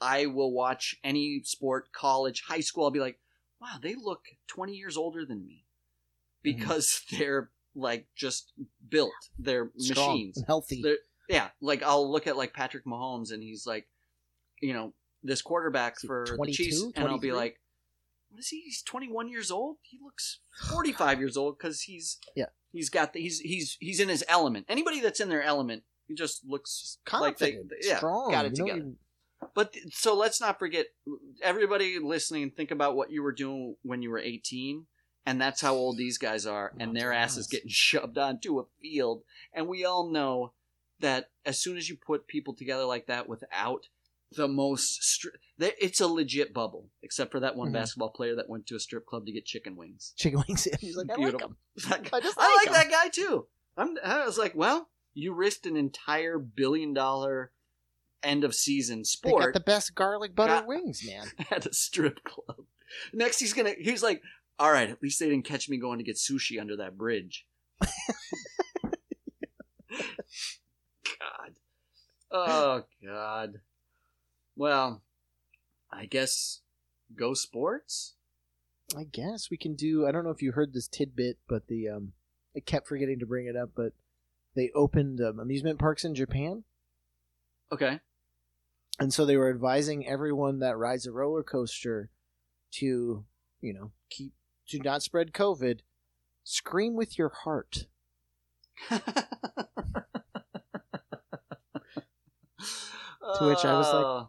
I 0.00 0.26
will 0.26 0.52
watch 0.52 0.96
any 1.02 1.40
sport, 1.44 1.92
college, 1.92 2.44
high 2.46 2.60
school. 2.60 2.84
I'll 2.84 2.90
be 2.90 3.00
like, 3.00 3.18
wow, 3.60 3.76
they 3.82 3.94
look 3.94 4.24
20 4.48 4.74
years 4.74 4.96
older 4.96 5.24
than 5.24 5.46
me 5.46 5.64
mhm. 5.64 6.42
because 6.42 7.02
they're 7.10 7.50
like 7.74 8.06
just 8.14 8.52
built. 8.88 9.12
They're 9.38 9.70
Strong 9.78 10.10
machines. 10.10 10.42
healthy. 10.46 10.82
They're- 10.82 10.98
yeah, 11.28 11.48
like 11.62 11.82
I'll 11.82 12.10
look 12.10 12.26
at 12.26 12.36
like 12.36 12.52
Patrick 12.52 12.84
Mahomes 12.84 13.32
and 13.32 13.42
he's 13.42 13.66
like, 13.66 13.88
you 14.60 14.74
know, 14.74 14.92
this 15.22 15.40
quarterback 15.40 15.98
for 15.98 16.26
the 16.28 16.36
22, 16.36 16.64
Chiefs, 16.64 16.84
and 16.96 17.08
I'll 17.08 17.18
be 17.18 17.32
like, 17.32 17.58
what 18.34 18.40
is 18.40 18.48
he? 18.48 18.62
He's 18.62 18.82
21 18.82 19.28
years 19.28 19.52
old. 19.52 19.76
He 19.82 19.98
looks 20.02 20.40
45 20.68 21.20
years 21.20 21.36
old 21.36 21.56
because 21.56 21.82
he's 21.82 22.18
Yeah. 22.34 22.46
he's 22.72 22.90
got 22.90 23.12
the, 23.12 23.20
he's 23.20 23.38
he's 23.38 23.76
he's 23.78 24.00
in 24.00 24.08
his 24.08 24.24
element. 24.28 24.66
Anybody 24.68 25.00
that's 25.00 25.20
in 25.20 25.28
their 25.28 25.42
element, 25.42 25.84
he 26.08 26.14
just 26.14 26.44
looks 26.44 26.98
like 27.12 27.38
they, 27.38 27.52
confident, 27.52 27.72
yeah, 27.82 27.96
strong. 27.98 28.32
got 28.32 28.46
it 28.46 28.56
together. 28.56 28.78
you- 28.80 28.96
But 29.54 29.76
so 29.92 30.16
let's 30.16 30.40
not 30.40 30.58
forget, 30.58 30.86
everybody 31.42 31.98
listening, 32.00 32.50
think 32.50 32.70
about 32.72 32.96
what 32.96 33.10
you 33.12 33.22
were 33.22 33.32
doing 33.32 33.76
when 33.82 34.02
you 34.02 34.10
were 34.10 34.18
18, 34.18 34.86
and 35.26 35.40
that's 35.40 35.60
how 35.60 35.74
old 35.74 35.96
these 35.96 36.18
guys 36.18 36.44
are, 36.46 36.72
and 36.80 36.90
Oh, 36.90 36.94
their 36.94 37.12
asses 37.12 37.38
is 37.44 37.46
getting 37.46 37.70
shoved 37.70 38.18
onto 38.18 38.58
a 38.58 38.64
field. 38.82 39.22
And 39.52 39.68
we 39.68 39.84
all 39.84 40.10
know 40.10 40.54
that 41.00 41.30
as 41.44 41.60
soon 41.60 41.76
as 41.76 41.88
you 41.88 41.96
put 41.96 42.26
people 42.26 42.54
together 42.54 42.84
like 42.84 43.06
that 43.06 43.28
without 43.28 43.86
the 44.36 44.48
most, 44.48 45.00
stri- 45.02 45.36
it's 45.58 46.00
a 46.00 46.06
legit 46.06 46.52
bubble, 46.52 46.90
except 47.02 47.30
for 47.32 47.40
that 47.40 47.56
one 47.56 47.70
Mhm. 47.70 47.74
basketball 47.74 48.10
player 48.10 48.34
that 48.36 48.48
went 48.48 48.66
to 48.66 48.76
a 48.76 48.80
strip 48.80 49.06
club 49.06 49.26
to 49.26 49.32
get 49.32 49.44
chicken 49.46 49.76
wings. 49.76 50.12
chicken 50.16 50.42
wings 50.48 50.66
in. 50.66 50.76
He's 50.80 50.96
like, 50.96 51.08
I 51.10 51.12
like 51.14 51.18
Beautiful. 51.20 51.48
guy- 51.88 52.00
I 52.12 52.20
just 52.20 52.38
I 52.38 52.56
like 52.56 52.70
like 52.70 52.88
that 52.88 52.90
guy 52.90 53.08
too. 53.10 53.46
I'm, 53.76 53.96
I 54.04 54.24
was 54.24 54.38
like, 54.38 54.54
well, 54.54 54.88
you 55.14 55.32
risked 55.34 55.66
an 55.66 55.76
entire 55.76 56.38
billion 56.38 56.92
dollar 56.94 57.52
end 58.22 58.42
of 58.44 58.54
season 58.54 59.04
sport 59.04 59.40
They 59.40 59.46
got 59.46 59.54
the 59.54 59.60
best 59.60 59.94
garlic 59.94 60.34
butter 60.34 60.54
Got- 60.54 60.66
wings, 60.66 61.02
man. 61.06 61.26
at 61.50 61.66
a 61.66 61.72
strip 61.74 62.22
club. 62.24 62.64
Next, 63.12 63.38
he's 63.40 63.52
gonna. 63.52 63.74
He's 63.78 64.02
like, 64.02 64.22
"All 64.58 64.70
right, 64.70 64.88
at 64.88 65.02
least 65.02 65.18
they 65.20 65.28
didn't 65.28 65.44
catch 65.44 65.68
me 65.68 65.78
going 65.78 65.98
to 65.98 66.04
get 66.04 66.16
sushi 66.16 66.60
under 66.60 66.76
that 66.76 66.96
bridge." 66.96 67.46
God. 71.04 71.54
Oh 72.30 72.82
God. 73.04 73.60
Well, 74.56 75.02
I 75.92 76.06
guess 76.06 76.60
go 77.16 77.34
sports. 77.34 78.14
I 78.96 79.04
guess 79.04 79.50
we 79.50 79.56
can 79.56 79.74
do. 79.74 80.06
I 80.06 80.12
don't 80.12 80.24
know 80.24 80.30
if 80.30 80.42
you 80.42 80.52
heard 80.52 80.72
this 80.72 80.88
tidbit, 80.88 81.38
but 81.48 81.66
the 81.68 81.88
um, 81.88 82.12
I 82.56 82.60
kept 82.60 82.86
forgetting 82.86 83.18
to 83.20 83.26
bring 83.26 83.46
it 83.46 83.56
up, 83.56 83.70
but 83.74 83.92
they 84.54 84.70
opened 84.74 85.20
um, 85.20 85.40
amusement 85.40 85.78
parks 85.78 86.04
in 86.04 86.14
Japan, 86.14 86.64
Okay. 87.72 87.98
and 89.00 89.12
so 89.12 89.24
they 89.26 89.36
were 89.36 89.50
advising 89.50 90.06
everyone 90.06 90.60
that 90.60 90.76
rides 90.76 91.06
a 91.06 91.12
roller 91.12 91.42
coaster 91.42 92.10
to, 92.74 93.24
you 93.60 93.72
know, 93.74 93.90
keep 94.10 94.32
to 94.68 94.78
not 94.78 95.02
spread 95.02 95.32
COVID. 95.32 95.80
Scream 96.44 96.94
with 96.94 97.18
your 97.18 97.30
heart. 97.30 97.86
to 98.90 99.00
which 103.40 103.64
I 103.64 103.78
was 103.78 103.92
like- 103.92 104.26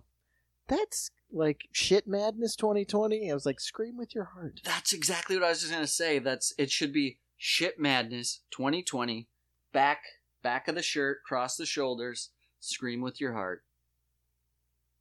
That's 0.68 1.12
like 1.32 1.68
shit 1.72 2.08
madness 2.08 2.56
2020. 2.56 3.30
I 3.30 3.34
was 3.34 3.46
like, 3.46 3.60
scream 3.60 3.98
with 3.98 4.16
your 4.16 4.26
heart. 4.26 4.62
That's 4.64 4.94
exactly 4.94 5.36
what 5.36 5.46
I 5.46 5.50
was 5.50 5.62
just 5.62 5.72
gonna 5.72 5.88
say. 5.88 6.20
That's 6.20 6.54
it 6.58 6.72
should 6.72 6.94
be 6.94 7.20
shit 7.38 7.80
madness 7.80 8.42
2020. 8.52 9.28
Back 9.74 10.04
back 10.42 10.68
of 10.68 10.76
the 10.76 10.82
shirt, 10.82 11.24
cross 11.24 11.58
the 11.58 11.66
shoulders, 11.66 12.30
scream 12.60 13.02
with 13.02 13.20
your 13.20 13.34
heart. 13.34 13.64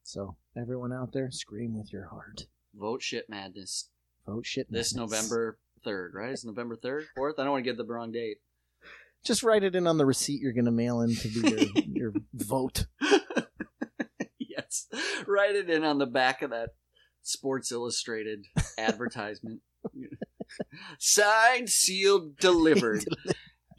So 0.02 0.36
everyone 0.56 0.92
out 0.92 1.12
there, 1.12 1.30
scream 1.30 1.78
with 1.78 1.92
your 1.92 2.08
heart. 2.08 2.46
Vote 2.74 3.02
shit 3.02 3.28
madness 3.28 3.88
Vote 4.26 4.46
shit 4.46 4.70
this. 4.70 4.94
November 4.94 5.58
third, 5.84 6.12
right? 6.14 6.30
It's 6.30 6.44
November 6.44 6.76
third, 6.76 7.04
fourth. 7.14 7.38
I 7.38 7.42
don't 7.42 7.52
want 7.52 7.64
to 7.64 7.70
give 7.70 7.76
the 7.76 7.84
wrong 7.84 8.10
date. 8.10 8.38
Just 9.22 9.42
write 9.42 9.62
it 9.64 9.74
in 9.74 9.86
on 9.86 9.98
the 9.98 10.06
receipt 10.06 10.40
you're 10.40 10.52
gonna 10.52 10.70
mail 10.70 11.00
in 11.02 11.14
to 11.14 11.28
be 11.28 11.50
your, 11.50 12.12
your 12.12 12.12
vote. 12.32 12.86
write 15.28 15.54
it 15.56 15.70
in 15.70 15.84
on 15.84 15.98
the 15.98 16.06
back 16.06 16.42
of 16.42 16.50
that 16.50 16.70
Sports 17.22 17.72
Illustrated 17.72 18.46
advertisement. 18.78 19.60
Signed, 20.98 21.68
sealed, 21.70 22.36
delivered. 22.38 23.04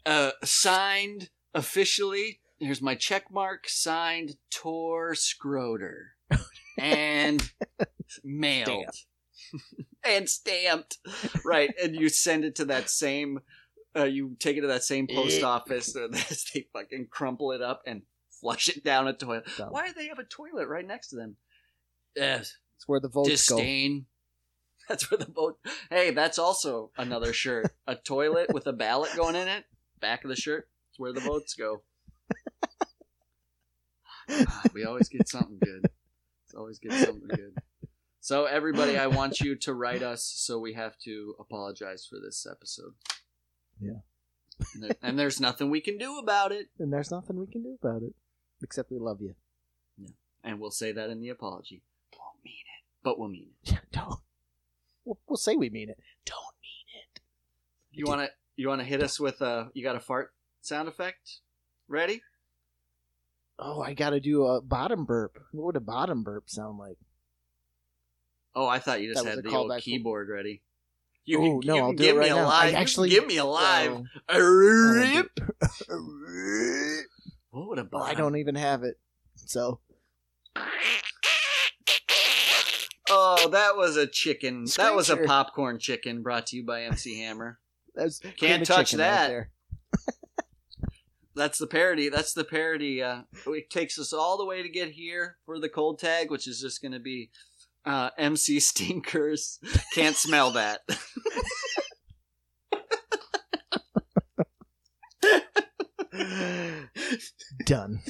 Uh, 0.04 0.30
signed 0.44 1.30
officially. 1.52 2.38
Here's 2.60 2.80
my 2.80 2.94
check 2.94 3.24
mark. 3.28 3.64
Signed, 3.68 4.36
Tor 4.52 5.14
Scroder, 5.14 6.10
and 6.78 7.50
mailed 8.22 8.94
and 10.04 10.28
stamped. 10.28 10.98
Right, 11.44 11.74
and 11.82 11.96
you 11.96 12.08
send 12.08 12.44
it 12.44 12.54
to 12.54 12.66
that 12.66 12.88
same. 12.88 13.40
Uh, 13.96 14.04
you 14.04 14.36
take 14.38 14.56
it 14.56 14.60
to 14.60 14.68
that 14.68 14.84
same 14.84 15.08
post 15.08 15.40
Eh. 15.42 15.44
office. 15.44 15.96
And 15.96 16.14
they 16.14 16.68
fucking 16.72 17.08
crumple 17.10 17.50
it 17.50 17.60
up 17.60 17.82
and 17.84 18.02
flush 18.40 18.68
it 18.68 18.84
down 18.84 19.08
a 19.08 19.12
toilet. 19.12 19.44
Done. 19.58 19.68
Why 19.70 19.86
do 19.88 19.94
they 19.94 20.08
have 20.08 20.18
a 20.18 20.24
toilet 20.24 20.68
right 20.68 20.86
next 20.86 21.08
to 21.08 21.16
them? 21.16 21.36
Yes, 22.14 22.56
It's 22.76 22.86
where 22.88 23.00
the 23.00 23.08
votes 23.08 23.28
go. 23.48 23.56
disdain. 23.56 24.06
That's 24.88 25.10
where 25.10 25.18
the 25.18 25.26
vote. 25.30 25.58
Hey, 25.90 26.12
that's 26.12 26.38
also 26.38 26.92
another 26.96 27.32
shirt. 27.32 27.72
A 27.88 27.96
toilet 28.04 28.54
with 28.54 28.68
a 28.68 28.72
ballot 28.72 29.10
going 29.16 29.34
in 29.34 29.48
it. 29.48 29.64
Back 30.00 30.22
of 30.22 30.28
the 30.30 30.36
shirt. 30.36 30.68
It's 30.90 30.98
where 31.00 31.12
the 31.12 31.18
votes 31.20 31.54
go. 31.54 31.82
Ah, 34.28 34.62
we 34.74 34.84
always 34.84 35.08
get 35.08 35.28
something 35.28 35.58
good. 35.62 35.86
It's 36.44 36.54
always 36.54 36.78
get 36.78 36.92
something 36.92 37.28
good. 37.28 37.54
So 38.20 38.44
everybody, 38.44 38.96
I 38.98 39.06
want 39.08 39.40
you 39.40 39.54
to 39.56 39.74
write 39.74 40.02
us 40.02 40.24
so 40.24 40.58
we 40.58 40.72
have 40.74 40.96
to 41.04 41.34
apologize 41.38 42.06
for 42.08 42.18
this 42.24 42.46
episode. 42.50 42.94
Yeah. 43.80 44.00
And, 45.02 45.18
there's 45.18 45.40
nothing 45.40 45.70
we 45.70 45.80
can 45.80 45.98
do 45.98 46.18
about 46.18 46.52
it. 46.52 46.68
And 46.78 46.92
there's 46.92 47.10
nothing 47.10 47.38
we 47.38 47.46
can 47.46 47.62
do 47.62 47.76
about 47.82 48.02
it. 48.02 48.14
Except 48.62 48.90
we 48.90 48.98
love 48.98 49.20
you. 49.20 49.34
Yeah. 49.98 50.08
And 50.42 50.60
we'll 50.60 50.70
say 50.70 50.92
that 50.92 51.10
in 51.10 51.20
the 51.20 51.28
apology. 51.28 51.82
Won't 52.18 52.44
mean 52.44 52.54
it, 52.54 52.84
but 53.02 53.18
we'll 53.18 53.28
mean 53.28 53.50
it. 53.64 53.78
Don't. 53.92 54.20
We'll, 55.04 55.18
we'll 55.28 55.36
say 55.36 55.56
we 55.56 55.70
mean 55.70 55.90
it. 55.90 55.98
Don't 56.24 56.54
mean 56.62 57.02
it. 57.02 57.20
You 57.92 58.06
want 58.06 58.22
to 58.22 58.30
you 58.56 58.68
want 58.68 58.80
to 58.80 58.86
hit 58.86 59.02
us 59.02 59.20
with 59.20 59.40
a 59.42 59.70
you 59.74 59.84
got 59.84 59.96
a 59.96 60.00
fart 60.00 60.32
sound 60.62 60.88
effect? 60.88 61.38
Ready? 61.88 62.22
Oh, 63.58 63.80
I 63.80 63.94
gotta 63.94 64.20
do 64.20 64.46
a 64.46 64.60
bottom 64.60 65.04
burp. 65.04 65.38
What 65.52 65.66
would 65.66 65.76
a 65.76 65.80
bottom 65.80 66.22
burp 66.22 66.50
sound 66.50 66.78
like? 66.78 66.98
Oh, 68.54 68.66
I 68.66 68.78
thought 68.78 69.00
you 69.00 69.12
just 69.12 69.24
That 69.24 69.36
had 69.36 69.44
the 69.44 69.50
old 69.50 69.80
keyboard 69.80 70.28
ready. 70.28 70.62
You 71.26 71.38
Oh, 71.42 71.60
can, 71.60 71.68
no, 71.68 71.74
you 71.76 71.80
I'll 71.82 71.88
can 71.88 71.96
do 71.96 72.02
it 72.02 72.06
give 72.06 72.14
me 72.16 72.20
right 72.22 72.30
a 72.32 72.34
now. 72.36 72.48
I 72.48 72.66
live. 72.66 72.74
actually- 72.76 73.08
give 73.10 73.26
me 73.26 73.36
a 73.36 73.44
live. 73.44 74.02
Oh, 74.28 74.40
Rip. 74.40 75.40
What 77.50 77.68
would 77.68 77.78
a 77.78 77.82
Oh, 77.82 77.84
bottom? 77.90 78.06
I 78.08 78.14
don't 78.14 78.36
even 78.36 78.54
have 78.54 78.82
it. 78.82 78.98
So 79.36 79.80
Oh, 83.08 83.48
that 83.52 83.76
was 83.76 83.96
a 83.96 84.06
chicken. 84.06 84.66
That 84.76 84.94
was 84.94 85.08
a 85.10 85.16
popcorn 85.16 85.78
chicken 85.78 86.22
brought 86.22 86.46
to 86.48 86.56
you 86.56 86.64
by 86.66 86.82
MC 86.82 87.20
Hammer. 87.20 87.58
That's 87.94 88.18
Can't 88.36 88.66
touch 88.66 88.90
chicken 88.90 89.04
right 89.04 89.48
that. 89.94 90.84
That's 91.36 91.58
the 91.58 91.66
parody. 91.66 92.08
That's 92.08 92.32
the 92.34 92.44
parody. 92.44 93.02
Uh, 93.02 93.22
it 93.46 93.70
takes 93.70 93.98
us 93.98 94.12
all 94.12 94.36
the 94.38 94.44
way 94.44 94.62
to 94.62 94.68
get 94.68 94.90
here 94.90 95.36
for 95.46 95.58
the 95.60 95.68
cold 95.68 95.98
tag, 95.98 96.30
which 96.30 96.46
is 96.48 96.60
just 96.60 96.82
going 96.82 96.92
to 96.92 96.98
be 96.98 97.30
uh, 97.86 98.10
MC 98.18 98.60
Stinkers. 98.60 99.58
Can't 99.94 100.16
smell 100.16 100.50
that. 100.52 100.80
Done. 107.64 108.00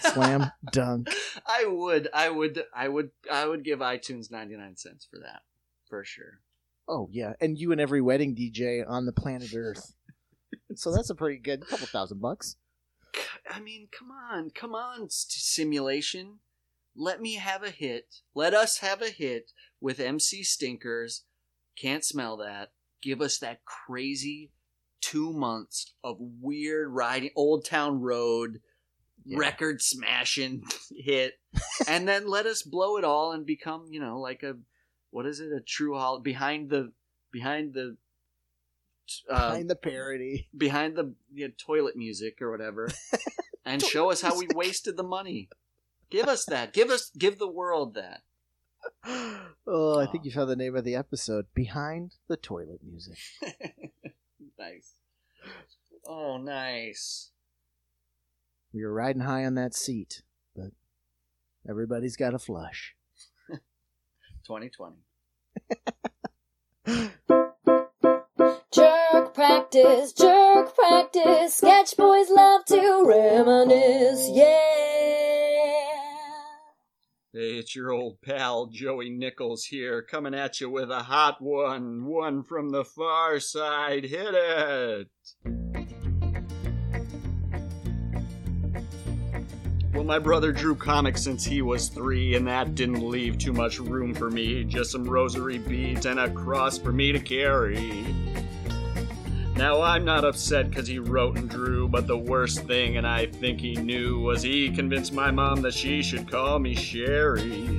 Slam 0.00 0.50
dunk. 0.72 1.08
I 1.46 1.64
would, 1.66 2.08
I 2.12 2.28
would, 2.30 2.64
I 2.74 2.88
would, 2.88 3.10
I 3.30 3.46
would 3.46 3.64
give 3.64 3.78
iTunes 3.78 4.30
ninety 4.30 4.56
nine 4.56 4.76
cents 4.76 5.06
for 5.10 5.18
that, 5.20 5.42
for 5.88 6.04
sure. 6.04 6.40
Oh 6.88 7.08
yeah, 7.12 7.34
and 7.40 7.56
you 7.58 7.72
and 7.72 7.80
every 7.80 8.00
wedding 8.00 8.34
DJ 8.34 8.84
on 8.86 9.06
the 9.06 9.12
planet 9.12 9.54
Earth. 9.54 9.94
So 10.74 10.92
that's 10.92 11.10
a 11.10 11.14
pretty 11.14 11.38
good 11.38 11.66
couple 11.66 11.86
thousand 11.86 12.20
bucks. 12.20 12.56
I 13.48 13.60
mean, 13.60 13.88
come 13.96 14.10
on, 14.10 14.50
come 14.50 14.74
on, 14.74 15.06
simulation. 15.08 16.40
Let 16.96 17.20
me 17.20 17.34
have 17.34 17.62
a 17.62 17.70
hit. 17.70 18.16
Let 18.34 18.54
us 18.54 18.78
have 18.78 19.00
a 19.02 19.10
hit 19.10 19.52
with 19.80 20.00
MC 20.00 20.42
Stinkers. 20.42 21.22
Can't 21.80 22.04
smell 22.04 22.36
that. 22.38 22.72
Give 23.02 23.20
us 23.20 23.38
that 23.38 23.64
crazy 23.64 24.50
two 25.00 25.32
months 25.32 25.94
of 26.04 26.16
weird 26.18 26.90
riding, 26.90 27.30
Old 27.34 27.64
Town 27.64 28.00
Road, 28.00 28.60
Yeah. 29.24 29.38
record 29.38 29.80
smashing 29.80 30.62
hit, 30.96 31.38
and 31.88 32.06
then 32.06 32.26
let 32.26 32.44
us 32.46 32.62
blow 32.62 32.98
it 32.98 33.04
all 33.04 33.32
and 33.32 33.46
become, 33.46 33.86
you 33.90 34.00
know, 34.00 34.18
like 34.20 34.42
a 34.42 34.56
what 35.10 35.26
is 35.26 35.40
it? 35.40 35.52
A 35.52 35.60
true 35.60 35.96
hol 35.98 36.20
behind 36.20 36.68
the 36.70 36.92
behind 37.32 37.72
the 37.74 37.96
uh, 39.28 39.50
Behind 39.52 39.70
the 39.70 39.76
parody. 39.76 40.48
behind 40.56 40.96
the 40.96 41.14
you 41.32 41.48
know, 41.48 41.54
toilet 41.58 41.96
music 41.96 42.40
or 42.40 42.50
whatever 42.50 42.88
and 43.64 43.82
show 43.82 44.10
us 44.10 44.20
how 44.20 44.38
we 44.38 44.46
wasted 44.54 44.96
the 44.96 45.02
money 45.02 45.48
give 46.10 46.26
us 46.26 46.44
that 46.46 46.72
give 46.72 46.90
us 46.90 47.10
give 47.16 47.38
the 47.38 47.50
world 47.50 47.94
that 47.94 48.22
Oh, 49.66 49.98
I 49.98 50.06
think 50.06 50.22
oh. 50.22 50.24
you 50.24 50.32
found 50.32 50.50
the 50.50 50.56
name 50.56 50.74
of 50.74 50.84
the 50.84 50.96
episode. 50.96 51.46
Behind 51.54 52.16
the 52.28 52.36
toilet 52.36 52.80
music. 52.82 53.18
nice 54.58 54.94
oh 56.06 56.36
nice 56.36 57.30
We 58.72 58.84
were 58.84 58.92
riding 58.92 59.22
high 59.22 59.44
on 59.44 59.54
that 59.54 59.74
seat, 59.74 60.22
but 60.54 60.72
everybody's 61.68 62.16
got 62.16 62.34
a 62.34 62.38
flush. 62.38 62.94
2020 63.48 64.96
Jerk 68.72 69.34
practice, 69.34 70.12
jerk 70.12 70.74
practice. 70.74 71.56
Sketch 71.56 71.96
boys 71.96 72.30
love 72.30 72.64
to 72.66 73.04
reminisce, 73.04 74.28
yeah. 74.32 74.89
Hey 77.32 77.58
it's 77.58 77.76
your 77.76 77.92
old 77.92 78.20
pal 78.22 78.66
joey 78.66 79.08
nichols 79.08 79.66
here 79.66 80.02
coming 80.02 80.34
at 80.34 80.60
you 80.60 80.68
with 80.68 80.90
a 80.90 81.04
hot 81.04 81.40
one 81.40 82.04
one 82.04 82.42
from 82.42 82.70
the 82.70 82.84
far 82.84 83.38
side 83.38 84.02
hit 84.02 84.34
it 84.34 85.08
Well, 89.92 90.06
my 90.06 90.18
brother 90.18 90.50
drew 90.50 90.76
comics 90.76 91.22
since 91.22 91.44
he 91.44 91.60
was 91.60 91.88
three, 91.88 92.34
and 92.34 92.46
that 92.46 92.74
didn't 92.74 93.06
leave 93.06 93.36
too 93.36 93.52
much 93.52 93.78
room 93.80 94.14
for 94.14 94.30
me. 94.30 94.64
Just 94.64 94.92
some 94.92 95.04
rosary 95.04 95.58
beads 95.58 96.06
and 96.06 96.18
a 96.18 96.30
cross 96.30 96.78
for 96.78 96.90
me 96.90 97.12
to 97.12 97.18
carry. 97.18 98.06
Now, 99.60 99.82
I'm 99.82 100.06
not 100.06 100.24
upset 100.24 100.70
because 100.70 100.88
he 100.88 100.98
wrote 100.98 101.36
and 101.36 101.46
drew, 101.46 101.86
but 101.86 102.06
the 102.06 102.16
worst 102.16 102.64
thing, 102.64 102.96
and 102.96 103.06
I 103.06 103.26
think 103.26 103.60
he 103.60 103.76
knew, 103.76 104.18
was 104.18 104.40
he 104.40 104.70
convinced 104.70 105.12
my 105.12 105.30
mom 105.30 105.60
that 105.60 105.74
she 105.74 106.02
should 106.02 106.30
call 106.30 106.58
me 106.58 106.74
Sherry. 106.74 107.78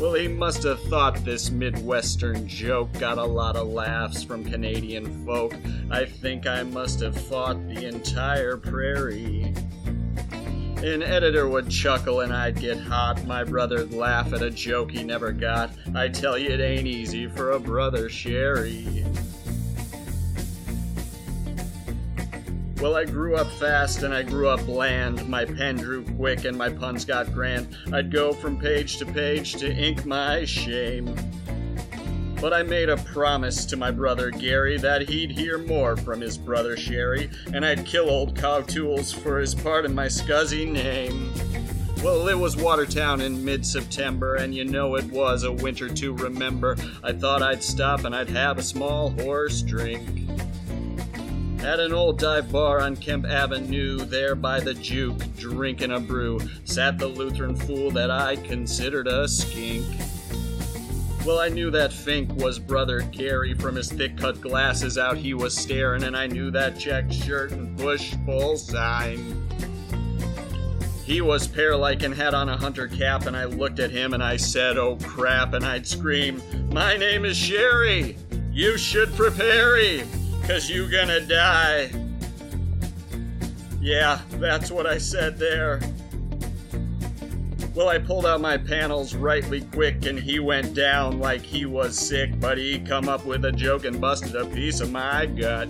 Well, 0.00 0.14
he 0.14 0.28
must 0.28 0.62
have 0.62 0.80
thought 0.82 1.24
this 1.24 1.50
Midwestern 1.50 2.46
joke 2.46 2.88
got 3.00 3.18
a 3.18 3.24
lot 3.24 3.56
of 3.56 3.66
laughs 3.66 4.22
from 4.22 4.44
Canadian 4.44 5.26
folk. 5.26 5.56
I 5.90 6.04
think 6.04 6.46
I 6.46 6.62
must 6.62 7.00
have 7.00 7.20
fought 7.20 7.56
the 7.66 7.88
entire 7.88 8.56
prairie. 8.56 9.52
An 10.84 11.02
editor 11.02 11.48
would 11.48 11.68
chuckle 11.68 12.20
and 12.20 12.32
I'd 12.32 12.60
get 12.60 12.78
hot. 12.78 13.24
My 13.24 13.42
brother'd 13.42 13.92
laugh 13.92 14.32
at 14.32 14.42
a 14.42 14.50
joke 14.50 14.92
he 14.92 15.02
never 15.02 15.32
got. 15.32 15.72
I 15.96 16.06
tell 16.06 16.38
you, 16.38 16.50
it 16.50 16.60
ain't 16.60 16.86
easy 16.86 17.26
for 17.26 17.50
a 17.50 17.58
brother, 17.58 18.08
Sherry. 18.08 19.04
Well, 22.80 22.94
I 22.94 23.04
grew 23.06 23.34
up 23.34 23.50
fast 23.50 24.04
and 24.04 24.14
I 24.14 24.22
grew 24.22 24.48
up 24.48 24.64
bland. 24.64 25.28
My 25.28 25.44
pen 25.44 25.78
drew 25.78 26.04
quick 26.04 26.44
and 26.44 26.56
my 26.56 26.68
puns 26.68 27.04
got 27.04 27.34
grand. 27.34 27.76
I'd 27.92 28.12
go 28.12 28.32
from 28.32 28.56
page 28.56 28.98
to 28.98 29.06
page 29.06 29.54
to 29.54 29.68
ink 29.68 30.06
my 30.06 30.44
shame. 30.44 31.12
But 32.40 32.52
I 32.52 32.62
made 32.62 32.88
a 32.88 32.96
promise 32.98 33.64
to 33.66 33.76
my 33.76 33.90
brother 33.90 34.30
Gary 34.30 34.78
that 34.78 35.08
he'd 35.08 35.32
hear 35.32 35.58
more 35.58 35.96
from 35.96 36.20
his 36.20 36.38
brother 36.38 36.76
Sherry, 36.76 37.30
and 37.52 37.66
I'd 37.66 37.84
kill 37.84 38.08
old 38.08 38.36
Cog 38.36 38.68
Tools 38.68 39.10
for 39.10 39.40
his 39.40 39.56
part 39.56 39.84
in 39.84 39.92
my 39.92 40.06
scuzzy 40.06 40.70
name. 40.70 41.32
Well, 42.04 42.28
it 42.28 42.38
was 42.38 42.56
Watertown 42.56 43.20
in 43.22 43.44
mid 43.44 43.66
September, 43.66 44.36
and 44.36 44.54
you 44.54 44.64
know 44.64 44.94
it 44.94 45.06
was 45.06 45.42
a 45.42 45.50
winter 45.50 45.88
to 45.88 46.12
remember. 46.12 46.76
I 47.02 47.12
thought 47.12 47.42
I'd 47.42 47.64
stop 47.64 48.04
and 48.04 48.14
I'd 48.14 48.30
have 48.30 48.56
a 48.58 48.62
small 48.62 49.10
horse 49.10 49.62
drink. 49.62 50.28
At 51.60 51.80
an 51.80 51.92
old 51.92 52.18
dive 52.18 52.52
bar 52.52 52.80
on 52.80 52.96
Kemp 52.96 53.26
Avenue, 53.26 53.98
there 53.98 54.34
by 54.36 54.60
the 54.60 54.74
juke, 54.74 55.18
drinking 55.36 55.90
a 55.90 55.98
brew, 55.98 56.38
sat 56.64 56.98
the 56.98 57.08
Lutheran 57.08 57.56
fool 57.56 57.90
that 57.90 58.10
I 58.10 58.36
considered 58.36 59.08
a 59.08 59.26
skink. 59.26 59.84
Well, 61.26 61.40
I 61.40 61.48
knew 61.48 61.70
that 61.72 61.92
Fink 61.92 62.32
was 62.36 62.58
brother 62.60 63.00
Gary 63.00 63.54
from 63.54 63.74
his 63.74 63.90
thick 63.90 64.16
cut 64.16 64.40
glasses 64.40 64.96
out 64.96 65.16
he 65.16 65.34
was 65.34 65.54
staring, 65.54 66.04
and 66.04 66.16
I 66.16 66.26
knew 66.26 66.50
that 66.52 66.78
checked 66.78 67.12
shirt 67.12 67.50
and 67.50 67.76
bush-pull 67.76 68.56
sign. 68.56 69.46
He 71.04 71.20
was 71.20 71.48
pear 71.48 71.76
like 71.76 72.02
and 72.02 72.14
had 72.14 72.34
on 72.34 72.48
a 72.48 72.56
hunter 72.56 72.86
cap, 72.86 73.26
and 73.26 73.36
I 73.36 73.44
looked 73.44 73.80
at 73.80 73.90
him 73.90 74.14
and 74.14 74.22
I 74.22 74.36
said, 74.36 74.78
Oh 74.78 74.96
crap, 75.02 75.54
and 75.54 75.66
I'd 75.66 75.86
scream, 75.86 76.40
My 76.70 76.96
name 76.96 77.24
is 77.24 77.36
Sherry! 77.36 78.16
You 78.52 78.78
should 78.78 79.12
prepare 79.14 79.76
cause 80.48 80.70
you 80.70 80.90
gonna 80.90 81.20
die. 81.20 81.90
Yeah, 83.82 84.18
that's 84.30 84.70
what 84.70 84.86
I 84.86 84.96
said 84.96 85.38
there. 85.38 85.78
Well, 87.74 87.90
I 87.90 87.98
pulled 87.98 88.24
out 88.24 88.40
my 88.40 88.56
panels 88.56 89.14
rightly 89.14 89.60
quick, 89.60 90.06
and 90.06 90.18
he 90.18 90.40
went 90.40 90.72
down 90.72 91.18
like 91.18 91.42
he 91.42 91.66
was 91.66 91.98
sick, 91.98 92.40
but 92.40 92.56
he 92.56 92.78
come 92.78 93.10
up 93.10 93.26
with 93.26 93.44
a 93.44 93.52
joke 93.52 93.84
and 93.84 94.00
busted 94.00 94.34
a 94.36 94.46
piece 94.46 94.80
of 94.80 94.90
my 94.90 95.26
gut. 95.26 95.68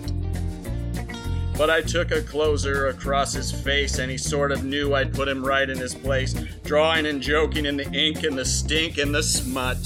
But 1.57 1.69
I 1.69 1.81
took 1.81 2.11
a 2.11 2.21
closer 2.21 2.87
across 2.87 3.33
his 3.33 3.51
face, 3.51 3.99
and 3.99 4.09
he 4.09 4.17
sort 4.17 4.53
of 4.53 4.63
knew 4.63 4.95
I'd 4.95 5.13
put 5.13 5.27
him 5.27 5.45
right 5.45 5.69
in 5.69 5.77
his 5.77 5.93
place, 5.93 6.33
drawing 6.63 7.05
and 7.05 7.21
joking 7.21 7.65
in 7.65 7.75
the 7.75 7.91
ink 7.91 8.23
and 8.23 8.37
the 8.37 8.45
stink 8.45 8.97
and 8.97 9.13
the 9.13 9.23
smut. 9.23 9.77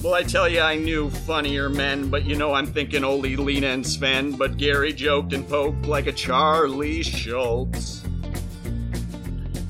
Well, 0.00 0.14
I 0.14 0.22
tell 0.22 0.48
you, 0.48 0.60
I 0.60 0.76
knew 0.76 1.10
funnier 1.10 1.68
men, 1.68 2.08
but 2.08 2.24
you 2.24 2.36
know 2.36 2.54
I'm 2.54 2.68
thinking 2.68 3.02
only 3.02 3.34
Lena 3.34 3.66
and 3.66 3.84
Sven, 3.84 4.30
but 4.30 4.56
Gary 4.56 4.92
joked 4.92 5.32
and 5.32 5.46
poked 5.48 5.86
like 5.86 6.06
a 6.06 6.12
Charlie 6.12 7.02
Schulz. 7.02 8.04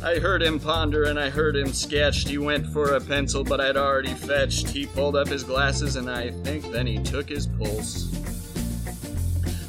I 0.04 0.16
heard 0.18 0.42
him 0.42 0.60
ponder 0.60 1.04
and 1.04 1.18
I 1.18 1.30
heard 1.30 1.56
him 1.56 1.72
sketched. 1.72 2.28
He 2.28 2.36
went 2.36 2.66
for 2.74 2.94
a 2.94 3.00
pencil, 3.00 3.42
but 3.42 3.58
I'd 3.58 3.78
already 3.78 4.12
fetched. 4.12 4.68
He 4.68 4.84
pulled 4.84 5.16
up 5.16 5.28
his 5.28 5.42
glasses 5.42 5.96
and 5.96 6.10
I 6.10 6.30
think 6.30 6.70
then 6.72 6.86
he 6.86 6.98
took 6.98 7.30
his 7.30 7.46
pulse. 7.46 8.10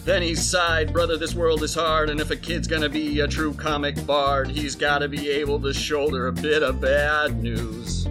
Then 0.04 0.22
he 0.22 0.36
sighed, 0.36 0.92
Brother, 0.92 1.16
this 1.16 1.36
world 1.36 1.64
is 1.64 1.74
hard, 1.74 2.10
and 2.10 2.20
if 2.20 2.32
a 2.32 2.36
kid's 2.36 2.68
gonna 2.68 2.90
be 2.90 3.22
a 3.22 3.28
true 3.28 3.54
comic 3.54 4.06
bard, 4.06 4.50
he's 4.50 4.76
gotta 4.76 5.08
be 5.08 5.30
able 5.30 5.60
to 5.62 5.74
shoulder 5.74 6.28
a 6.28 6.34
bit 6.34 6.64
of 6.64 6.82
bad 6.82 7.42
news. 7.42 8.08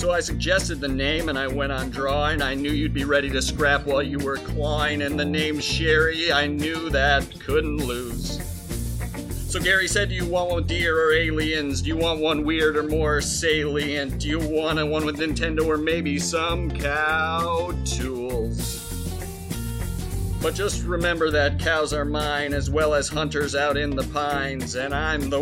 So 0.00 0.12
I 0.12 0.20
suggested 0.20 0.80
the 0.80 0.88
name 0.88 1.28
and 1.28 1.38
I 1.38 1.46
went 1.46 1.72
on 1.72 1.90
drawing. 1.90 2.40
I 2.40 2.54
knew 2.54 2.70
you'd 2.70 2.94
be 2.94 3.04
ready 3.04 3.28
to 3.28 3.42
scrap 3.42 3.84
while 3.84 4.02
you 4.02 4.18
were 4.18 4.38
clawing, 4.38 5.02
and 5.02 5.20
the 5.20 5.26
name 5.26 5.60
Sherry, 5.60 6.32
I 6.32 6.46
knew 6.46 6.88
that 6.88 7.38
couldn't 7.40 7.76
lose. 7.76 8.40
So 9.52 9.60
Gary 9.60 9.86
said, 9.86 10.08
Do 10.08 10.14
you 10.14 10.24
want 10.24 10.52
one 10.52 10.66
deer 10.66 10.98
or 10.98 11.12
aliens? 11.12 11.82
Do 11.82 11.88
you 11.88 11.98
want 11.98 12.18
one 12.18 12.46
weird 12.46 12.78
or 12.78 12.84
more 12.84 13.20
salient? 13.20 14.20
Do 14.20 14.28
you 14.28 14.38
want 14.38 14.78
a 14.78 14.86
one 14.86 15.04
with 15.04 15.18
Nintendo 15.18 15.66
or 15.66 15.76
maybe 15.76 16.18
some 16.18 16.70
cow 16.70 17.74
tools? 17.84 18.88
But 20.40 20.54
just 20.54 20.82
remember 20.82 21.30
that 21.30 21.58
cows 21.58 21.92
are 21.92 22.06
mine 22.06 22.54
as 22.54 22.70
well 22.70 22.94
as 22.94 23.06
hunters 23.06 23.54
out 23.54 23.76
in 23.76 23.90
the 23.90 24.04
pines, 24.04 24.76
and 24.76 24.94
I'm 24.94 25.28
the 25.28 25.40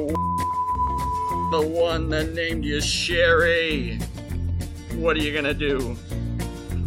the 1.53 1.65
one 1.65 2.09
that 2.09 2.33
named 2.35 2.65
you 2.65 2.81
Sherry. 2.81 4.01
What 4.99 5.17
are 5.17 5.23
you 5.23 5.33
gonna 5.33 5.55
do? 5.55 5.97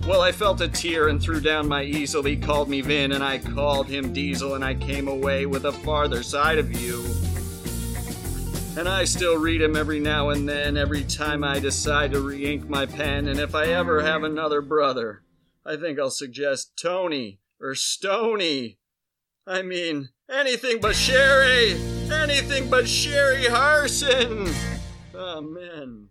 Well, 0.05 0.21
I 0.21 0.33
felt 0.33 0.59
a 0.59 0.67
tear 0.67 1.07
and 1.07 1.21
threw 1.21 1.39
down 1.39 1.69
my 1.69 1.83
easel. 1.83 2.23
He 2.23 2.35
called 2.35 2.67
me 2.67 2.81
Vin, 2.81 3.13
and 3.13 3.23
I 3.23 3.37
called 3.37 3.87
him 3.87 4.11
Diesel, 4.11 4.55
and 4.55 4.65
I 4.65 4.73
came 4.73 5.07
away 5.07 5.45
with 5.45 5.63
a 5.63 5.71
farther 5.71 6.21
side 6.21 6.57
of 6.57 6.73
you. 6.73 7.05
And 8.77 8.89
I 8.89 9.05
still 9.05 9.37
read 9.37 9.61
him 9.61 9.77
every 9.77 10.01
now 10.01 10.29
and 10.29 10.47
then, 10.47 10.75
every 10.75 11.05
time 11.05 11.45
I 11.45 11.59
decide 11.59 12.11
to 12.11 12.19
re 12.19 12.45
ink 12.45 12.67
my 12.67 12.85
pen. 12.85 13.29
And 13.29 13.39
if 13.39 13.55
I 13.55 13.67
ever 13.67 14.01
have 14.01 14.23
another 14.23 14.61
brother, 14.61 15.23
I 15.65 15.77
think 15.77 15.97
I'll 15.97 16.09
suggest 16.09 16.73
Tony 16.77 17.39
or 17.61 17.75
Stony. 17.75 18.77
I 19.47 19.61
mean, 19.61 20.09
anything 20.29 20.81
but 20.81 20.95
Sherry! 20.95 21.79
Anything 22.11 22.69
but 22.69 22.89
Sherry 22.89 23.45
Harson! 23.45 24.53
Oh, 25.15 25.37
Amen. 25.37 26.10